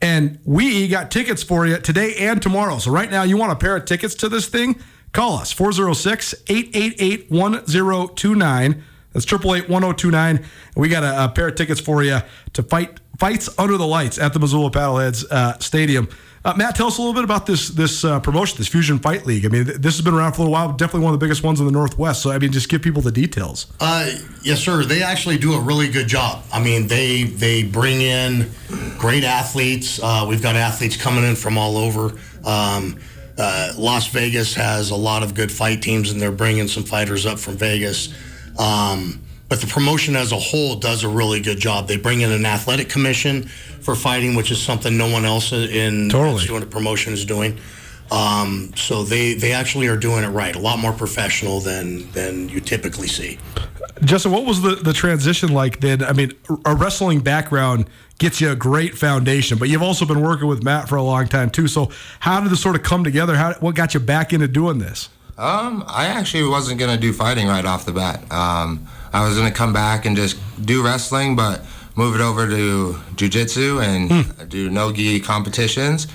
And 0.00 0.38
we 0.44 0.86
got 0.86 1.10
tickets 1.10 1.42
for 1.42 1.66
you 1.66 1.78
today 1.78 2.14
and 2.14 2.40
tomorrow. 2.40 2.78
So, 2.78 2.90
right 2.92 3.10
now, 3.10 3.24
you 3.24 3.36
want 3.36 3.50
a 3.52 3.56
pair 3.56 3.76
of 3.76 3.84
tickets 3.84 4.14
to 4.16 4.28
this 4.28 4.46
thing? 4.46 4.80
Call 5.12 5.38
us 5.38 5.50
406 5.50 6.34
888 6.46 7.30
1029. 7.30 8.84
That's 9.12 9.26
888 9.26 9.68
1029. 9.68 10.36
And 10.36 10.46
we 10.76 10.88
got 10.88 11.02
a, 11.02 11.24
a 11.24 11.28
pair 11.28 11.48
of 11.48 11.54
tickets 11.54 11.80
for 11.80 12.02
you 12.02 12.18
to 12.52 12.62
fight 12.62 13.00
fights 13.18 13.48
under 13.58 13.76
the 13.76 13.86
lights 13.86 14.18
at 14.18 14.32
the 14.32 14.38
Missoula 14.38 14.70
Paddleheads 14.70 15.24
uh, 15.30 15.58
Stadium. 15.58 16.08
Uh, 16.44 16.54
Matt, 16.56 16.76
tell 16.76 16.86
us 16.86 16.98
a 16.98 17.00
little 17.00 17.14
bit 17.14 17.24
about 17.24 17.46
this 17.46 17.68
this 17.68 18.04
uh, 18.04 18.20
promotion, 18.20 18.56
this 18.58 18.68
Fusion 18.68 18.98
Fight 18.98 19.26
League. 19.26 19.44
I 19.44 19.48
mean, 19.48 19.64
th- 19.64 19.78
this 19.78 19.96
has 19.96 20.04
been 20.04 20.14
around 20.14 20.32
for 20.32 20.42
a 20.42 20.44
little 20.44 20.52
while. 20.52 20.72
Definitely 20.72 21.00
one 21.00 21.12
of 21.12 21.20
the 21.20 21.24
biggest 21.24 21.42
ones 21.42 21.58
in 21.58 21.66
the 21.66 21.72
Northwest. 21.72 22.22
So, 22.22 22.30
I 22.30 22.38
mean, 22.38 22.52
just 22.52 22.68
give 22.68 22.80
people 22.80 23.02
the 23.02 23.10
details. 23.10 23.66
Uh, 23.80 24.10
yes, 24.42 24.60
sir. 24.60 24.84
They 24.84 25.02
actually 25.02 25.36
do 25.38 25.54
a 25.54 25.60
really 25.60 25.88
good 25.88 26.06
job. 26.06 26.44
I 26.52 26.62
mean, 26.62 26.86
they 26.86 27.24
they 27.24 27.64
bring 27.64 28.00
in 28.02 28.50
great 28.98 29.24
athletes. 29.24 30.00
Uh, 30.00 30.26
we've 30.28 30.42
got 30.42 30.54
athletes 30.54 30.96
coming 30.96 31.24
in 31.24 31.34
from 31.34 31.58
all 31.58 31.76
over. 31.76 32.16
Um, 32.44 32.98
uh, 33.36 33.72
Las 33.76 34.06
Vegas 34.08 34.54
has 34.54 34.90
a 34.90 34.96
lot 34.96 35.22
of 35.22 35.34
good 35.34 35.50
fight 35.50 35.82
teams, 35.82 36.10
and 36.10 36.20
they're 36.22 36.32
bringing 36.32 36.68
some 36.68 36.84
fighters 36.84 37.26
up 37.26 37.38
from 37.38 37.56
Vegas. 37.56 38.14
Um, 38.58 39.20
but 39.48 39.60
the 39.60 39.66
promotion 39.66 40.14
as 40.14 40.32
a 40.32 40.38
whole 40.38 40.76
does 40.76 41.04
a 41.04 41.08
really 41.08 41.40
good 41.40 41.58
job. 41.58 41.88
They 41.88 41.96
bring 41.96 42.20
in 42.20 42.30
an 42.30 42.44
athletic 42.44 42.88
commission 42.88 43.44
for 43.80 43.94
fighting, 43.94 44.34
which 44.34 44.50
is 44.50 44.60
something 44.60 44.96
no 44.96 45.10
one 45.10 45.24
else 45.24 45.52
in 45.52 46.10
Totally. 46.10 46.46
doing 46.46 46.60
the 46.60 46.66
promotion 46.66 47.14
is 47.14 47.24
doing. 47.24 47.58
Um, 48.10 48.72
so 48.74 49.04
they, 49.04 49.34
they 49.34 49.52
actually 49.52 49.86
are 49.88 49.96
doing 49.96 50.24
it 50.24 50.28
right, 50.28 50.54
a 50.54 50.58
lot 50.58 50.78
more 50.78 50.92
professional 50.92 51.60
than 51.60 52.10
than 52.12 52.48
you 52.48 52.60
typically 52.60 53.08
see. 53.08 53.38
Justin, 54.02 54.32
what 54.32 54.44
was 54.44 54.62
the, 54.62 54.76
the 54.76 54.92
transition 54.92 55.52
like 55.52 55.80
then? 55.80 56.02
I 56.02 56.12
mean, 56.12 56.32
a 56.64 56.74
wrestling 56.74 57.20
background 57.20 57.88
gets 58.18 58.40
you 58.40 58.50
a 58.50 58.56
great 58.56 58.96
foundation, 58.96 59.58
but 59.58 59.68
you've 59.68 59.82
also 59.82 60.06
been 60.06 60.22
working 60.22 60.46
with 60.46 60.62
Matt 60.62 60.88
for 60.88 60.96
a 60.96 61.02
long 61.02 61.26
time 61.26 61.50
too. 61.50 61.68
So, 61.68 61.90
how 62.20 62.40
did 62.40 62.50
this 62.50 62.60
sort 62.60 62.76
of 62.76 62.82
come 62.82 63.04
together? 63.04 63.36
How, 63.36 63.54
what 63.54 63.74
got 63.74 63.94
you 63.94 64.00
back 64.00 64.32
into 64.32 64.48
doing 64.48 64.78
this? 64.78 65.10
Um, 65.38 65.84
I 65.86 66.06
actually 66.06 66.48
wasn't 66.48 66.80
gonna 66.80 66.96
do 66.96 67.12
fighting 67.12 67.46
right 67.46 67.64
off 67.64 67.86
the 67.86 67.92
bat. 67.92 68.20
Um, 68.32 68.86
I 69.12 69.26
was 69.26 69.36
gonna 69.38 69.52
come 69.52 69.72
back 69.72 70.04
and 70.04 70.16
just 70.16 70.36
do 70.64 70.84
wrestling, 70.84 71.36
but 71.36 71.62
move 71.94 72.16
it 72.16 72.20
over 72.20 72.48
to 72.48 72.98
jujitsu 73.14 73.80
and 73.82 74.48
do 74.50 74.68
no 74.68 74.92
gi 74.92 75.20
competitions. 75.20 76.08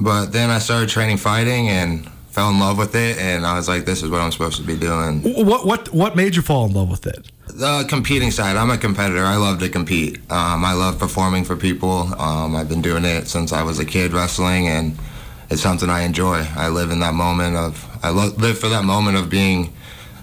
But 0.00 0.32
then 0.32 0.48
I 0.48 0.58
started 0.58 0.88
training 0.88 1.18
fighting 1.18 1.68
and 1.68 2.08
fell 2.30 2.48
in 2.48 2.58
love 2.58 2.78
with 2.78 2.94
it, 2.94 3.18
and 3.18 3.44
I 3.46 3.56
was 3.56 3.68
like, 3.68 3.84
"This 3.84 4.02
is 4.02 4.08
what 4.08 4.22
I'm 4.22 4.32
supposed 4.32 4.56
to 4.56 4.62
be 4.62 4.74
doing." 4.76 5.22
What 5.22 5.66
what 5.66 5.92
what 5.92 6.16
made 6.16 6.34
you 6.34 6.40
fall 6.40 6.64
in 6.64 6.72
love 6.72 6.90
with 6.90 7.06
it? 7.06 7.30
The 7.48 7.84
competing 7.90 8.30
side, 8.30 8.56
I'm 8.56 8.70
a 8.70 8.78
competitor. 8.78 9.22
I 9.22 9.36
love 9.36 9.58
to 9.58 9.68
compete. 9.68 10.16
Um, 10.30 10.64
I 10.64 10.72
love 10.72 10.98
performing 10.98 11.44
for 11.44 11.56
people. 11.56 12.08
Um, 12.18 12.56
I've 12.56 12.70
been 12.70 12.80
doing 12.80 13.04
it 13.04 13.28
since 13.28 13.52
I 13.52 13.62
was 13.62 13.78
a 13.78 13.84
kid, 13.84 14.14
wrestling, 14.14 14.66
and 14.66 14.96
it's 15.52 15.62
something 15.62 15.90
I 15.90 16.02
enjoy. 16.02 16.46
I 16.56 16.68
live 16.68 16.90
in 16.90 17.00
that 17.00 17.14
moment 17.14 17.56
of, 17.56 17.86
I 18.02 18.08
lo- 18.08 18.32
live 18.38 18.58
for 18.58 18.68
that 18.70 18.84
moment 18.84 19.16
of 19.18 19.28
being 19.28 19.72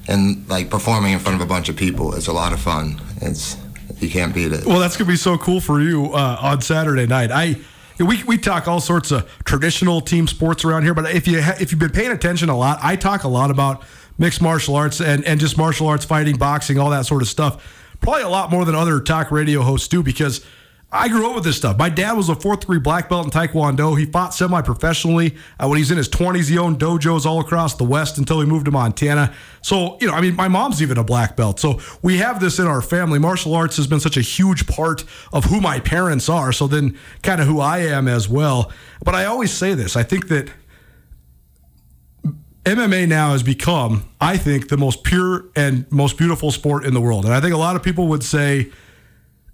and 0.08 0.48
like 0.50 0.70
performing 0.70 1.14
in 1.14 1.20
front 1.20 1.36
of 1.36 1.42
a 1.42 1.50
bunch 1.50 1.70
of 1.70 1.76
people. 1.76 2.16
It's 2.16 2.28
a 2.28 2.34
lot 2.34 2.52
of 2.52 2.60
fun. 2.60 3.00
It's, 3.22 3.56
you 4.00 4.10
can't 4.10 4.34
beat 4.34 4.52
it. 4.52 4.66
Well, 4.66 4.80
that's 4.80 4.98
gonna 4.98 5.08
be 5.08 5.16
so 5.18 5.38
cool 5.38 5.62
for 5.62 5.80
you 5.82 6.14
uh, 6.14 6.38
on 6.42 6.62
Saturday 6.62 7.06
night. 7.06 7.32
I 7.32 7.58
we, 8.00 8.24
we 8.24 8.38
talk 8.38 8.68
all 8.68 8.80
sorts 8.80 9.12
of 9.12 9.30
traditional 9.44 10.00
team 10.00 10.26
sports 10.26 10.64
around 10.64 10.84
here, 10.84 10.94
but 10.94 11.14
if 11.14 11.28
you 11.28 11.42
ha- 11.42 11.58
if 11.60 11.72
you've 11.72 11.80
been 11.80 11.92
paying 11.92 12.12
attention 12.12 12.48
a 12.50 12.58
lot, 12.58 12.80
I 12.82 12.96
talk 12.96 13.24
a 13.24 13.28
lot 13.28 13.52
about 13.52 13.84
mixed 14.18 14.42
martial 14.42 14.76
arts 14.76 15.02
and 15.02 15.24
and 15.26 15.40
just 15.40 15.58
martial 15.58 15.88
arts, 15.88 16.06
fighting, 16.06 16.38
boxing, 16.38 16.80
all 16.80 16.90
that 16.92 17.06
sort 17.06 17.22
of 17.22 17.28
stuff. 17.28 17.62
Probably 18.00 18.24
a 18.24 18.30
lot 18.30 18.50
more 18.50 18.64
than 18.64 18.74
other 18.74 19.02
talk 19.02 19.32
radio 19.32 19.62
hosts 19.62 19.90
do 19.90 20.02
because 20.02 20.46
I 20.92 21.08
grew 21.08 21.30
up 21.30 21.36
with 21.36 21.44
this 21.44 21.56
stuff. 21.56 21.78
My 21.78 21.90
dad 21.90 22.14
was 22.14 22.30
a 22.30 22.36
fourth 22.36 22.62
degree 22.62 22.80
black 22.80 23.10
belt 23.10 23.26
in 23.26 23.32
Taekwondo. 23.32 23.98
He 23.98 24.06
fought 24.06 24.34
semi 24.34 24.62
professionally. 24.64 25.36
Uh, 25.60 25.68
when 25.68 25.78
he's 25.78 25.92
in 25.92 25.98
his 25.98 26.10
20s, 26.10 26.50
he 26.50 26.58
owned 26.58 26.80
dojos 26.80 27.28
all 27.28 27.40
across 27.40 27.76
the 27.76 27.84
West 27.84 28.18
until 28.18 28.40
he 28.40 28.48
moved 28.48 28.66
to 28.66 28.72
Montana. 28.72 29.32
So, 29.62 30.00
you 30.02 30.08
know, 30.08 30.14
I 30.14 30.22
mean, 30.22 30.36
my 30.36 30.48
mom's 30.48 30.82
even 30.82 30.98
a 30.98 31.04
black 31.04 31.36
belt. 31.36 31.60
So 31.60 31.80
we 32.02 32.18
have 32.18 32.40
this 32.40 32.58
in 32.58 32.66
our 32.66 32.82
family. 32.82 33.20
Martial 33.20 33.54
arts 33.54 33.78
has 33.78 33.86
been 33.86 34.00
such 34.00 34.18
a 34.18 34.22
huge 34.22 34.66
part 34.66 35.04
of 35.32 35.46
who 35.46 35.62
my 35.62 35.80
parents 35.80 36.28
are. 36.28 36.52
So 36.52 36.66
then 36.66 36.98
kind 37.22 37.40
of 37.40 37.46
who 37.46 37.60
I 37.60 37.80
am 37.80 38.08
as 38.08 38.28
well. 38.28 38.72
But 39.04 39.14
I 39.14 39.26
always 39.26 39.52
say 39.52 39.76
this 39.76 39.96
I 39.96 40.02
think 40.02 40.28
that 40.30 40.50
MMA 42.64 43.08
now 43.08 43.34
has 43.34 43.44
become, 43.44 44.10
I 44.20 44.38
think, 44.38 44.70
the 44.70 44.78
most 44.78 45.04
pure 45.04 45.46
and 45.56 45.90
most 45.92 46.18
beautiful 46.18 46.50
sport 46.52 46.84
in 46.84 46.96
the 46.96 47.02
world. 47.02 47.26
And 47.26 47.34
I 47.34 47.42
think 47.42 47.54
a 47.54 47.58
lot 47.58 47.76
of 47.76 47.84
people 47.84 48.08
would 48.08 48.24
say, 48.24 48.72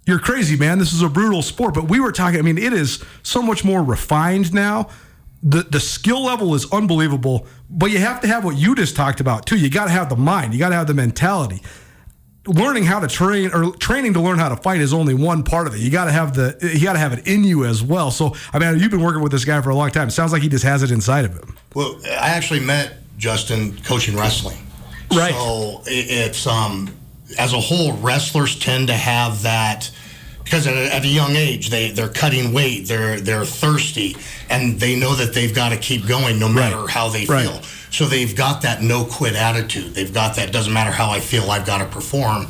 you're 0.06 0.20
crazy, 0.20 0.56
man. 0.56 0.78
This 0.80 0.94
is 0.94 1.02
a 1.02 1.10
brutal 1.10 1.42
sport. 1.42 1.74
But 1.74 1.90
we 1.90 2.00
were 2.00 2.12
talking, 2.12 2.40
I 2.40 2.44
mean, 2.44 2.58
it 2.58 2.74
is 2.74 3.04
so 3.24 3.42
much 3.42 3.64
more 3.64 3.84
refined 3.84 4.54
now. 4.54 4.90
The, 5.42 5.62
the 5.62 5.80
skill 5.80 6.24
level 6.24 6.56
is 6.56 6.72
unbelievable, 6.72 7.46
but 7.70 7.92
you 7.92 8.00
have 8.00 8.22
to 8.22 8.28
have 8.28 8.44
what 8.44 8.58
you 8.58 8.74
just 8.74 8.96
talked 8.96 9.20
about 9.20 9.46
too. 9.46 9.58
You 9.58 9.70
got 9.70 9.86
to 9.86 9.92
have 9.92 10.10
the 10.10 10.16
mind, 10.16 10.54
you 10.54 10.60
got 10.60 10.70
to 10.70 10.76
have 10.76 10.88
the 10.88 10.96
mentality. 10.96 11.62
Learning 12.48 12.84
how 12.84 13.00
to 13.00 13.08
train 13.08 13.52
or 13.54 13.72
training 13.76 14.14
to 14.14 14.22
learn 14.22 14.38
how 14.38 14.50
to 14.50 14.56
fight 14.56 14.80
is 14.80 14.94
only 14.94 15.14
one 15.16 15.44
part 15.44 15.68
of 15.68 15.76
it. 15.76 15.80
You 15.80 15.90
got 15.92 16.06
to 16.06 16.12
have 16.12 16.36
the 16.36 16.58
you 16.62 16.84
got 16.84 16.94
to 16.94 17.00
have 17.00 17.14
it 17.14 17.28
in 17.28 17.44
you 17.44 17.66
as 17.66 17.82
well. 17.84 18.12
So, 18.12 18.36
I 18.54 18.60
mean, 18.60 18.80
you've 18.80 18.92
been 18.92 19.02
working 19.02 19.22
with 19.22 19.32
this 19.32 19.46
guy 19.46 19.60
for 19.62 19.72
a 19.72 19.76
long 19.76 19.90
time. 19.90 20.08
It 20.08 20.12
sounds 20.12 20.32
like 20.32 20.44
he 20.44 20.50
just 20.50 20.64
has 20.64 20.84
it 20.84 20.92
inside 20.92 21.26
of 21.26 21.34
him. 21.34 21.56
Well, 21.74 22.00
I 22.06 22.30
actually 22.30 22.60
met 22.60 22.98
Justin 23.18 23.76
coaching 23.84 24.16
wrestling. 24.16 24.58
Right. 25.12 25.34
So 25.34 25.82
it's 25.86 26.46
um, 26.46 26.96
as 27.38 27.54
a 27.54 27.60
whole, 27.60 27.94
wrestlers 27.94 28.58
tend 28.58 28.88
to 28.88 28.94
have 28.94 29.44
that 29.44 29.90
because 30.44 30.68
at 30.68 30.76
a, 30.76 30.94
at 30.96 31.04
a 31.04 31.08
young 31.08 31.36
age 31.36 31.70
they 31.72 31.90
they're 31.92 32.08
cutting 32.10 32.54
weight, 32.54 32.88
they're 32.88 33.20
they're 33.20 33.46
thirsty, 33.46 34.16
and 34.50 34.80
they 34.80 34.96
know 34.96 35.16
that 35.16 35.34
they've 35.34 35.54
got 35.56 35.70
to 35.70 35.78
keep 35.78 36.06
going 36.08 36.40
no 36.40 36.48
matter 36.48 36.78
Right. 36.82 36.90
how 36.90 37.10
they 37.10 37.26
Right. 37.26 37.48
feel. 37.48 37.62
So 37.92 38.06
they've 38.06 38.36
got 38.36 38.62
that 38.62 38.82
no 38.84 39.06
quit 39.06 39.36
attitude. 39.36 39.96
They've 39.96 40.14
got 40.14 40.36
that 40.36 40.52
doesn't 40.52 40.74
matter 40.74 40.92
how 40.92 41.10
I 41.10 41.20
feel, 41.20 41.50
I've 41.50 41.66
got 41.66 41.80
to 41.80 41.86
perform, 41.86 42.48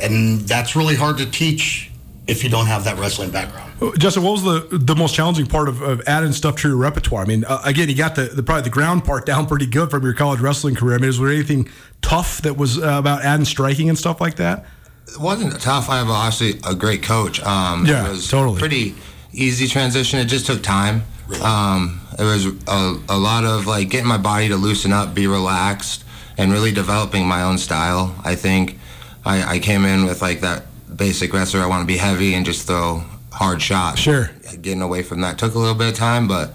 and 0.00 0.40
that's 0.42 0.74
really 0.74 0.94
hard 0.94 1.18
to 1.18 1.26
teach 1.26 1.90
if 2.26 2.42
you 2.42 2.50
don't 2.50 2.66
have 2.66 2.84
that 2.84 2.98
wrestling 2.98 3.30
background. 3.30 3.70
Justin, 3.98 4.22
what 4.22 4.32
was 4.32 4.42
the 4.42 4.78
the 4.78 4.96
most 4.96 5.14
challenging 5.14 5.46
part 5.46 5.68
of, 5.68 5.82
of 5.82 6.00
adding 6.06 6.32
stuff 6.32 6.56
to 6.56 6.68
your 6.68 6.76
repertoire? 6.76 7.22
I 7.22 7.26
mean, 7.26 7.44
uh, 7.44 7.60
again, 7.64 7.88
you 7.88 7.94
got 7.94 8.14
the, 8.14 8.24
the 8.24 8.42
probably 8.42 8.62
the 8.62 8.70
ground 8.70 9.04
part 9.04 9.26
down 9.30 9.46
pretty 9.46 9.66
good 9.66 9.90
from 9.90 10.02
your 10.02 10.14
college 10.14 10.40
wrestling 10.40 10.74
career. 10.74 10.96
I 10.96 10.98
mean, 11.00 11.10
is 11.10 11.18
there 11.18 11.28
anything 11.28 11.68
tough 12.02 12.40
that 12.42 12.56
was 12.56 12.78
uh, 12.78 12.96
about 12.98 13.22
adding 13.24 13.44
striking 13.44 13.88
and 13.88 13.98
stuff 13.98 14.20
like 14.20 14.36
that? 14.36 14.64
It 15.08 15.20
wasn't 15.20 15.60
tough. 15.60 15.90
I 15.90 15.98
have 15.98 16.08
obviously 16.08 16.60
a 16.66 16.74
great 16.74 17.02
coach. 17.02 17.42
Um, 17.42 17.84
Yeah, 17.84 18.06
it 18.06 18.10
was 18.10 18.28
totally. 18.28 18.58
Pretty 18.58 18.94
easy 19.32 19.66
transition. 19.66 20.18
It 20.18 20.26
just 20.26 20.46
took 20.46 20.62
time. 20.62 21.02
Um, 21.42 22.00
it 22.18 22.22
was 22.22 22.46
a, 22.68 23.00
a 23.08 23.18
lot 23.18 23.44
of 23.44 23.66
like 23.66 23.90
getting 23.90 24.08
my 24.08 24.18
body 24.18 24.48
to 24.48 24.56
loosen 24.56 24.92
up, 24.92 25.14
be 25.14 25.26
relaxed, 25.26 26.04
and 26.38 26.52
really 26.52 26.72
developing 26.72 27.26
my 27.26 27.42
own 27.42 27.58
style. 27.58 28.14
I 28.24 28.34
think 28.34 28.78
I, 29.24 29.56
I 29.56 29.58
came 29.58 29.84
in 29.84 30.04
with 30.04 30.22
like 30.22 30.40
that 30.40 30.64
basic 30.96 31.32
wrestler. 31.32 31.60
I 31.60 31.66
want 31.66 31.82
to 31.82 31.86
be 31.86 31.96
heavy 31.96 32.34
and 32.34 32.44
just 32.44 32.66
throw 32.66 33.02
hard 33.32 33.60
shots. 33.60 34.00
Sure. 34.00 34.30
Getting 34.62 34.82
away 34.82 35.02
from 35.02 35.20
that 35.22 35.38
took 35.38 35.54
a 35.54 35.58
little 35.58 35.74
bit 35.74 35.88
of 35.88 35.94
time, 35.94 36.28
but 36.28 36.52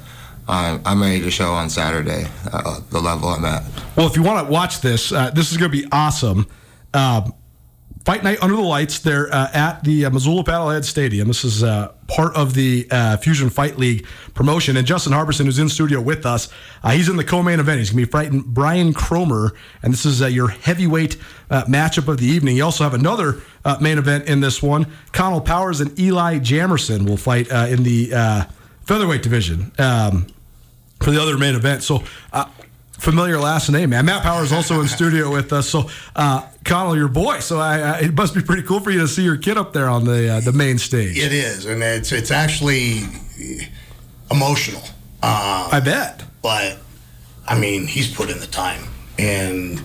I'm, 0.48 0.82
I'm 0.86 1.02
ready 1.02 1.22
to 1.22 1.32
show 1.32 1.52
on 1.52 1.70
Saturday 1.70 2.28
uh, 2.52 2.80
the 2.90 3.00
level 3.00 3.30
I'm 3.30 3.46
at. 3.46 3.64
Well, 3.96 4.08
if 4.08 4.16
you 4.16 4.24
want 4.24 4.46
to 4.46 4.52
watch 4.52 4.82
this, 4.82 5.12
uh, 5.12 5.30
this 5.32 5.52
is 5.52 5.58
going 5.58 5.72
to 5.72 5.78
be 5.78 5.88
awesome. 5.92 6.48
Um, 6.94 7.34
Fight 8.06 8.24
Night 8.24 8.42
Under 8.42 8.56
the 8.56 8.62
Lights. 8.62 9.00
They're 9.00 9.32
uh, 9.34 9.52
at 9.54 9.84
the 9.84 10.06
uh, 10.06 10.10
Missoula 10.10 10.44
Paddlehead 10.44 10.86
Stadium. 10.86 11.28
This 11.28 11.44
is 11.44 11.64
uh, 11.64 11.92
part 12.08 12.36
of 12.36 12.54
the 12.54 12.88
uh, 12.90 13.18
Fusion 13.18 13.50
Fight 13.50 13.78
League 13.78 14.06
promotion. 14.34 14.78
And 14.78 14.88
Justin 14.88 15.14
Harbison, 15.14 15.46
who's 15.46 15.60
in 15.60 15.70
studio 15.70 16.02
with 16.02 16.26
us, 16.26 16.48
uh, 16.82 16.92
he's 16.92 17.10
in 17.10 17.18
the 17.18 17.24
co-main 17.24 17.60
event. 17.60 17.80
He's 17.80 17.92
going 17.92 18.02
to 18.02 18.08
be 18.08 18.12
fighting 18.12 18.42
Brian 18.42 18.94
Cromer, 18.94 19.54
and 19.84 19.92
this 19.94 20.06
is 20.06 20.22
uh, 20.22 20.28
your 20.28 20.48
heavyweight 20.48 21.18
matchup 21.50 22.08
of 22.08 22.18
the 22.20 22.26
evening. 22.26 22.58
You 22.58 22.64
also 22.64 22.84
have 22.84 22.94
another 22.94 23.42
main 23.82 23.98
event 23.98 24.28
in 24.28 24.40
this 24.40 24.64
one. 24.64 24.88
Connell 25.12 25.42
Powers 25.42 25.82
and 25.82 25.98
Eli 26.00 26.40
Jamerson 26.40 27.08
will 27.08 27.18
fight 27.18 27.50
in 27.50 27.84
the 27.84 28.48
featherweight 28.86 29.22
division 29.22 29.72
um, 29.78 30.28
for 31.00 31.12
the 31.12 31.22
other 31.22 31.38
main 31.38 31.56
event. 31.56 31.84
So 31.84 32.04
familiar 33.00 33.40
last 33.40 33.70
name, 33.70 33.90
man. 33.92 34.06
Matt 34.06 34.24
Powers 34.24 34.52
also 34.52 34.82
in 34.82 34.88
studio 34.88 35.32
with 35.32 35.52
us. 35.52 35.70
So, 35.70 35.90
uh, 36.16 36.48
Connell, 36.64 36.96
your 36.96 37.08
boy. 37.08 37.40
So, 37.40 37.60
I, 37.60 37.80
I, 37.80 38.00
it 38.00 38.14
must 38.14 38.36
be 38.36 38.42
pretty 38.42 38.64
cool 38.64 38.80
for 38.80 38.92
you 38.92 39.00
to 39.00 39.08
see 39.08 39.24
your 39.24 39.38
kid 39.38 39.58
up 39.58 39.74
there 39.74 39.90
on 39.90 40.06
the 40.06 40.36
uh, 40.36 40.40
the 40.42 40.54
main 40.54 40.78
stage. 40.78 41.18
It 41.18 41.32
is, 41.32 41.66
and 41.66 41.82
it's 41.82 42.12
it's 42.12 42.32
actually 42.32 43.04
emotional. 44.32 44.84
Uh, 45.22 45.70
I 45.72 45.80
bet. 45.80 46.24
But 46.42 46.78
I 47.48 47.60
mean, 47.60 47.88
he's 47.88 48.14
put 48.14 48.30
in 48.30 48.40
the 48.40 48.48
time, 48.48 48.84
and 49.18 49.80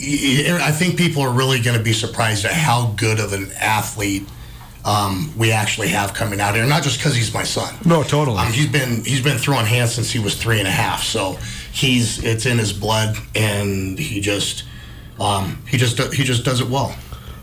I 0.00 0.72
think 0.72 0.96
people 0.96 1.22
are 1.22 1.32
really 1.32 1.60
going 1.60 1.76
to 1.76 1.82
be 1.82 1.92
surprised 1.92 2.44
at 2.44 2.52
how 2.52 2.94
good 2.96 3.18
of 3.20 3.32
an 3.32 3.50
athlete 3.60 4.24
um, 4.84 5.32
we 5.36 5.52
actually 5.52 5.88
have 5.88 6.14
coming 6.14 6.40
out 6.40 6.54
here. 6.54 6.66
Not 6.66 6.82
just 6.82 6.98
because 6.98 7.14
he's 7.14 7.32
my 7.34 7.42
son. 7.42 7.74
No, 7.84 8.02
totally. 8.02 8.38
Um, 8.38 8.52
he's 8.52 8.68
been 8.68 9.04
he's 9.04 9.22
been 9.22 9.38
throwing 9.38 9.66
hands 9.66 9.94
since 9.94 10.10
he 10.10 10.18
was 10.18 10.40
three 10.40 10.58
and 10.58 10.68
a 10.68 10.72
half. 10.72 11.02
So 11.02 11.38
he's 11.72 12.22
it's 12.24 12.46
in 12.46 12.58
his 12.58 12.72
blood, 12.72 13.16
and 13.34 13.98
he 13.98 14.20
just 14.20 14.64
um, 15.20 15.62
he 15.68 15.76
just 15.76 15.98
he 16.14 16.24
just 16.24 16.44
does 16.44 16.60
it 16.60 16.68
well. 16.68 16.94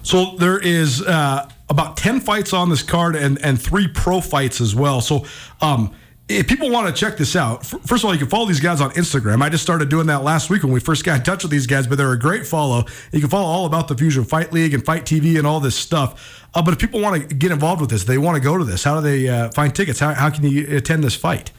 So 0.03 0.36
there 0.38 0.59
is 0.59 1.01
uh, 1.01 1.49
about 1.69 1.97
ten 1.97 2.19
fights 2.19 2.53
on 2.53 2.69
this 2.69 2.84
card, 2.84 3.15
and 3.15 3.43
and 3.43 3.61
three 3.61 3.88
pro 3.88 4.21
fights 4.21 4.61
as 4.61 4.76
well. 4.76 5.01
So. 5.01 5.26
Um, 5.61 5.93
if 6.28 6.47
people 6.47 6.71
want 6.71 6.88
to 6.88 6.93
check 6.93 7.17
this 7.17 7.36
out, 7.36 7.63
first 7.63 8.03
of 8.03 8.05
all, 8.05 8.13
you 8.13 8.17
can 8.17 8.28
follow 8.28 8.47
these 8.47 8.59
guys 8.59 8.82
on 8.82 8.89
Instagram. 8.93 9.43
I 9.43 9.49
just 9.49 9.61
started 9.61 9.89
doing 9.89 10.07
that 10.07 10.23
last 10.23 10.49
week 10.49 10.63
when 10.63 10.71
we 10.71 10.80
first 10.80 11.05
got 11.05 11.17
in 11.17 11.23
touch 11.23 11.43
with 11.43 11.51
these 11.51 11.67
guys, 11.67 11.86
but 11.86 11.99
they're 11.99 12.13
a 12.13 12.17
great 12.17 12.47
follow. 12.47 12.86
You 13.11 13.19
can 13.19 13.30
follow 13.30 13.45
all 13.45 13.67
about 13.67 13.88
the 13.88 13.95
Fusion 13.95 14.23
Fight 14.23 14.51
League 14.51 14.73
and 14.73 14.84
Fight 14.84 15.05
TV 15.05 15.38
and 15.38 15.45
all 15.45 15.59
this 15.59 15.76
stuff. 15.76 16.47
Uh, 16.55 16.63
but 16.63 16.73
if 16.73 16.80
people 16.80 16.99
want 16.99 17.30
to 17.30 17.36
get 17.36 17.51
involved 17.51 17.80
with 17.80 17.91
this, 17.91 18.05
they 18.05 18.17
want 18.17 18.38
to 18.38 18.41
go 18.41 18.57
to 18.57 18.63
this. 18.63 18.84
How 18.84 18.95
do 18.95 19.01
they 19.01 19.30
uh, 19.30 19.49
find 19.51 19.76
tickets? 19.76 19.99
How, 19.99 20.15
how 20.15 20.32
can 20.32 20.43
you 20.49 20.76
attend 20.76 21.03
this 21.03 21.15
fight? 21.15 21.51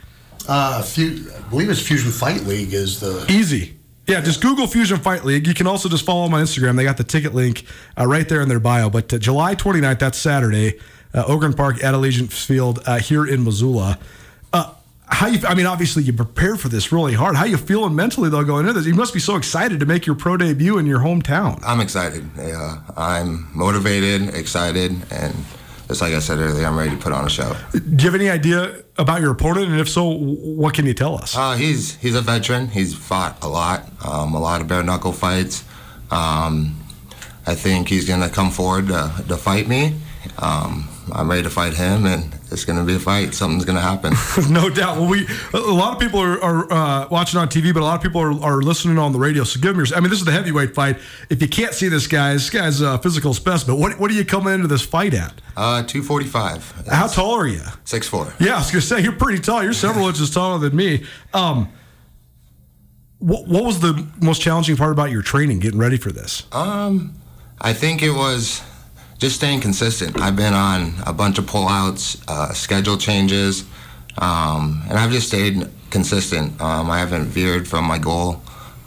Uh, 0.49 0.83
I 0.85 1.49
believe 1.51 1.71
it's 1.71 1.81
Fusion 1.81 2.11
Fight 2.11 2.43
League 2.45 2.73
is 2.73 3.01
the 3.01 3.27
easy. 3.31 3.77
Yeah, 4.07 4.21
just 4.21 4.41
Google 4.41 4.69
Fusion 4.69 4.99
Fight 4.99 5.25
League. 5.25 5.47
You 5.49 5.55
can 5.55 5.67
also 5.67 5.89
just 5.89 6.05
follow 6.05 6.25
them 6.25 6.35
on 6.35 6.45
Instagram. 6.45 6.77
They 6.77 6.85
got 6.85 6.97
the 6.97 7.05
ticket 7.05 7.35
link 7.35 7.65
uh, 7.99 8.07
right 8.07 8.29
there 8.29 8.41
in 8.41 8.49
their 8.49 8.61
bio. 8.61 8.89
But 8.89 9.13
uh, 9.13 9.19
July 9.19 9.57
29th, 9.57 9.99
that's 9.99 10.19
Saturday, 10.19 10.79
uh, 11.13 11.25
Ogren 11.27 11.53
Park 11.53 11.83
at 11.83 11.93
Allegiance 11.93 12.45
Field 12.45 12.81
uh, 12.87 13.01
here 13.01 13.27
in 13.27 13.43
Missoula. 13.43 13.99
Uh, 14.53 14.73
how 15.09 15.27
you? 15.27 15.41
I 15.47 15.55
mean, 15.55 15.67
obviously 15.67 16.05
you 16.05 16.13
prepared 16.13 16.61
for 16.61 16.69
this 16.69 16.93
really 16.93 17.15
hard. 17.15 17.35
How 17.35 17.47
you 17.47 17.57
feeling 17.57 17.97
mentally 17.97 18.31
though 18.31 18.45
going 18.45 18.67
into 18.67 18.75
this? 18.75 18.87
You 18.87 18.95
must 18.95 19.13
be 19.13 19.21
so 19.21 19.35
excited 19.35 19.81
to 19.81 19.87
make 19.87 20.07
your 20.07 20.15
pro 20.17 20.37
debut 20.37 20.79
in 20.79 20.87
your 20.87 21.01
hometown. 21.01 21.61
I'm 21.65 21.81
excited. 21.81 22.29
Yeah, 22.37 22.83
I'm 22.97 23.49
motivated, 23.57 24.35
excited, 24.35 24.93
and 25.11 25.35
just 25.89 26.01
like 26.01 26.15
I 26.15 26.19
said 26.19 26.39
earlier, 26.39 26.67
I'm 26.67 26.77
ready 26.77 26.91
to 26.91 26.97
put 26.97 27.13
on 27.13 27.25
a 27.25 27.31
show. 27.31 27.57
Do 27.73 28.05
you 28.05 28.11
have 28.11 28.15
any 28.15 28.29
idea 28.29 28.83
about 28.97 29.21
your 29.21 29.31
opponent, 29.33 29.71
and 29.71 29.81
if 29.81 29.89
so, 29.89 30.11
what 30.11 30.75
can 30.75 30.87
you 30.87 30.95
tell 30.95 31.17
us? 31.17 31.37
Uh, 31.37 31.55
he's 31.55 31.97
he's 31.97 32.15
a 32.15 32.21
veteran. 32.23 32.69
He's 32.69 32.95
fought 32.95 33.39
a 33.43 33.49
lot, 33.49 33.85
um, 34.05 34.35
a 34.35 34.41
lot 34.41 34.61
of 34.61 34.69
bare 34.69 34.83
knuckle 34.83 35.13
fights. 35.13 35.65
Um, 36.11 36.81
I 37.47 37.55
think 37.55 37.89
he's 37.89 38.07
gonna 38.07 38.29
come 38.29 38.51
forward 38.51 38.89
to, 38.89 39.25
to 39.29 39.37
fight 39.37 39.69
me. 39.69 39.95
Um, 40.39 40.89
I'm 41.13 41.31
ready 41.31 41.43
to 41.43 41.51
fight 41.51 41.75
him, 41.75 42.07
and 42.07 42.35
it's 42.51 42.65
going 42.65 42.79
to 42.79 42.85
be 42.85 42.97
a 42.97 42.99
fight. 42.99 43.35
Something's 43.35 43.65
going 43.65 43.77
to 43.77 43.83
happen. 43.83 44.15
no 44.53 44.69
doubt. 44.69 44.97
Well, 44.97 45.09
we 45.09 45.27
a 45.55 45.59
lot 45.59 45.95
of 45.95 46.01
people 46.01 46.21
are, 46.21 46.43
are 46.43 46.73
uh, 46.73 47.09
watching 47.11 47.39
on 47.39 47.49
TV, 47.49 47.73
but 47.73 47.81
a 47.81 47.85
lot 47.85 47.97
of 47.97 48.03
people 48.03 48.21
are, 48.21 48.43
are 48.43 48.63
listening 48.63 48.99
on 48.99 49.13
the 49.13 49.19
radio. 49.19 49.45
So 49.45 49.61
give 49.61 49.77
me 49.77 49.85
your. 49.87 49.97
I 49.97 50.01
mean, 50.01 50.11
this 50.11 50.19
is 50.19 50.25
the 50.25 50.33
heavyweight 50.33 50.75
fight. 50.75 50.99
If 51.31 51.41
you 51.41 51.49
can't 51.49 51.75
see 51.75 51.89
this 51.89 52.07
guy, 52.07 52.33
this 52.33 52.51
guy's 52.51 52.81
a 52.81 52.99
physical 52.99 53.35
specimen. 53.35 53.79
What 53.79 53.99
what 53.99 54.11
are 54.11 54.15
you 54.15 54.25
coming 54.25 54.55
into 54.55 54.67
this 54.67 54.83
fight 54.83 55.15
at? 55.15 55.35
Uh, 55.57 55.83
two 55.83 56.03
forty 56.03 56.27
five. 56.27 56.71
How 56.91 57.07
tall 57.07 57.35
are 57.35 57.47
you? 57.47 57.63
Six 57.85 58.09
four. 58.09 58.33
Yeah, 58.41 58.55
I 58.55 58.59
was 58.59 58.71
going 58.71 58.81
to 58.81 58.87
say 58.87 59.01
you're 59.01 59.13
pretty 59.13 59.41
tall. 59.41 59.63
You're 59.63 59.73
several 59.73 60.07
inches 60.09 60.31
taller 60.31 60.59
than 60.59 60.77
me. 60.77 61.05
Um, 61.35 61.73
what 63.19 63.47
what 63.47 63.65
was 63.65 63.81
the 63.81 64.07
most 64.21 64.43
challenging 64.43 64.77
part 64.77 64.93
about 64.93 65.11
your 65.11 65.23
training, 65.23 65.61
getting 65.61 65.79
ready 65.79 65.97
for 65.97 66.13
this? 66.13 66.47
Um, 66.53 67.15
I 67.61 67.73
think 67.73 68.03
it 68.03 68.11
was 68.11 68.63
just 69.19 69.37
staying 69.37 69.61
consistent. 69.61 70.21
I've 70.21 70.37
been 70.37 70.55
on 70.55 70.95
a 71.07 71.13
bunch 71.13 71.39
of 71.39 71.47
pullouts, 71.47 72.23
uh, 72.29 72.53
schedule 72.53 72.97
changes, 72.97 73.65
um, 74.19 74.83
and 74.89 74.99
I've 74.99 75.11
just 75.11 75.29
stayed 75.29 75.69
consistent. 75.91 76.61
Um, 76.61 76.91
I 76.91 76.99
haven't 76.99 77.27
veered 77.27 77.67
from 77.67 77.85
my 77.85 77.99
goal. 77.99 78.43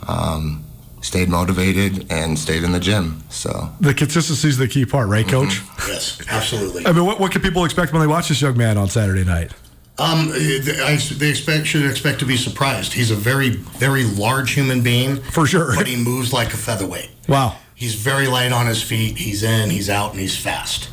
Um, 0.06 0.64
stayed 1.02 1.28
motivated 1.28 2.06
and 2.10 2.38
stayed 2.38 2.62
in 2.62 2.72
the 2.72 2.80
gym. 2.80 3.22
So 3.30 3.70
the 3.80 3.94
consistency 3.94 4.48
is 4.48 4.58
the 4.58 4.68
key 4.68 4.84
part, 4.84 5.08
right, 5.08 5.26
mm-hmm. 5.26 5.46
Coach? 5.46 5.60
Mm-hmm. 5.60 5.92
Yes, 5.92 6.20
absolutely. 6.28 6.86
I 6.86 6.92
mean, 6.92 7.06
what, 7.06 7.18
what 7.18 7.32
can 7.32 7.40
people 7.40 7.64
expect 7.64 7.92
when 7.92 8.00
they 8.00 8.06
watch 8.06 8.28
this 8.28 8.42
young 8.42 8.56
man 8.56 8.76
on 8.76 8.88
Saturday 8.88 9.24
night? 9.24 9.52
Um, 9.98 10.30
they, 10.30 10.58
they 10.58 11.28
expect 11.28 11.66
should 11.66 11.84
expect 11.84 12.20
to 12.20 12.26
be 12.26 12.36
surprised. 12.36 12.92
He's 12.92 13.10
a 13.10 13.14
very, 13.16 13.50
very 13.50 14.04
large 14.04 14.52
human 14.52 14.82
being, 14.82 15.16
for 15.16 15.46
sure, 15.46 15.74
but 15.74 15.86
he 15.86 15.96
moves 15.96 16.32
like 16.32 16.54
a 16.54 16.56
featherweight. 16.56 17.10
Wow. 17.28 17.56
He's 17.80 17.94
very 17.94 18.26
light 18.26 18.52
on 18.52 18.66
his 18.66 18.82
feet. 18.82 19.16
He's 19.16 19.42
in, 19.42 19.70
he's 19.70 19.88
out, 19.88 20.10
and 20.10 20.20
he's 20.20 20.36
fast. 20.36 20.90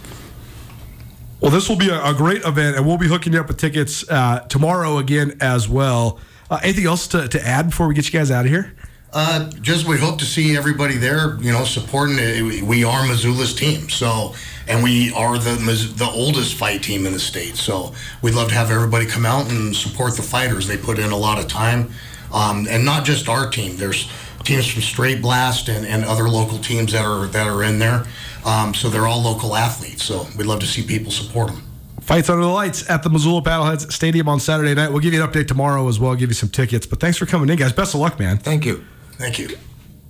Well, 1.41 1.51
this 1.51 1.67
will 1.67 1.75
be 1.75 1.89
a, 1.89 2.01
a 2.01 2.13
great 2.13 2.45
event, 2.45 2.77
and 2.77 2.87
we'll 2.87 2.97
be 2.97 3.09
hooking 3.09 3.33
you 3.33 3.41
up 3.41 3.49
with 3.49 3.57
tickets 3.57 4.09
uh, 4.09 4.39
tomorrow 4.47 4.97
again 4.97 5.37
as 5.41 5.67
well. 5.67 6.17
Uh, 6.49 6.61
anything 6.63 6.85
else 6.85 7.09
to, 7.09 7.27
to 7.27 7.45
add 7.45 7.71
before 7.71 7.89
we 7.89 7.93
get 7.93 8.05
you 8.05 8.17
guys 8.17 8.31
out 8.31 8.45
of 8.45 8.51
here? 8.51 8.73
Uh, 9.11 9.49
just 9.61 9.85
we 9.85 9.97
hope 9.97 10.17
to 10.19 10.25
see 10.25 10.55
everybody 10.55 10.95
there. 10.95 11.37
You 11.41 11.51
know, 11.51 11.65
supporting 11.65 12.15
it. 12.19 12.61
We 12.63 12.85
are 12.85 13.05
Missoula's 13.05 13.53
team, 13.53 13.89
so 13.89 14.33
and 14.69 14.81
we 14.81 15.11
are 15.11 15.37
the 15.37 15.55
the 15.97 16.09
oldest 16.09 16.55
fight 16.55 16.83
team 16.83 17.05
in 17.05 17.11
the 17.11 17.19
state. 17.19 17.57
So 17.57 17.93
we'd 18.21 18.33
love 18.33 18.47
to 18.47 18.55
have 18.55 18.71
everybody 18.71 19.05
come 19.05 19.25
out 19.25 19.51
and 19.51 19.75
support 19.75 20.15
the 20.15 20.23
fighters. 20.23 20.67
They 20.67 20.77
put 20.77 20.99
in 20.99 21.11
a 21.11 21.17
lot 21.17 21.37
of 21.37 21.49
time, 21.49 21.91
um, 22.33 22.65
and 22.69 22.85
not 22.85 23.03
just 23.03 23.27
our 23.27 23.49
team. 23.49 23.75
There's 23.75 24.09
teams 24.47 24.65
from 24.65 24.81
Straight 24.81 25.21
Blast 25.21 25.67
and, 25.67 25.85
and 25.85 26.05
other 26.05 26.29
local 26.29 26.57
teams 26.57 26.93
that 26.93 27.05
are 27.05 27.27
that 27.27 27.47
are 27.47 27.63
in 27.63 27.79
there. 27.79 28.05
Um, 28.45 28.73
so 28.73 28.89
they're 28.89 29.05
all 29.05 29.21
local 29.21 29.55
athletes. 29.55 30.03
So 30.03 30.25
we'd 30.37 30.47
love 30.47 30.61
to 30.61 30.65
see 30.65 30.81
people 30.81 31.11
support 31.11 31.47
them. 31.47 31.61
Fights 32.01 32.29
under 32.29 32.43
the 32.43 32.49
lights 32.49 32.89
at 32.89 33.03
the 33.03 33.09
Missoula 33.09 33.41
Paddleheads 33.41 33.91
Stadium 33.91 34.29
on 34.29 34.39
Saturday 34.39 34.73
night. 34.73 34.89
We'll 34.89 35.01
give 35.01 35.13
you 35.13 35.21
an 35.21 35.29
update 35.29 35.47
tomorrow 35.47 35.89
as 35.89 35.99
well. 35.99 36.15
Give 36.15 36.29
you 36.29 36.35
some 36.35 36.47
tickets. 36.47 36.85
But 36.85 37.01
thanks 37.01 37.17
for 37.17 37.25
coming 37.25 37.49
in, 37.49 37.57
guys. 37.57 37.73
Best 37.73 37.93
of 37.93 37.99
luck, 37.99 38.17
man. 38.17 38.37
Thank 38.37 38.65
you. 38.65 38.85
Thank 39.13 39.37
you. 39.37 39.49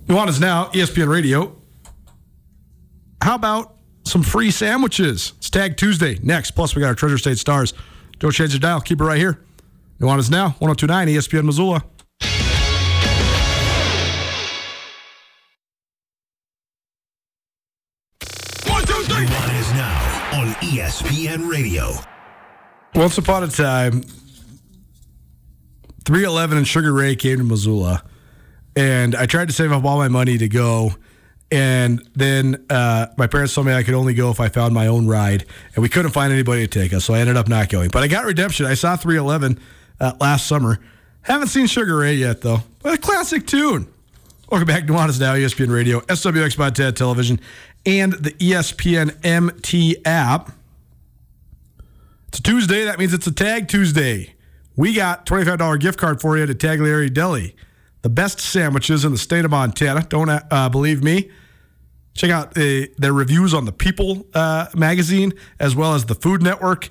Nuanez 0.06 0.40
now 0.40 0.66
ESPN 0.66 1.08
Radio. 1.08 1.56
How 3.20 3.34
about 3.34 3.74
some 4.04 4.22
free 4.22 4.52
sandwiches? 4.52 5.32
It's 5.38 5.50
Tag 5.50 5.76
Tuesday 5.76 6.18
next. 6.22 6.52
Plus, 6.52 6.76
we 6.76 6.80
got 6.80 6.88
our 6.88 6.94
Treasure 6.94 7.18
State 7.18 7.38
Stars. 7.38 7.74
Don't 8.20 8.30
change 8.32 8.52
the 8.52 8.60
dial. 8.60 8.80
Keep 8.80 9.00
it 9.00 9.04
right 9.04 9.18
here. 9.18 9.40
Nuanez 10.00 10.30
now 10.30 10.50
1029 10.60 11.08
ESPN 11.08 11.44
Missoula. 11.44 11.82
ESPN 20.88 21.50
Radio. 21.50 21.92
Once 22.94 23.18
upon 23.18 23.44
a 23.44 23.48
time, 23.48 24.00
311 26.06 26.56
and 26.56 26.66
Sugar 26.66 26.94
Ray 26.94 27.14
came 27.14 27.36
to 27.36 27.44
Missoula, 27.44 28.02
and 28.74 29.14
I 29.14 29.26
tried 29.26 29.48
to 29.48 29.52
save 29.54 29.70
up 29.70 29.84
all 29.84 29.98
my 29.98 30.08
money 30.08 30.38
to 30.38 30.48
go. 30.48 30.92
And 31.50 32.00
then 32.14 32.64
uh, 32.70 33.08
my 33.18 33.26
parents 33.26 33.54
told 33.54 33.66
me 33.66 33.74
I 33.74 33.82
could 33.82 33.92
only 33.92 34.14
go 34.14 34.30
if 34.30 34.40
I 34.40 34.48
found 34.48 34.72
my 34.72 34.86
own 34.86 35.06
ride, 35.06 35.44
and 35.74 35.82
we 35.82 35.90
couldn't 35.90 36.12
find 36.12 36.32
anybody 36.32 36.66
to 36.66 36.80
take 36.80 36.94
us, 36.94 37.04
so 37.04 37.12
I 37.12 37.18
ended 37.18 37.36
up 37.36 37.48
not 37.48 37.68
going. 37.68 37.90
But 37.90 38.02
I 38.02 38.08
got 38.08 38.24
redemption. 38.24 38.64
I 38.64 38.72
saw 38.72 38.96
311 38.96 39.60
uh, 40.00 40.14
last 40.22 40.46
summer. 40.46 40.80
Haven't 41.20 41.48
seen 41.48 41.66
Sugar 41.66 41.98
Ray 41.98 42.14
yet, 42.14 42.40
though. 42.40 42.62
A 42.84 42.96
classic 42.96 43.46
tune. 43.46 43.92
Welcome 44.50 44.66
back 44.66 44.86
to 44.86 44.92
Nuanez 44.94 45.20
Now, 45.20 45.34
ESPN 45.34 45.70
Radio, 45.70 46.00
SWX 46.00 46.56
Montana 46.56 46.92
Television, 46.92 47.40
and 47.84 48.14
the 48.14 48.30
ESPN 48.30 49.22
MT 49.22 49.98
app. 50.06 50.52
It's 52.28 52.40
a 52.40 52.42
Tuesday. 52.42 52.84
That 52.84 52.98
means 52.98 53.14
it's 53.14 53.26
a 53.26 53.32
Tag 53.32 53.68
Tuesday. 53.68 54.34
We 54.76 54.92
got 54.92 55.24
$25 55.24 55.80
gift 55.80 55.98
card 55.98 56.20
for 56.20 56.36
you 56.36 56.44
to 56.44 56.54
Tagliare 56.54 57.12
Deli. 57.12 57.56
The 58.02 58.10
best 58.10 58.38
sandwiches 58.38 59.04
in 59.04 59.12
the 59.12 59.18
state 59.18 59.46
of 59.46 59.50
Montana. 59.50 60.06
Don't 60.08 60.28
uh, 60.28 60.68
believe 60.68 61.02
me? 61.02 61.30
Check 62.14 62.30
out 62.30 62.48
uh, 62.58 62.86
their 62.98 63.14
reviews 63.14 63.54
on 63.54 63.64
the 63.64 63.72
People 63.72 64.26
uh, 64.34 64.66
magazine 64.76 65.32
as 65.58 65.74
well 65.74 65.94
as 65.94 66.04
the 66.04 66.14
Food 66.14 66.42
Network. 66.42 66.90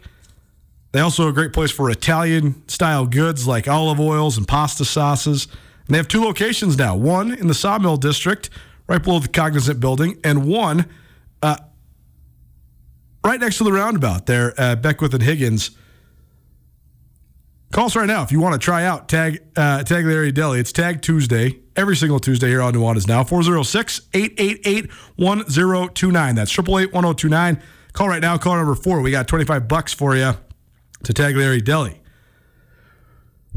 They 0.91 1.01
also 1.01 1.27
a 1.27 1.33
great 1.33 1.53
place 1.53 1.69
for 1.69 1.91
Italian 1.91 2.67
style 2.67 3.05
goods 3.05 3.47
like 3.47 3.67
olive 3.67 3.99
oils 3.99 4.37
and 4.37 4.47
pasta 4.47 4.85
sauces. 4.85 5.47
And 5.85 5.93
they 5.93 5.97
have 5.97 6.07
two 6.07 6.23
locations 6.23 6.77
now 6.79 6.95
one 6.95 7.31
in 7.31 7.47
the 7.47 7.53
Sawmill 7.53 7.97
District, 7.97 8.49
right 8.87 9.03
below 9.03 9.19
the 9.19 9.27
Cognizant 9.27 9.79
building, 9.79 10.19
and 10.23 10.47
one 10.47 10.81
uh, 10.81 10.85
right 13.27 13.41
next 13.41 13.57
to 13.57 13.65
the 13.65 13.73
roundabout 13.73 14.25
there 14.25 14.57
at 14.59 14.81
Beckwith 14.81 15.13
and 15.13 15.21
Higgins. 15.21 15.71
Call 17.73 17.87
us 17.87 17.95
right 17.97 18.07
now 18.07 18.23
if 18.23 18.31
you 18.31 18.39
want 18.39 18.53
to 18.53 18.59
try 18.59 18.85
out 18.85 19.09
Tag 19.09 19.43
uh, 19.57 19.79
Tagliare 19.79 20.33
Deli. 20.33 20.61
It's 20.61 20.71
Tag 20.71 21.01
Tuesday, 21.01 21.59
every 21.75 21.97
single 21.97 22.19
Tuesday 22.19 22.47
here 22.47 22.61
on 22.61 22.73
Nuanez 22.73 23.05
Now. 23.05 23.25
406 23.25 24.07
888 24.13 24.89
1029. 25.17 26.35
That's 26.35 26.51
888 26.57 26.93
1029. 26.93 27.61
Call 27.91 28.07
right 28.07 28.21
now, 28.21 28.37
call 28.37 28.55
number 28.55 28.75
four. 28.75 29.01
We 29.01 29.11
got 29.11 29.27
25 29.27 29.67
bucks 29.67 29.93
for 29.93 30.15
you 30.15 30.33
to 31.03 31.13
Tagliare 31.13 31.61
Deli. 31.61 31.99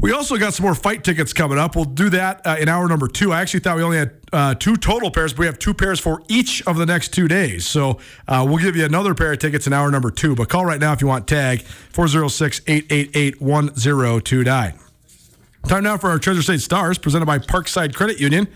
We 0.01 0.13
also 0.13 0.37
got 0.37 0.55
some 0.55 0.63
more 0.63 0.73
fight 0.73 1.03
tickets 1.03 1.31
coming 1.31 1.59
up. 1.59 1.75
We'll 1.75 1.85
do 1.85 2.09
that 2.09 2.41
uh, 2.43 2.55
in 2.59 2.67
hour 2.67 2.87
number 2.87 3.07
two. 3.07 3.31
I 3.31 3.39
actually 3.39 3.59
thought 3.59 3.77
we 3.77 3.83
only 3.83 3.97
had 3.97 4.11
uh, 4.33 4.55
two 4.55 4.75
total 4.75 5.11
pairs, 5.11 5.31
but 5.31 5.41
we 5.41 5.45
have 5.45 5.59
two 5.59 5.75
pairs 5.75 5.99
for 5.99 6.23
each 6.27 6.65
of 6.65 6.77
the 6.77 6.87
next 6.87 7.13
two 7.13 7.27
days. 7.27 7.67
So 7.67 7.99
uh, 8.27 8.43
we'll 8.47 8.57
give 8.57 8.75
you 8.75 8.83
another 8.83 9.13
pair 9.13 9.31
of 9.31 9.37
tickets 9.37 9.67
in 9.67 9.73
hour 9.73 9.91
number 9.91 10.09
two. 10.09 10.33
But 10.33 10.49
call 10.49 10.65
right 10.65 10.79
now 10.79 10.91
if 10.91 11.01
you 11.01 11.07
want 11.07 11.27
tag 11.27 11.61
406 11.61 12.61
888 12.65 13.41
1029. 13.41 14.79
Time 15.67 15.83
now 15.83 15.97
for 15.97 16.09
our 16.09 16.17
Treasure 16.17 16.41
State 16.41 16.61
Stars 16.61 16.97
presented 16.97 17.27
by 17.27 17.37
Parkside 17.37 17.93
Credit 17.93 18.19
Union. 18.19 18.47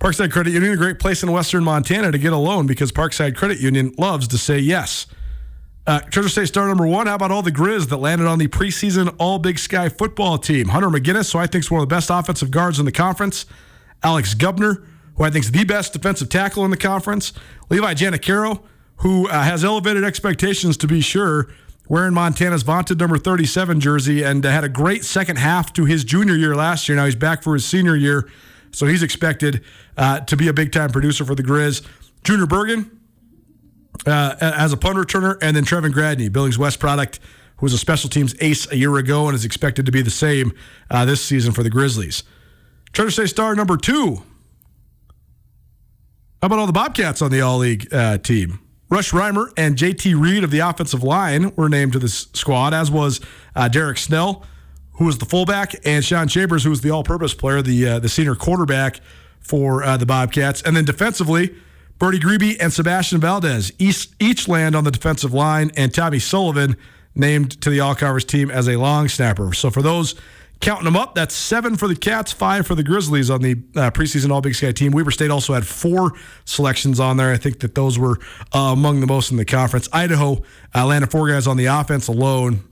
Parkside 0.00 0.32
Credit 0.32 0.52
Union, 0.52 0.72
a 0.72 0.76
great 0.76 0.98
place 0.98 1.22
in 1.22 1.30
western 1.30 1.62
Montana 1.62 2.10
to 2.10 2.18
get 2.18 2.32
a 2.32 2.36
loan 2.36 2.66
because 2.66 2.90
Parkside 2.90 3.36
Credit 3.36 3.60
Union 3.60 3.94
loves 3.96 4.26
to 4.28 4.38
say 4.38 4.58
yes. 4.58 5.06
Uh, 5.90 5.98
Treasure 6.02 6.28
State 6.28 6.46
star 6.46 6.68
number 6.68 6.86
one. 6.86 7.08
How 7.08 7.16
about 7.16 7.32
all 7.32 7.42
the 7.42 7.50
Grizz 7.50 7.88
that 7.88 7.96
landed 7.96 8.28
on 8.28 8.38
the 8.38 8.46
preseason 8.46 9.12
All 9.18 9.40
Big 9.40 9.58
Sky 9.58 9.88
football 9.88 10.38
team? 10.38 10.68
Hunter 10.68 10.88
Mayginnes, 10.88 11.32
who 11.32 11.40
I 11.40 11.48
think 11.48 11.64
is 11.64 11.70
one 11.72 11.82
of 11.82 11.88
the 11.88 11.92
best 11.92 12.10
offensive 12.10 12.52
guards 12.52 12.78
in 12.78 12.84
the 12.84 12.92
conference. 12.92 13.44
Alex 14.04 14.32
Gubner, 14.32 14.86
who 15.16 15.24
I 15.24 15.30
think 15.30 15.46
is 15.46 15.50
the 15.50 15.64
best 15.64 15.92
defensive 15.92 16.28
tackle 16.28 16.64
in 16.64 16.70
the 16.70 16.76
conference. 16.76 17.32
Levi 17.70 17.94
Janacaro, 17.94 18.62
who 18.98 19.28
uh, 19.30 19.42
has 19.42 19.64
elevated 19.64 20.04
expectations 20.04 20.76
to 20.76 20.86
be 20.86 21.00
sure, 21.00 21.48
wearing 21.88 22.14
Montana's 22.14 22.62
vaunted 22.62 23.00
number 23.00 23.18
37 23.18 23.80
jersey 23.80 24.22
and 24.22 24.46
uh, 24.46 24.50
had 24.52 24.62
a 24.62 24.68
great 24.68 25.04
second 25.04 25.38
half 25.38 25.72
to 25.72 25.86
his 25.86 26.04
junior 26.04 26.36
year 26.36 26.54
last 26.54 26.88
year. 26.88 26.94
Now 26.94 27.06
he's 27.06 27.16
back 27.16 27.42
for 27.42 27.54
his 27.54 27.64
senior 27.64 27.96
year, 27.96 28.30
so 28.70 28.86
he's 28.86 29.02
expected 29.02 29.64
uh, 29.96 30.20
to 30.20 30.36
be 30.36 30.46
a 30.46 30.52
big 30.52 30.70
time 30.70 30.90
producer 30.90 31.24
for 31.24 31.34
the 31.34 31.42
Grizz. 31.42 31.84
Junior 32.22 32.46
Bergen, 32.46 32.99
uh, 34.06 34.36
as 34.40 34.72
a 34.72 34.76
punt 34.76 34.96
returner, 34.96 35.38
and 35.42 35.56
then 35.56 35.64
Trevin 35.64 35.92
Gradney, 35.92 36.32
Billings 36.32 36.58
West 36.58 36.80
product, 36.80 37.20
who 37.56 37.66
was 37.66 37.72
a 37.72 37.78
special 37.78 38.08
teams 38.08 38.34
ace 38.40 38.70
a 38.70 38.76
year 38.76 38.96
ago 38.96 39.26
and 39.26 39.34
is 39.34 39.44
expected 39.44 39.86
to 39.86 39.92
be 39.92 40.02
the 40.02 40.10
same 40.10 40.52
uh, 40.90 41.04
this 41.04 41.22
season 41.22 41.52
for 41.52 41.62
the 41.62 41.70
Grizzlies. 41.70 42.22
Treasure 42.92 43.10
State 43.10 43.28
star 43.28 43.54
number 43.54 43.76
two. 43.76 44.22
How 46.40 46.46
about 46.46 46.58
all 46.58 46.66
the 46.66 46.72
Bobcats 46.72 47.20
on 47.20 47.30
the 47.30 47.42
All 47.42 47.58
League 47.58 47.92
uh, 47.92 48.16
team? 48.18 48.60
Rush 48.88 49.12
Reimer 49.12 49.52
and 49.56 49.76
JT 49.76 50.20
Reed 50.20 50.42
of 50.42 50.50
the 50.50 50.60
offensive 50.60 51.02
line 51.02 51.54
were 51.54 51.68
named 51.68 51.92
to 51.92 51.98
this 51.98 52.28
squad, 52.32 52.74
as 52.74 52.90
was 52.90 53.20
uh, 53.54 53.68
Derryk 53.68 53.98
Snell, 53.98 54.44
who 54.94 55.04
was 55.04 55.18
the 55.18 55.26
fullback, 55.26 55.74
and 55.86 56.04
Sean 56.04 56.26
Chambers, 56.26 56.64
who 56.64 56.70
was 56.70 56.80
the 56.80 56.90
all-purpose 56.90 57.34
player, 57.34 57.62
the 57.62 57.86
uh, 57.86 57.98
the 58.00 58.08
senior 58.08 58.34
quarterback 58.34 59.00
for 59.38 59.84
uh, 59.84 59.96
the 59.96 60.06
Bobcats. 60.06 60.62
And 60.62 60.76
then 60.76 60.84
defensively, 60.84 61.54
Brody 62.00 62.18
Grebe 62.18 62.56
and 62.58 62.72
Sebastian 62.72 63.20
Valdez 63.20 63.70
each, 63.78 64.08
each 64.18 64.48
land 64.48 64.74
on 64.74 64.84
the 64.84 64.90
defensive 64.90 65.34
line, 65.34 65.70
and 65.76 65.92
Tommy 65.92 66.18
Sullivan 66.18 66.76
named 67.14 67.60
to 67.60 67.68
the 67.68 67.80
All 67.80 67.94
Conference 67.94 68.24
team 68.24 68.50
as 68.50 68.68
a 68.68 68.76
long 68.76 69.06
snapper. 69.06 69.52
So 69.52 69.70
for 69.70 69.82
those 69.82 70.14
counting 70.60 70.86
them 70.86 70.96
up, 70.96 71.14
that's 71.14 71.34
seven 71.34 71.76
for 71.76 71.86
the 71.86 71.94
Cats, 71.94 72.32
five 72.32 72.66
for 72.66 72.74
the 72.74 72.82
Grizzlies 72.82 73.28
on 73.28 73.42
the 73.42 73.52
uh, 73.76 73.90
preseason 73.90 74.32
All 74.32 74.40
Big 74.40 74.54
Sky 74.54 74.72
team. 74.72 74.92
Weber 74.92 75.10
State 75.10 75.30
also 75.30 75.52
had 75.52 75.66
four 75.66 76.12
selections 76.46 77.00
on 77.00 77.18
there. 77.18 77.32
I 77.32 77.36
think 77.36 77.60
that 77.60 77.74
those 77.74 77.98
were 77.98 78.16
uh, 78.54 78.72
among 78.72 79.00
the 79.00 79.06
most 79.06 79.30
in 79.30 79.36
the 79.36 79.44
conference. 79.44 79.86
Idaho 79.92 80.42
uh, 80.74 80.86
landed 80.86 81.10
four 81.10 81.28
guys 81.28 81.46
on 81.46 81.58
the 81.58 81.66
offense 81.66 82.08
alone. 82.08 82.64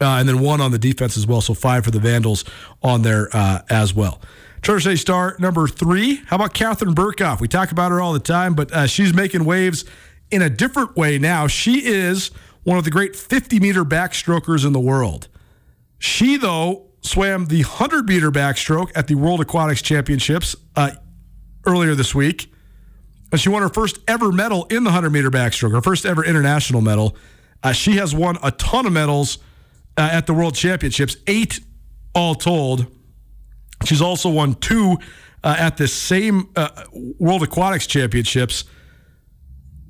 Uh, 0.00 0.16
and 0.18 0.28
then 0.28 0.40
one 0.40 0.60
on 0.60 0.72
the 0.72 0.78
defense 0.78 1.16
as 1.18 1.26
well. 1.26 1.40
So 1.42 1.52
five 1.52 1.84
for 1.84 1.90
the 1.90 2.00
Vandals 2.00 2.44
on 2.82 3.02
there 3.02 3.28
uh, 3.32 3.60
as 3.68 3.94
well. 3.94 4.20
State 4.64 4.96
star 4.98 5.36
number 5.40 5.66
three. 5.66 6.22
How 6.26 6.36
about 6.36 6.54
Katharine 6.54 6.94
Berkoff? 6.94 7.40
We 7.40 7.48
talk 7.48 7.72
about 7.72 7.90
her 7.90 8.00
all 8.00 8.12
the 8.12 8.20
time, 8.20 8.54
but 8.54 8.72
uh, 8.72 8.86
she's 8.86 9.12
making 9.12 9.44
waves 9.44 9.84
in 10.30 10.40
a 10.40 10.48
different 10.48 10.96
way 10.96 11.18
now. 11.18 11.48
She 11.48 11.84
is 11.84 12.30
one 12.62 12.78
of 12.78 12.84
the 12.84 12.90
great 12.90 13.16
50 13.16 13.58
meter 13.58 13.84
backstrokers 13.84 14.64
in 14.64 14.72
the 14.72 14.80
world. 14.80 15.26
She, 15.98 16.36
though, 16.36 16.86
swam 17.00 17.46
the 17.46 17.62
100 17.64 18.06
meter 18.06 18.30
backstroke 18.30 18.92
at 18.94 19.08
the 19.08 19.16
World 19.16 19.40
Aquatics 19.40 19.82
Championships 19.82 20.54
uh, 20.76 20.92
earlier 21.66 21.96
this 21.96 22.14
week. 22.14 22.52
And 23.32 23.40
she 23.40 23.48
won 23.48 23.62
her 23.62 23.68
first 23.68 23.98
ever 24.06 24.30
medal 24.30 24.66
in 24.66 24.84
the 24.84 24.90
100 24.90 25.10
meter 25.10 25.30
backstroke, 25.30 25.72
her 25.72 25.82
first 25.82 26.06
ever 26.06 26.24
international 26.24 26.82
medal. 26.82 27.16
Uh, 27.64 27.72
she 27.72 27.96
has 27.96 28.14
won 28.14 28.38
a 28.44 28.52
ton 28.52 28.86
of 28.86 28.92
medals 28.92 29.38
uh, 29.96 30.08
at 30.12 30.26
the 30.26 30.34
World 30.34 30.54
Championships, 30.54 31.16
eight 31.26 31.60
all 32.14 32.36
told. 32.36 32.86
She's 33.84 34.02
also 34.02 34.28
won 34.30 34.54
two 34.54 34.98
uh, 35.44 35.56
at 35.58 35.76
the 35.76 35.88
same 35.88 36.48
uh, 36.56 36.68
World 37.18 37.42
Aquatics 37.42 37.86
Championships. 37.86 38.64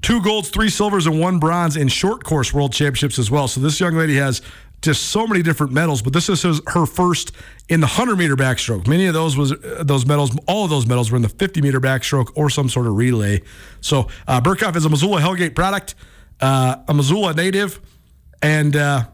Two 0.01 0.20
golds, 0.20 0.49
three 0.49 0.68
silvers, 0.68 1.07
and 1.07 1.20
one 1.20 1.38
bronze 1.38 1.76
in 1.76 1.88
short 1.88 2.24
course 2.24 2.53
World 2.53 2.72
Championships 2.72 3.18
as 3.18 3.30
well. 3.30 3.47
So 3.47 3.61
this 3.61 3.78
young 3.78 3.95
lady 3.95 4.16
has 4.16 4.43
just 4.82 5.11
so 5.11 5.28
many 5.28 5.43
different 5.43 5.72
medals, 5.72 6.03
but 6.03 6.12
this 6.12 6.28
is 6.28 6.43
her 6.43 6.86
first 6.86 7.30
in 7.68 7.80
the 7.80 7.86
100 7.86 8.16
meter 8.16 8.34
backstroke. 8.34 8.88
Many 8.88 9.07
of 9.07 9.14
those 9.14 9.36
was 9.36 9.53
uh, 9.53 9.84
those 9.86 10.05
medals, 10.05 10.36
all 10.49 10.64
of 10.64 10.70
those 10.70 10.86
medals 10.86 11.11
were 11.11 11.16
in 11.16 11.22
the 11.22 11.28
50 11.28 11.62
meter 11.62 11.80
backstroke 11.80 12.32
or 12.34 12.51
some 12.51 12.68
sort 12.68 12.88
of 12.88 12.97
relay. 12.97 13.43
So 13.80 14.09
uh, 14.26 14.43
is 14.45 14.84
a 14.84 14.90
Missoula 14.90 15.20
Hellgate 15.20 15.55
product, 15.55 15.95
uh, 16.40 16.76
a 16.88 16.95
Missoula 16.95 17.32
native, 17.32 17.80
and 18.43 18.74
uh, 18.74 19.05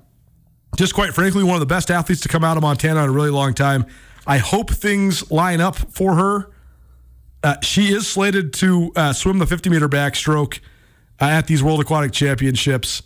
just 0.76 0.95
quite 0.95 1.12
frankly, 1.12 1.45
one 1.45 1.55
of 1.55 1.61
the 1.61 1.66
best 1.66 1.91
athletes 1.91 2.22
to 2.22 2.29
come 2.29 2.45
out 2.45 2.57
of 2.57 2.62
Montana 2.62 3.05
in 3.05 3.11
a 3.11 3.12
really 3.12 3.31
long 3.31 3.53
time. 3.53 3.85
I 4.29 4.37
hope 4.39 4.70
things 4.70 5.31
line 5.31 5.62
up 5.62 5.74
for 5.74 6.14
her. 6.14 6.51
Uh, 7.43 7.57
she 7.62 7.93
is 7.95 8.07
slated 8.07 8.53
to 8.53 8.93
uh, 8.95 9.12
swim 9.14 9.39
the 9.39 9.47
50 9.47 9.70
meter 9.70 9.89
backstroke 9.89 10.61
uh, 11.18 11.24
at 11.24 11.47
these 11.47 11.62
World 11.62 11.81
Aquatic 11.81 12.12
Championships 12.12 13.03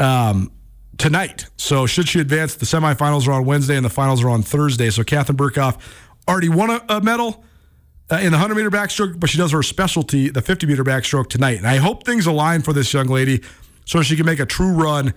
um, 0.00 0.50
tonight. 0.96 1.46
So, 1.58 1.84
should 1.84 2.08
she 2.08 2.18
advance, 2.18 2.54
the 2.54 2.64
semifinals 2.64 3.28
are 3.28 3.32
on 3.32 3.44
Wednesday 3.44 3.76
and 3.76 3.84
the 3.84 3.90
finals 3.90 4.24
are 4.24 4.30
on 4.30 4.42
Thursday. 4.42 4.88
So, 4.88 5.04
Katharine 5.04 5.36
Berkoff 5.36 5.78
already 6.26 6.48
won 6.48 6.70
a, 6.70 6.82
a 6.88 7.00
medal 7.02 7.44
uh, 8.10 8.16
in 8.16 8.32
the 8.32 8.38
100 8.38 8.54
meter 8.54 8.70
backstroke, 8.70 9.20
but 9.20 9.28
she 9.28 9.36
does 9.36 9.52
her 9.52 9.62
specialty, 9.62 10.30
the 10.30 10.40
50 10.40 10.66
meter 10.66 10.82
backstroke, 10.82 11.28
tonight. 11.28 11.58
And 11.58 11.66
I 11.66 11.76
hope 11.76 12.06
things 12.06 12.24
align 12.26 12.62
for 12.62 12.72
this 12.72 12.90
young 12.94 13.08
lady 13.08 13.42
so 13.84 14.00
she 14.00 14.16
can 14.16 14.24
make 14.24 14.40
a 14.40 14.46
true 14.46 14.72
run 14.72 15.12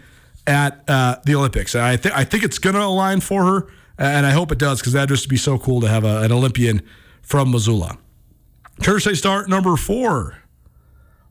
at 0.46 0.84
uh, 0.90 1.18
the 1.24 1.36
Olympics. 1.36 1.74
I, 1.74 1.96
th- 1.96 2.14
I 2.14 2.26
think 2.26 2.44
it's 2.44 2.60
going 2.60 2.76
to 2.76 2.84
align 2.84 3.22
for 3.22 3.46
her 3.46 3.68
and 3.98 4.26
I 4.26 4.32
hope 4.32 4.52
it 4.52 4.60
does 4.60 4.80
because 4.80 4.94
that'd 4.94 5.10
just 5.10 5.30
be 5.30 5.38
so 5.38 5.58
cool 5.58 5.82
to 5.82 5.88
have 5.88 6.04
a, 6.04 6.22
an 6.22 6.32
Olympian 6.32 6.82
from 7.22 7.52
Missoula. 7.52 7.98
Thursday 8.80 9.14
start 9.14 9.50
number 9.50 9.76
four. 9.76 10.38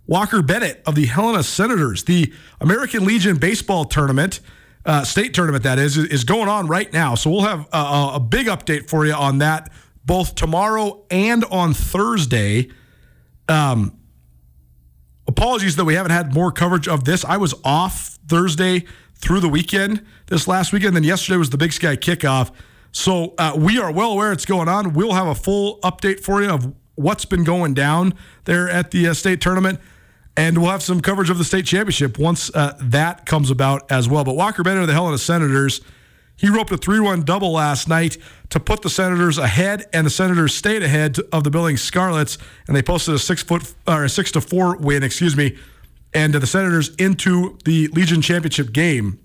Walker 0.07 0.43
Bennett 0.43 0.83
of 0.87 0.95
the 0.95 1.07
Helena 1.07 1.43
Senators, 1.43 2.05
the 2.05 2.33
American 2.61 3.05
Legion 3.05 3.39
baseball 3.39 3.85
tournament, 3.85 4.41
uh, 4.85 5.03
state 5.05 5.35
tournament 5.35 5.65
that 5.65 5.79
is, 5.79 5.97
is 5.97 6.23
going 6.23 6.49
on 6.49 6.69
right 6.69 6.93
now. 6.93 7.17
So 7.17 7.31
we'll 7.31 7.43
have 7.43 7.67
a, 7.73 8.13
a 8.15 8.21
big 8.21 8.47
update 8.47 8.89
for 8.89 9.05
you 9.05 9.15
on 9.15 9.39
that 9.39 9.73
both 10.05 10.37
tomorrow 10.37 11.05
and 11.11 11.45
on 11.47 11.75
Thursday. 11.75 12.71
Um, 13.49 13.99
apologies 15.27 15.77
that 15.77 15.85
we 15.85 15.95
haven't 15.95 16.13
had 16.13 16.33
more 16.33 16.53
coverage 16.53 16.87
of 16.87 17.05
this. 17.05 17.25
I 17.25 17.37
was 17.37 17.55
off 17.65 18.19
Thursday 18.29 18.85
through 19.19 19.41
the 19.41 19.49
weekend 19.49 20.05
this 20.27 20.47
last 20.47 20.73
weekend. 20.73 20.95
Then 20.97 21.05
yesterday 21.05 21.37
was 21.37 21.51
the 21.51 21.59
Big 21.59 21.73
Sky 21.73 21.97
kickoff. 21.97 22.51
So 22.93 23.35
uh, 23.39 23.53
we 23.57 23.79
are 23.79 23.93
well 23.93 24.13
aware 24.13 24.33
it's 24.33 24.47
going 24.47 24.69
on. 24.69 24.95
We'll 24.95 25.13
have 25.13 25.27
a 25.27 25.35
full 25.35 25.79
update 25.81 26.21
for 26.21 26.43
you 26.43 26.51
of 26.51 26.73
what's 26.95 27.25
been 27.25 27.45
going 27.45 27.75
down 27.75 28.15
there 28.45 28.69
at 28.69 28.91
the 28.91 29.09
uh, 29.09 29.15
state 29.15 29.41
tournament. 29.41 29.81
And 30.37 30.59
we'll 30.59 30.71
have 30.71 30.83
some 30.83 31.01
coverage 31.01 31.31
of 31.31 31.39
the 31.39 31.45
state 31.45 31.65
championship 31.65 32.19
once 32.19 32.55
uh, 32.55 32.77
that 32.81 33.25
comes 33.25 33.51
about 33.51 33.91
as 33.91 34.09
well. 34.09 34.23
But 34.25 34.37
Walker 34.37 34.63
Bennett 34.63 34.83
of 34.83 34.87
the 34.87 34.93
Helena 34.93 35.17
Senators, 35.17 35.81
he 36.37 36.51
roped 36.51 36.71
a 36.73 36.77
3 36.77 37.01
1 37.01 37.23
double 37.23 37.53
last 37.53 37.89
night 37.89 38.19
to 38.51 38.61
put 38.61 38.83
the 38.83 38.91
Senators 38.91 39.39
ahead, 39.39 39.87
and 39.95 40.07
the 40.07 40.11
Senators 40.11 40.55
stayed 40.55 40.83
ahead 40.83 41.17
of 41.33 41.43
the 41.43 41.51
Billings 41.51 41.83
Scarlets, 41.83 42.37
and 42.67 42.77
they 42.77 42.83
posted 42.83 43.15
a 43.15 43.19
six 43.19 43.43
foot 43.43 43.75
or 43.89 44.05
a 44.05 44.09
six 44.09 44.31
to 44.33 44.43
four 44.43 44.77
win, 44.77 45.03
excuse 45.03 45.37
me, 45.37 45.57
and 46.17 46.33
the 46.33 46.47
Senators 46.47 46.95
into 46.97 47.59
the 47.67 47.89
Legion 47.89 48.23
Championship 48.23 48.73
game 48.73 49.19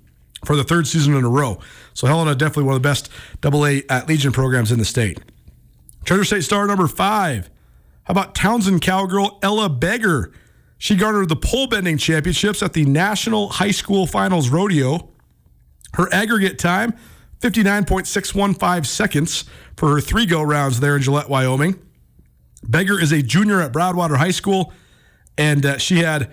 for 0.44 0.58
the 0.58 0.64
third 0.64 0.86
season 0.88 1.16
in 1.16 1.24
a 1.24 1.30
row. 1.30 1.58
So 1.94 2.06
Helena 2.06 2.36
definitely 2.36 2.66
one 2.66 2.76
of 2.76 2.84
the 2.84 2.88
best 2.88 3.10
Double 3.40 3.66
A 3.66 3.82
Legion 4.08 4.34
programs 4.34 4.74
in 4.74 4.78
the 4.78 4.86
state. 4.86 5.20
Treasure 6.04 6.26
State 6.26 6.44
star 6.44 6.68
number 6.68 6.88
five. 6.88 7.50
How 8.04 8.12
about 8.12 8.36
Townsend 8.36 8.82
cowgirl 8.82 9.40
Ella 9.42 9.70
Beggar? 9.70 10.34
She 10.78 10.98
garnered 10.98 11.30
the 11.30 11.36
pole 11.38 11.68
bending 11.68 11.98
championships 11.98 12.62
at 12.62 12.74
the 12.74 12.84
National 12.84 13.48
High 13.50 13.72
School 13.72 14.06
Finals 14.06 14.50
Rodeo. 14.50 15.10
Her 15.94 16.14
aggregate 16.14 16.60
time, 16.60 16.94
59.615 17.40 18.86
seconds 18.86 19.46
for 19.78 19.94
her 19.94 20.02
three 20.02 20.26
go 20.26 20.42
rounds 20.42 20.82
there 20.82 20.98
in 20.98 21.04
Gillette, 21.04 21.30
Wyoming. 21.30 21.80
Beggar 22.64 23.00
is 23.00 23.14
a 23.14 23.22
junior 23.22 23.62
at 23.62 23.72
Broadwater 23.72 24.16
High 24.18 24.32
School, 24.32 24.74
and 25.38 25.66
uh, 25.66 25.78
she 25.78 26.00
had 26.00 26.32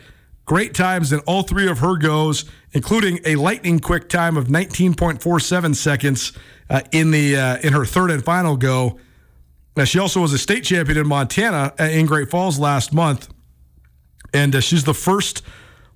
great 0.49 0.73
times 0.73 1.13
in 1.13 1.21
all 1.21 1.43
three 1.43 1.69
of 1.69 1.79
her 1.79 1.97
goes, 1.99 2.47
including 2.73 3.21
a 3.27 3.37
lightning 3.37 3.79
quick 3.79 4.09
time 4.09 4.37
of 4.37 4.47
19.47 4.47 5.77
seconds 5.77 6.33
uh, 6.71 6.81
in 6.91 7.11
the 7.11 7.37
uh, 7.37 7.59
in 7.59 7.75
her 7.75 7.85
third 7.85 8.11
and 8.11 8.25
final 8.25 8.57
go. 8.57 8.99
Now, 9.77 9.85
she 9.85 9.99
also 9.99 10.23
was 10.23 10.33
a 10.33 10.39
state 10.39 10.65
champion 10.65 10.99
in 10.99 11.07
Montana 11.07 11.75
uh, 11.79 11.85
in 11.85 12.07
Great 12.07 12.31
Falls 12.31 12.59
last 12.59 12.95
month, 12.95 13.29
and 14.33 14.57
uh, 14.57 14.61
she's 14.61 14.85
the 14.85 14.95
first 14.95 15.43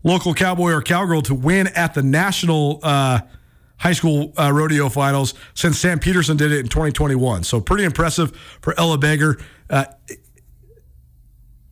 local 0.05 0.35
cowboy 0.35 0.73
or 0.73 0.83
cowgirl 0.83 1.23
to 1.23 1.35
win 1.35 1.69
at 1.69 1.95
the 1.95 2.03
national 2.03 2.79
uh, 2.83 3.21
high 3.79 3.95
school 3.95 4.35
uh, 4.39 4.53
rodeo 4.53 4.91
finals 4.91 5.33
since 5.55 5.79
Sam 5.79 5.99
Peterson 5.99 6.37
did 6.37 6.53
it 6.53 6.61
in 6.61 6.69
2021. 6.69 7.45
So 7.45 7.59
pretty 7.59 7.85
impressive 7.85 8.37
for 8.61 8.79
Ella 8.79 8.99
Beggar. 8.99 9.39
Uh, 9.71 9.87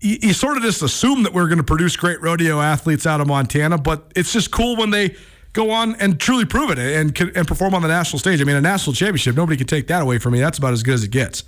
you, 0.00 0.18
you 0.22 0.32
sort 0.32 0.56
of 0.56 0.62
just 0.62 0.82
assume 0.82 1.22
that 1.24 1.32
we're 1.32 1.46
going 1.46 1.58
to 1.58 1.64
produce 1.64 1.96
great 1.96 2.20
rodeo 2.20 2.60
athletes 2.60 3.06
out 3.06 3.20
of 3.20 3.26
Montana, 3.26 3.78
but 3.78 4.12
it's 4.16 4.32
just 4.32 4.50
cool 4.50 4.76
when 4.76 4.90
they 4.90 5.14
go 5.52 5.70
on 5.70 5.96
and 5.96 6.18
truly 6.20 6.44
prove 6.44 6.70
it 6.70 6.78
and 6.78 7.18
and 7.36 7.46
perform 7.46 7.74
on 7.74 7.82
the 7.82 7.88
national 7.88 8.18
stage. 8.18 8.40
I 8.40 8.44
mean, 8.44 8.56
a 8.56 8.60
national 8.60 8.94
championship, 8.94 9.36
nobody 9.36 9.56
can 9.56 9.66
take 9.66 9.86
that 9.88 10.02
away 10.02 10.18
from 10.18 10.32
me. 10.32 10.40
That's 10.40 10.58
about 10.58 10.72
as 10.72 10.82
good 10.82 10.94
as 10.94 11.04
it 11.04 11.10
gets. 11.10 11.44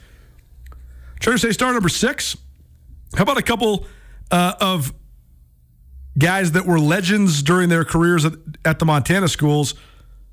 Treasure 1.20 1.38
State 1.38 1.54
star 1.54 1.72
number 1.72 1.88
six. 1.88 2.36
How 3.16 3.22
about 3.22 3.38
a 3.38 3.42
couple 3.42 3.86
uh, 4.30 4.54
of 4.60 4.92
guys 6.18 6.52
that 6.52 6.66
were 6.66 6.80
legends 6.80 7.42
during 7.42 7.68
their 7.68 7.84
careers 7.84 8.24
at, 8.24 8.32
at 8.64 8.78
the 8.78 8.84
Montana 8.84 9.28
schools 9.28 9.74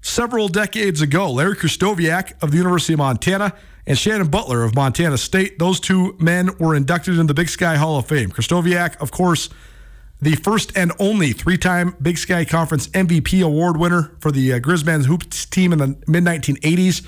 several 0.02 0.48
decades 0.48 1.02
ago? 1.02 1.32
Larry 1.32 1.56
Krystkowiak 1.56 2.42
of 2.42 2.52
the 2.52 2.58
University 2.58 2.94
of 2.94 3.00
Montana 3.00 3.54
and 3.86 3.98
Shannon 3.98 4.28
Butler 4.28 4.64
of 4.64 4.76
Montana 4.76 5.18
State. 5.18 5.60
Those 5.60 5.80
two 5.80 6.16
men 6.20 6.50
were 6.60 6.76
inducted 6.76 7.16
into 7.16 7.26
the 7.26 7.34
Big 7.34 7.50
Sky 7.50 7.76
Hall 7.76 7.98
of 7.98 8.08
Fame. 8.08 8.30
Krystkowiak, 8.30 8.98
of 9.02 9.12
course, 9.12 9.50
the 10.22 10.36
first 10.36 10.78
and 10.78 10.92
only 11.00 11.32
three 11.32 11.58
time 11.58 11.96
Big 12.02 12.18
Sky 12.18 12.46
Conference 12.46 12.88
MVP 12.90 13.44
award 13.44 13.78
winner 13.78 14.12
for 14.20 14.32
the 14.32 14.54
uh, 14.54 14.60
Hoops 14.60 15.46
team 15.46 15.74
in 15.74 15.80
the 15.80 15.88
mid 16.08 16.24
1980s. 16.24 17.08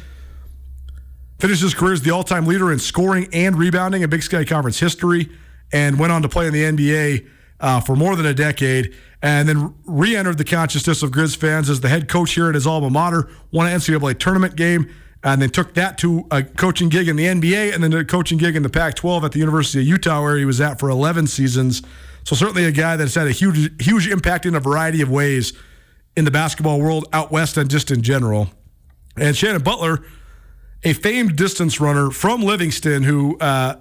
Finished 1.39 1.62
his 1.62 1.74
career 1.74 1.94
as 1.94 2.02
the 2.04 2.12
all 2.12 2.24
time 2.24 2.46
leader 2.46 2.72
in 2.72 2.80
scoring 2.80 3.28
and 3.34 3.58
rebounding 3.58 4.02
in 4.02 4.10
Big 4.10 4.24
Sky 4.24 4.46
Conference 4.46 4.80
history 4.80 5.30
and 5.74 6.00
went 6.00 6.12
on 6.12 6.22
to 6.22 6.30
play 6.30 6.48
in 6.48 6.54
the 6.54 6.64
NBA 6.64 7.28
uh, 7.62 7.80
for 7.80 7.95
more 7.95 8.16
than 8.16 8.26
a 8.26 8.34
decade. 8.34 8.93
And 9.22 9.47
then 9.47 9.76
re 9.86 10.16
entered 10.16 10.39
the 10.39 10.43
consciousness 10.43 11.03
of 11.03 11.12
Grizz 11.12 11.38
fans 11.38 11.70
as 11.70 11.82
the 11.82 11.89
head 11.89 12.09
coach 12.09 12.34
here 12.34 12.49
at 12.49 12.55
his 12.55 12.66
alma 12.66 12.89
mater, 12.89 13.30
won 13.51 13.68
an 13.68 13.80
NCAA 13.80 14.18
tournament 14.18 14.55
game, 14.55 14.91
and 15.24 15.41
then 15.41 15.51
took 15.51 15.76
that 15.76 15.99
to 15.99 16.26
a 16.32 16.41
coaching 16.41 16.89
gig 16.89 17.07
in 17.07 17.16
the 17.16 17.26
NBA 17.26 17.74
and 17.74 17.84
then 17.84 17.93
a 17.93 18.03
coaching 18.03 18.39
gig 18.39 18.55
in 18.55 18.64
the 18.64 18.70
Pac 18.70 18.95
12 18.95 19.24
at 19.24 19.32
the 19.32 19.39
University 19.39 19.80
of 19.80 19.88
Utah, 19.88 20.24
where 20.24 20.38
he 20.38 20.45
was 20.45 20.59
at 20.59 20.80
for 20.80 20.89
11 20.89 21.28
seasons. 21.28 21.84
So, 22.24 22.36
certainly 22.36 22.66
a 22.66 22.72
guy 22.72 22.95
that's 22.95 23.16
had 23.16 23.28
a 23.28 23.32
huge, 23.32 23.82
huge 23.82 24.07
impact 24.07 24.45
in 24.47 24.55
a 24.55 24.59
variety 24.59 25.01
of 25.01 25.09
ways 25.09 25.53
in 26.18 26.26
the 26.26 26.32
basketball 26.32 26.82
world 26.82 27.05
out 27.14 27.32
west 27.32 27.57
and 27.57 27.70
just 27.70 27.91
in 27.91 28.01
general. 28.01 28.49
And 29.16 29.36
Shannon 29.36 29.62
Butler, 29.62 30.03
a 30.84 30.93
famed 30.93 31.36
distance 31.36 31.80
runner 31.80 32.09
from 32.09 32.41
Livingston 32.41 33.03
who 33.03 33.38
uh, 33.39 33.76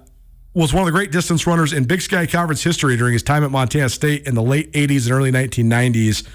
was 0.53 0.73
one 0.73 0.81
of 0.81 0.85
the 0.85 0.91
great 0.91 1.11
distance 1.11 1.47
runners 1.47 1.71
in 1.71 1.85
Big 1.85 2.01
Sky 2.01 2.25
Conference 2.25 2.63
history 2.63 2.97
during 2.97 3.13
his 3.13 3.23
time 3.23 3.43
at 3.43 3.51
Montana 3.51 3.89
State 3.89 4.27
in 4.27 4.35
the 4.35 4.41
late 4.41 4.71
80s 4.73 5.05
and 5.05 5.13
early 5.13 5.31
1990s. 5.31 6.27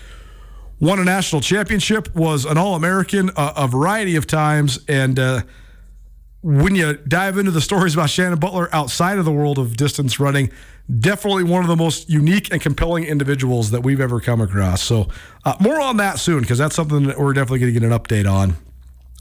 Won 0.80 0.98
a 0.98 1.04
national 1.04 1.42
championship, 1.42 2.14
was 2.14 2.44
an 2.44 2.58
All 2.58 2.74
American 2.74 3.30
a, 3.36 3.52
a, 3.56 3.68
variety 3.68 4.16
of 4.16 4.26
times. 4.26 4.78
And 4.88 5.18
uh, 5.18 5.42
when 6.42 6.74
you 6.74 6.94
dive 6.94 7.38
into 7.38 7.50
the 7.50 7.60
stories 7.60 7.94
about 7.94 8.10
Shannon 8.10 8.38
Butler 8.38 8.74
outside 8.74 9.18
of 9.18 9.24
the 9.24 9.32
world 9.32 9.58
of 9.58 9.76
distance 9.76 10.18
running, 10.18 10.50
definitely 11.00 11.44
one 11.44 11.62
of 11.62 11.68
the 11.68 11.76
most 11.76 12.08
unique 12.08 12.52
and 12.52 12.60
compelling 12.60 13.04
individuals 13.04 13.70
that 13.70 13.82
we've 13.82 14.00
ever 14.00 14.20
come 14.20 14.40
across. 14.40 14.82
So, 14.82 15.08
uh, 15.44 15.56
more 15.60 15.80
on 15.80 15.96
that 15.96 16.18
soon 16.18 16.40
because 16.40 16.58
that's 16.58 16.76
something 16.76 17.04
that 17.04 17.18
we're 17.18 17.32
definitely 17.32 17.60
going 17.60 17.74
to 17.74 17.80
get 17.80 17.90
an 17.90 17.98
update 17.98 18.30
on. 18.30 18.56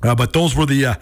Uh, 0.04 0.14
but 0.14 0.34
those 0.34 0.56
were 0.56 0.66
the 0.66 0.86
uh, 0.86 0.96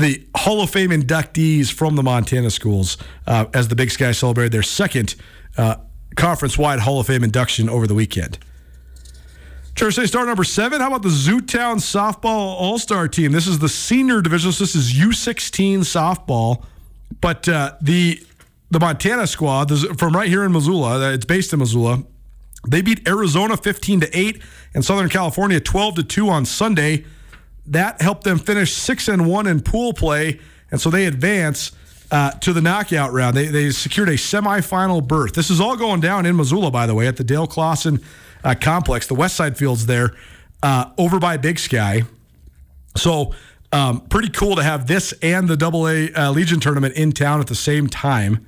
the 0.00 0.26
Hall 0.36 0.62
of 0.62 0.70
Fame 0.70 0.90
inductees 0.90 1.72
from 1.72 1.96
the 1.96 2.02
Montana 2.02 2.50
schools 2.50 2.96
uh, 3.26 3.46
as 3.54 3.68
the 3.68 3.76
Big 3.76 3.90
Sky 3.90 4.12
celebrated 4.12 4.52
their 4.52 4.62
second 4.62 5.14
uh, 5.56 5.76
conference 6.16 6.58
wide 6.58 6.80
Hall 6.80 7.00
of 7.00 7.06
Fame 7.06 7.22
induction 7.22 7.68
over 7.68 7.86
the 7.86 7.94
weekend. 7.94 8.38
Treasure 9.74 9.92
State 9.92 10.08
star 10.08 10.26
number 10.26 10.44
seven. 10.44 10.80
How 10.80 10.88
about 10.88 11.02
the 11.02 11.08
Zootown 11.08 11.76
softball 11.76 12.24
all 12.24 12.78
star 12.78 13.08
team? 13.08 13.32
This 13.32 13.46
is 13.46 13.60
the 13.60 13.68
senior 13.68 14.20
division. 14.20 14.52
So 14.52 14.64
this 14.64 14.74
is 14.74 14.92
U16 14.92 15.78
softball, 15.78 16.64
but 17.20 17.48
uh, 17.48 17.74
the 17.80 18.22
the 18.70 18.78
Montana 18.78 19.26
squad 19.26 19.70
from 19.98 20.14
right 20.14 20.28
here 20.28 20.44
in 20.44 20.52
Missoula. 20.52 21.00
Uh, 21.00 21.12
it's 21.12 21.24
based 21.24 21.52
in 21.52 21.60
Missoula. 21.60 22.04
They 22.68 22.82
beat 22.82 23.08
Arizona 23.08 23.56
15 23.56 24.00
to 24.00 24.18
eight 24.18 24.42
and 24.74 24.84
Southern 24.84 25.08
California 25.08 25.60
12 25.60 25.94
to 25.94 26.02
two 26.02 26.28
on 26.28 26.44
Sunday. 26.44 27.04
That 27.66 28.00
helped 28.00 28.24
them 28.24 28.38
finish 28.38 28.72
six 28.72 29.08
and 29.08 29.28
one 29.28 29.46
in 29.46 29.60
pool 29.60 29.92
play, 29.92 30.40
and 30.70 30.80
so 30.80 30.90
they 30.90 31.06
advance 31.06 31.72
uh, 32.10 32.32
to 32.32 32.52
the 32.52 32.60
knockout 32.60 33.12
round. 33.12 33.36
They, 33.36 33.46
they 33.46 33.70
secured 33.70 34.08
a 34.08 34.14
semifinal 34.14 35.06
berth. 35.06 35.34
This 35.34 35.50
is 35.50 35.60
all 35.60 35.76
going 35.76 36.00
down 36.00 36.26
in 36.26 36.36
Missoula, 36.36 36.70
by 36.70 36.86
the 36.86 36.94
way, 36.94 37.06
at 37.06 37.16
the 37.16 37.24
Dale 37.24 37.46
Clawson 37.46 38.00
uh, 38.42 38.54
complex, 38.60 39.06
the 39.06 39.14
West 39.14 39.36
Side 39.36 39.56
Fields 39.56 39.86
there, 39.86 40.14
uh, 40.62 40.90
over 40.98 41.18
by 41.18 41.36
Big 41.36 41.58
Sky. 41.58 42.02
So 42.96 43.34
um, 43.72 44.00
pretty 44.00 44.30
cool 44.30 44.56
to 44.56 44.62
have 44.62 44.86
this 44.86 45.12
and 45.22 45.46
the 45.46 45.56
Double 45.56 45.86
A 45.88 46.12
uh, 46.12 46.30
Legion 46.32 46.60
tournament 46.60 46.94
in 46.94 47.12
town 47.12 47.40
at 47.40 47.46
the 47.46 47.54
same 47.54 47.86
time. 47.86 48.46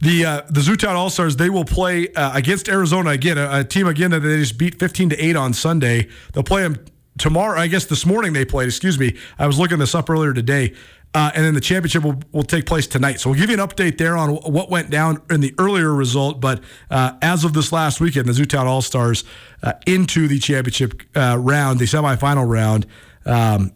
The 0.00 0.24
uh, 0.24 0.40
the 0.48 0.60
Zootown 0.60 0.94
All 0.94 1.10
Stars 1.10 1.36
they 1.36 1.50
will 1.50 1.64
play 1.64 2.08
uh, 2.14 2.34
against 2.34 2.68
Arizona 2.68 3.10
again, 3.10 3.36
a, 3.36 3.60
a, 3.60 3.64
team 3.64 3.86
again 3.86 4.10
that 4.12 4.20
they 4.20 4.38
just 4.38 4.56
beat 4.56 4.78
15 4.78 5.10
to 5.10 5.24
eight 5.24 5.36
on 5.36 5.52
Sunday. 5.52 6.08
They'll 6.32 6.42
play 6.42 6.62
them 6.62 6.82
tomorrow. 7.18 7.58
I 7.58 7.66
guess 7.66 7.84
this 7.84 8.06
morning 8.06 8.32
they 8.32 8.46
played. 8.46 8.68
Excuse 8.68 8.98
me, 8.98 9.16
I 9.38 9.46
was 9.46 9.58
looking 9.58 9.78
this 9.78 9.94
up 9.94 10.08
earlier 10.08 10.32
today. 10.32 10.74
Uh, 11.12 11.32
and 11.34 11.44
then 11.44 11.54
the 11.54 11.60
championship 11.60 12.04
will, 12.04 12.20
will 12.30 12.44
take 12.44 12.66
place 12.66 12.86
tonight. 12.86 13.18
So 13.18 13.30
we'll 13.30 13.38
give 13.38 13.50
you 13.50 13.60
an 13.60 13.68
update 13.68 13.98
there 13.98 14.16
on 14.16 14.30
what 14.36 14.70
went 14.70 14.90
down 14.90 15.20
in 15.28 15.40
the 15.40 15.52
earlier 15.58 15.92
result. 15.92 16.40
But 16.40 16.62
uh, 16.88 17.14
as 17.20 17.44
of 17.44 17.52
this 17.52 17.72
last 17.72 18.00
weekend, 18.00 18.28
the 18.28 18.32
Zootown 18.32 18.66
All 18.66 18.80
Stars 18.80 19.24
uh, 19.60 19.72
into 19.88 20.28
the 20.28 20.38
championship 20.38 21.02
uh, 21.16 21.36
round, 21.38 21.80
the 21.80 21.86
semifinal 21.86 22.48
round, 22.48 22.86
um, 23.26 23.72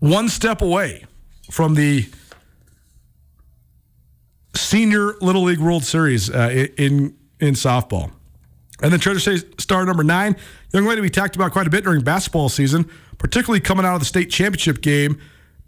one 0.00 0.28
step 0.28 0.60
away 0.60 1.06
from 1.50 1.76
the 1.76 2.06
senior 4.56 5.14
Little 5.20 5.42
League 5.42 5.58
World 5.58 5.84
Series 5.84 6.30
uh, 6.30 6.68
in 6.76 7.16
in 7.40 7.54
softball. 7.54 8.12
And 8.82 8.92
then 8.92 9.00
Treasure 9.00 9.20
State 9.20 9.60
star 9.60 9.84
number 9.84 10.02
nine, 10.02 10.36
young 10.72 10.84
lady 10.84 11.00
we 11.00 11.10
talked 11.10 11.36
about 11.36 11.52
quite 11.52 11.66
a 11.66 11.70
bit 11.70 11.84
during 11.84 12.02
basketball 12.02 12.48
season, 12.48 12.88
particularly 13.18 13.60
coming 13.60 13.86
out 13.86 13.94
of 13.94 14.00
the 14.00 14.06
state 14.06 14.30
championship 14.30 14.80
game 14.82 15.20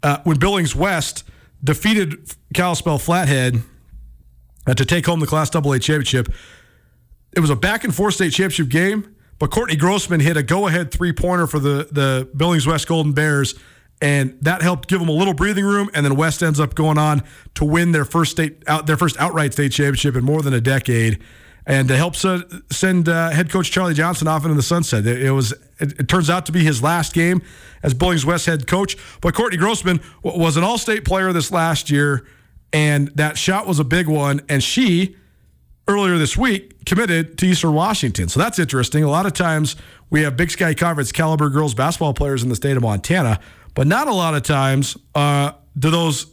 uh, 0.03 0.19
when 0.23 0.37
Billings 0.37 0.75
West 0.75 1.23
defeated 1.63 2.33
Kalispell 2.53 2.99
Flathead 2.99 3.61
uh, 4.67 4.73
to 4.73 4.85
take 4.85 5.05
home 5.05 5.19
the 5.19 5.25
Class 5.25 5.53
AA 5.55 5.77
championship. 5.77 6.31
It 7.35 7.39
was 7.39 7.49
a 7.49 7.55
back 7.55 7.83
and 7.83 7.95
forth 7.95 8.15
state 8.15 8.33
championship 8.33 8.69
game, 8.69 9.15
but 9.39 9.51
Courtney 9.51 9.75
Grossman 9.75 10.19
hit 10.19 10.37
a 10.37 10.43
go 10.43 10.67
ahead 10.67 10.91
three 10.91 11.13
pointer 11.13 11.47
for 11.47 11.59
the, 11.59 11.87
the 11.91 12.29
Billings 12.35 12.67
West 12.67 12.87
Golden 12.87 13.13
Bears, 13.13 13.55
and 14.01 14.37
that 14.41 14.61
helped 14.61 14.87
give 14.87 14.99
them 14.99 15.09
a 15.09 15.13
little 15.13 15.33
breathing 15.33 15.65
room. 15.65 15.89
And 15.93 16.05
then 16.05 16.15
West 16.15 16.43
ends 16.43 16.59
up 16.59 16.75
going 16.75 16.97
on 16.97 17.23
to 17.55 17.65
win 17.65 17.91
their 17.91 18.05
first 18.05 18.31
state 18.31 18.63
out 18.67 18.85
their 18.85 18.97
first 18.97 19.17
outright 19.19 19.53
state 19.53 19.71
championship 19.71 20.15
in 20.15 20.23
more 20.23 20.41
than 20.41 20.53
a 20.53 20.61
decade 20.61 21.21
and 21.67 21.89
helps 21.89 22.23
uh, 22.23 22.41
send 22.71 23.09
uh, 23.09 23.29
head 23.29 23.49
coach 23.49 23.71
Charlie 23.71 23.93
Johnson 23.93 24.27
off 24.27 24.43
into 24.43 24.55
the 24.55 24.61
sunset. 24.61 25.05
It, 25.05 25.31
was 25.31 25.51
it, 25.79 25.99
it, 25.99 26.07
turns 26.07 26.29
out 26.29 26.45
to 26.45 26.53
be 26.53 26.63
his 26.63 26.81
last 26.81 27.13
game 27.13 27.41
as 27.83 27.93
Billings 27.93 28.25
West 28.25 28.45
head 28.45 28.67
coach. 28.67 28.95
But 29.19 29.35
Courtney 29.35 29.57
Grossman 29.57 29.99
was 30.23 30.55
an 30.55 30.63
All-State 30.63 31.03
player 31.03 31.33
this 31.33 31.51
last 31.51 31.89
year, 31.91 32.25
and 32.71 33.09
that 33.15 33.37
shot 33.37 33.67
was 33.67 33.79
a 33.79 33.83
big 33.83 34.07
one. 34.07 34.41
And 34.47 34.63
she 34.63 35.17
earlier 35.89 36.17
this 36.17 36.37
week 36.37 36.85
committed 36.85 37.37
to 37.39 37.45
Eastern 37.45 37.73
Washington, 37.73 38.29
so 38.29 38.39
that's 38.39 38.59
interesting. 38.59 39.03
A 39.03 39.09
lot 39.09 39.25
of 39.25 39.33
times 39.33 39.75
we 40.09 40.21
have 40.21 40.37
Big 40.37 40.51
Sky 40.51 40.73
Conference 40.73 41.11
caliber 41.11 41.49
girls 41.49 41.73
basketball 41.73 42.13
players 42.13 42.43
in 42.43 42.49
the 42.49 42.55
state 42.55 42.77
of 42.77 42.83
Montana, 42.83 43.41
but 43.77 43.85
not 43.85 44.07
a 44.07 44.11
lot 44.11 44.33
of 44.33 44.41
times 44.41 44.97
uh, 45.13 45.51
do 45.77 45.91
those 45.91 46.25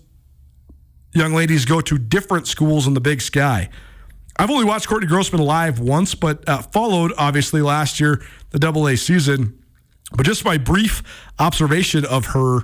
young 1.12 1.34
ladies 1.34 1.66
go 1.66 1.82
to 1.82 1.98
different 1.98 2.46
schools 2.46 2.86
in 2.86 2.94
the 2.94 3.02
Big 3.02 3.20
Sky. 3.20 3.68
I've 4.38 4.50
only 4.50 4.64
watched 4.64 4.88
Courtney 4.88 5.08
Grossman 5.08 5.42
live 5.42 5.78
once, 5.78 6.14
but 6.14 6.48
uh, 6.48 6.62
followed 6.62 7.12
obviously 7.18 7.60
last 7.60 8.00
year 8.00 8.22
the 8.48 8.58
Double 8.58 8.88
A 8.88 8.96
season. 8.96 9.62
But 10.16 10.24
just 10.24 10.42
my 10.42 10.56
brief 10.56 11.02
observation 11.38 12.06
of 12.06 12.26
her, 12.28 12.60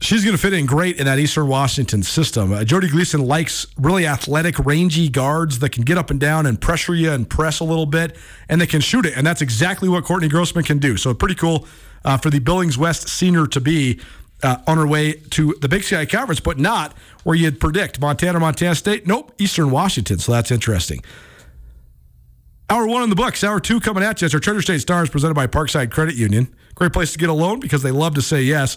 She's 0.00 0.22
going 0.22 0.36
to 0.36 0.42
fit 0.42 0.52
in 0.52 0.66
great 0.66 0.98
in 0.98 1.06
that 1.06 1.18
Eastern 1.18 1.48
Washington 1.48 2.02
system. 2.02 2.52
Uh, 2.52 2.58
Joddie 2.58 2.90
Gleason 2.90 3.24
likes 3.24 3.66
really 3.78 4.06
athletic, 4.06 4.58
rangy 4.58 5.08
guards 5.08 5.60
that 5.60 5.70
can 5.70 5.82
get 5.82 5.96
up 5.96 6.10
and 6.10 6.20
down 6.20 6.44
and 6.44 6.60
pressure 6.60 6.94
you 6.94 7.10
and 7.10 7.30
press 7.30 7.60
a 7.60 7.64
little 7.64 7.86
bit, 7.86 8.14
and 8.50 8.60
they 8.60 8.66
can 8.66 8.82
shoot 8.82 9.06
it. 9.06 9.16
And 9.16 9.26
that's 9.26 9.40
exactly 9.40 9.88
what 9.88 10.04
Courtney 10.04 10.28
Grossman 10.28 10.64
can 10.64 10.76
do. 10.76 10.98
So 10.98 11.14
pretty 11.14 11.36
cool 11.36 11.66
uh, 12.04 12.16
for 12.16 12.30
the 12.30 12.38
Billings 12.38 12.76
West 12.78 13.08
senior 13.08 13.46
to 13.46 13.60
be 13.60 14.00
uh, 14.42 14.58
on 14.66 14.76
her 14.76 14.86
way 14.86 15.12
to 15.12 15.54
the 15.60 15.68
Big 15.68 15.82
Sky 15.82 16.04
Conference, 16.06 16.40
but 16.40 16.58
not 16.58 16.92
where 17.22 17.36
you'd 17.36 17.60
predict 17.60 18.00
Montana, 18.00 18.38
Montana 18.40 18.74
State. 18.74 19.06
Nope, 19.06 19.32
Eastern 19.38 19.70
Washington. 19.70 20.18
So 20.18 20.32
that's 20.32 20.50
interesting. 20.50 21.02
Hour 22.68 22.86
one 22.86 23.02
in 23.02 23.10
the 23.10 23.16
books. 23.16 23.44
Hour 23.44 23.60
two 23.60 23.80
coming 23.80 24.02
at 24.02 24.20
you. 24.20 24.26
It's 24.26 24.34
our 24.34 24.40
Treasure 24.40 24.62
State 24.62 24.80
Stars 24.80 25.10
presented 25.10 25.34
by 25.34 25.46
Parkside 25.46 25.90
Credit 25.90 26.14
Union. 26.14 26.54
Great 26.74 26.92
place 26.92 27.12
to 27.12 27.18
get 27.18 27.28
a 27.28 27.32
loan 27.32 27.60
because 27.60 27.82
they 27.82 27.90
love 27.90 28.14
to 28.14 28.22
say 28.22 28.42
yes. 28.42 28.76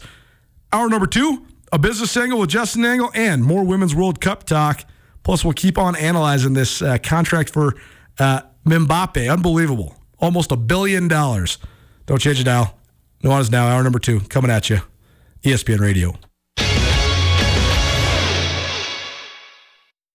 Hour 0.72 0.90
number 0.90 1.08
two, 1.08 1.46
a 1.72 1.80
business 1.80 2.16
angle 2.16 2.40
with 2.40 2.50
Justin 2.50 2.86
Angle 2.86 3.12
and 3.14 3.44
more 3.44 3.64
Women's 3.64 3.96
World 3.96 4.22
Cup 4.22 4.44
talk. 4.44 4.84
Plus, 5.24 5.44
we'll 5.44 5.54
keep 5.54 5.78
on 5.78 5.96
analyzing 5.96 6.54
this 6.54 6.82
uh, 6.82 6.98
contract 7.04 7.50
for 7.50 7.76
uh, 8.20 8.42
Mbappe. 8.66 9.32
Unbelievable. 9.32 9.96
Almost 10.20 10.52
a 10.52 10.56
billion 10.56 11.08
dollars. 11.08 11.58
Don't 12.06 12.20
change 12.20 12.40
it 12.40 12.46
now. 12.46 12.77
Nuanez 13.24 13.52
Now, 13.52 13.68
hour 13.68 13.84
number 13.84 14.00
two, 14.00 14.20
coming 14.22 14.52
at 14.52 14.70
you. 14.70 14.80
ESPN 15.44 15.80
Radio. 15.80 16.14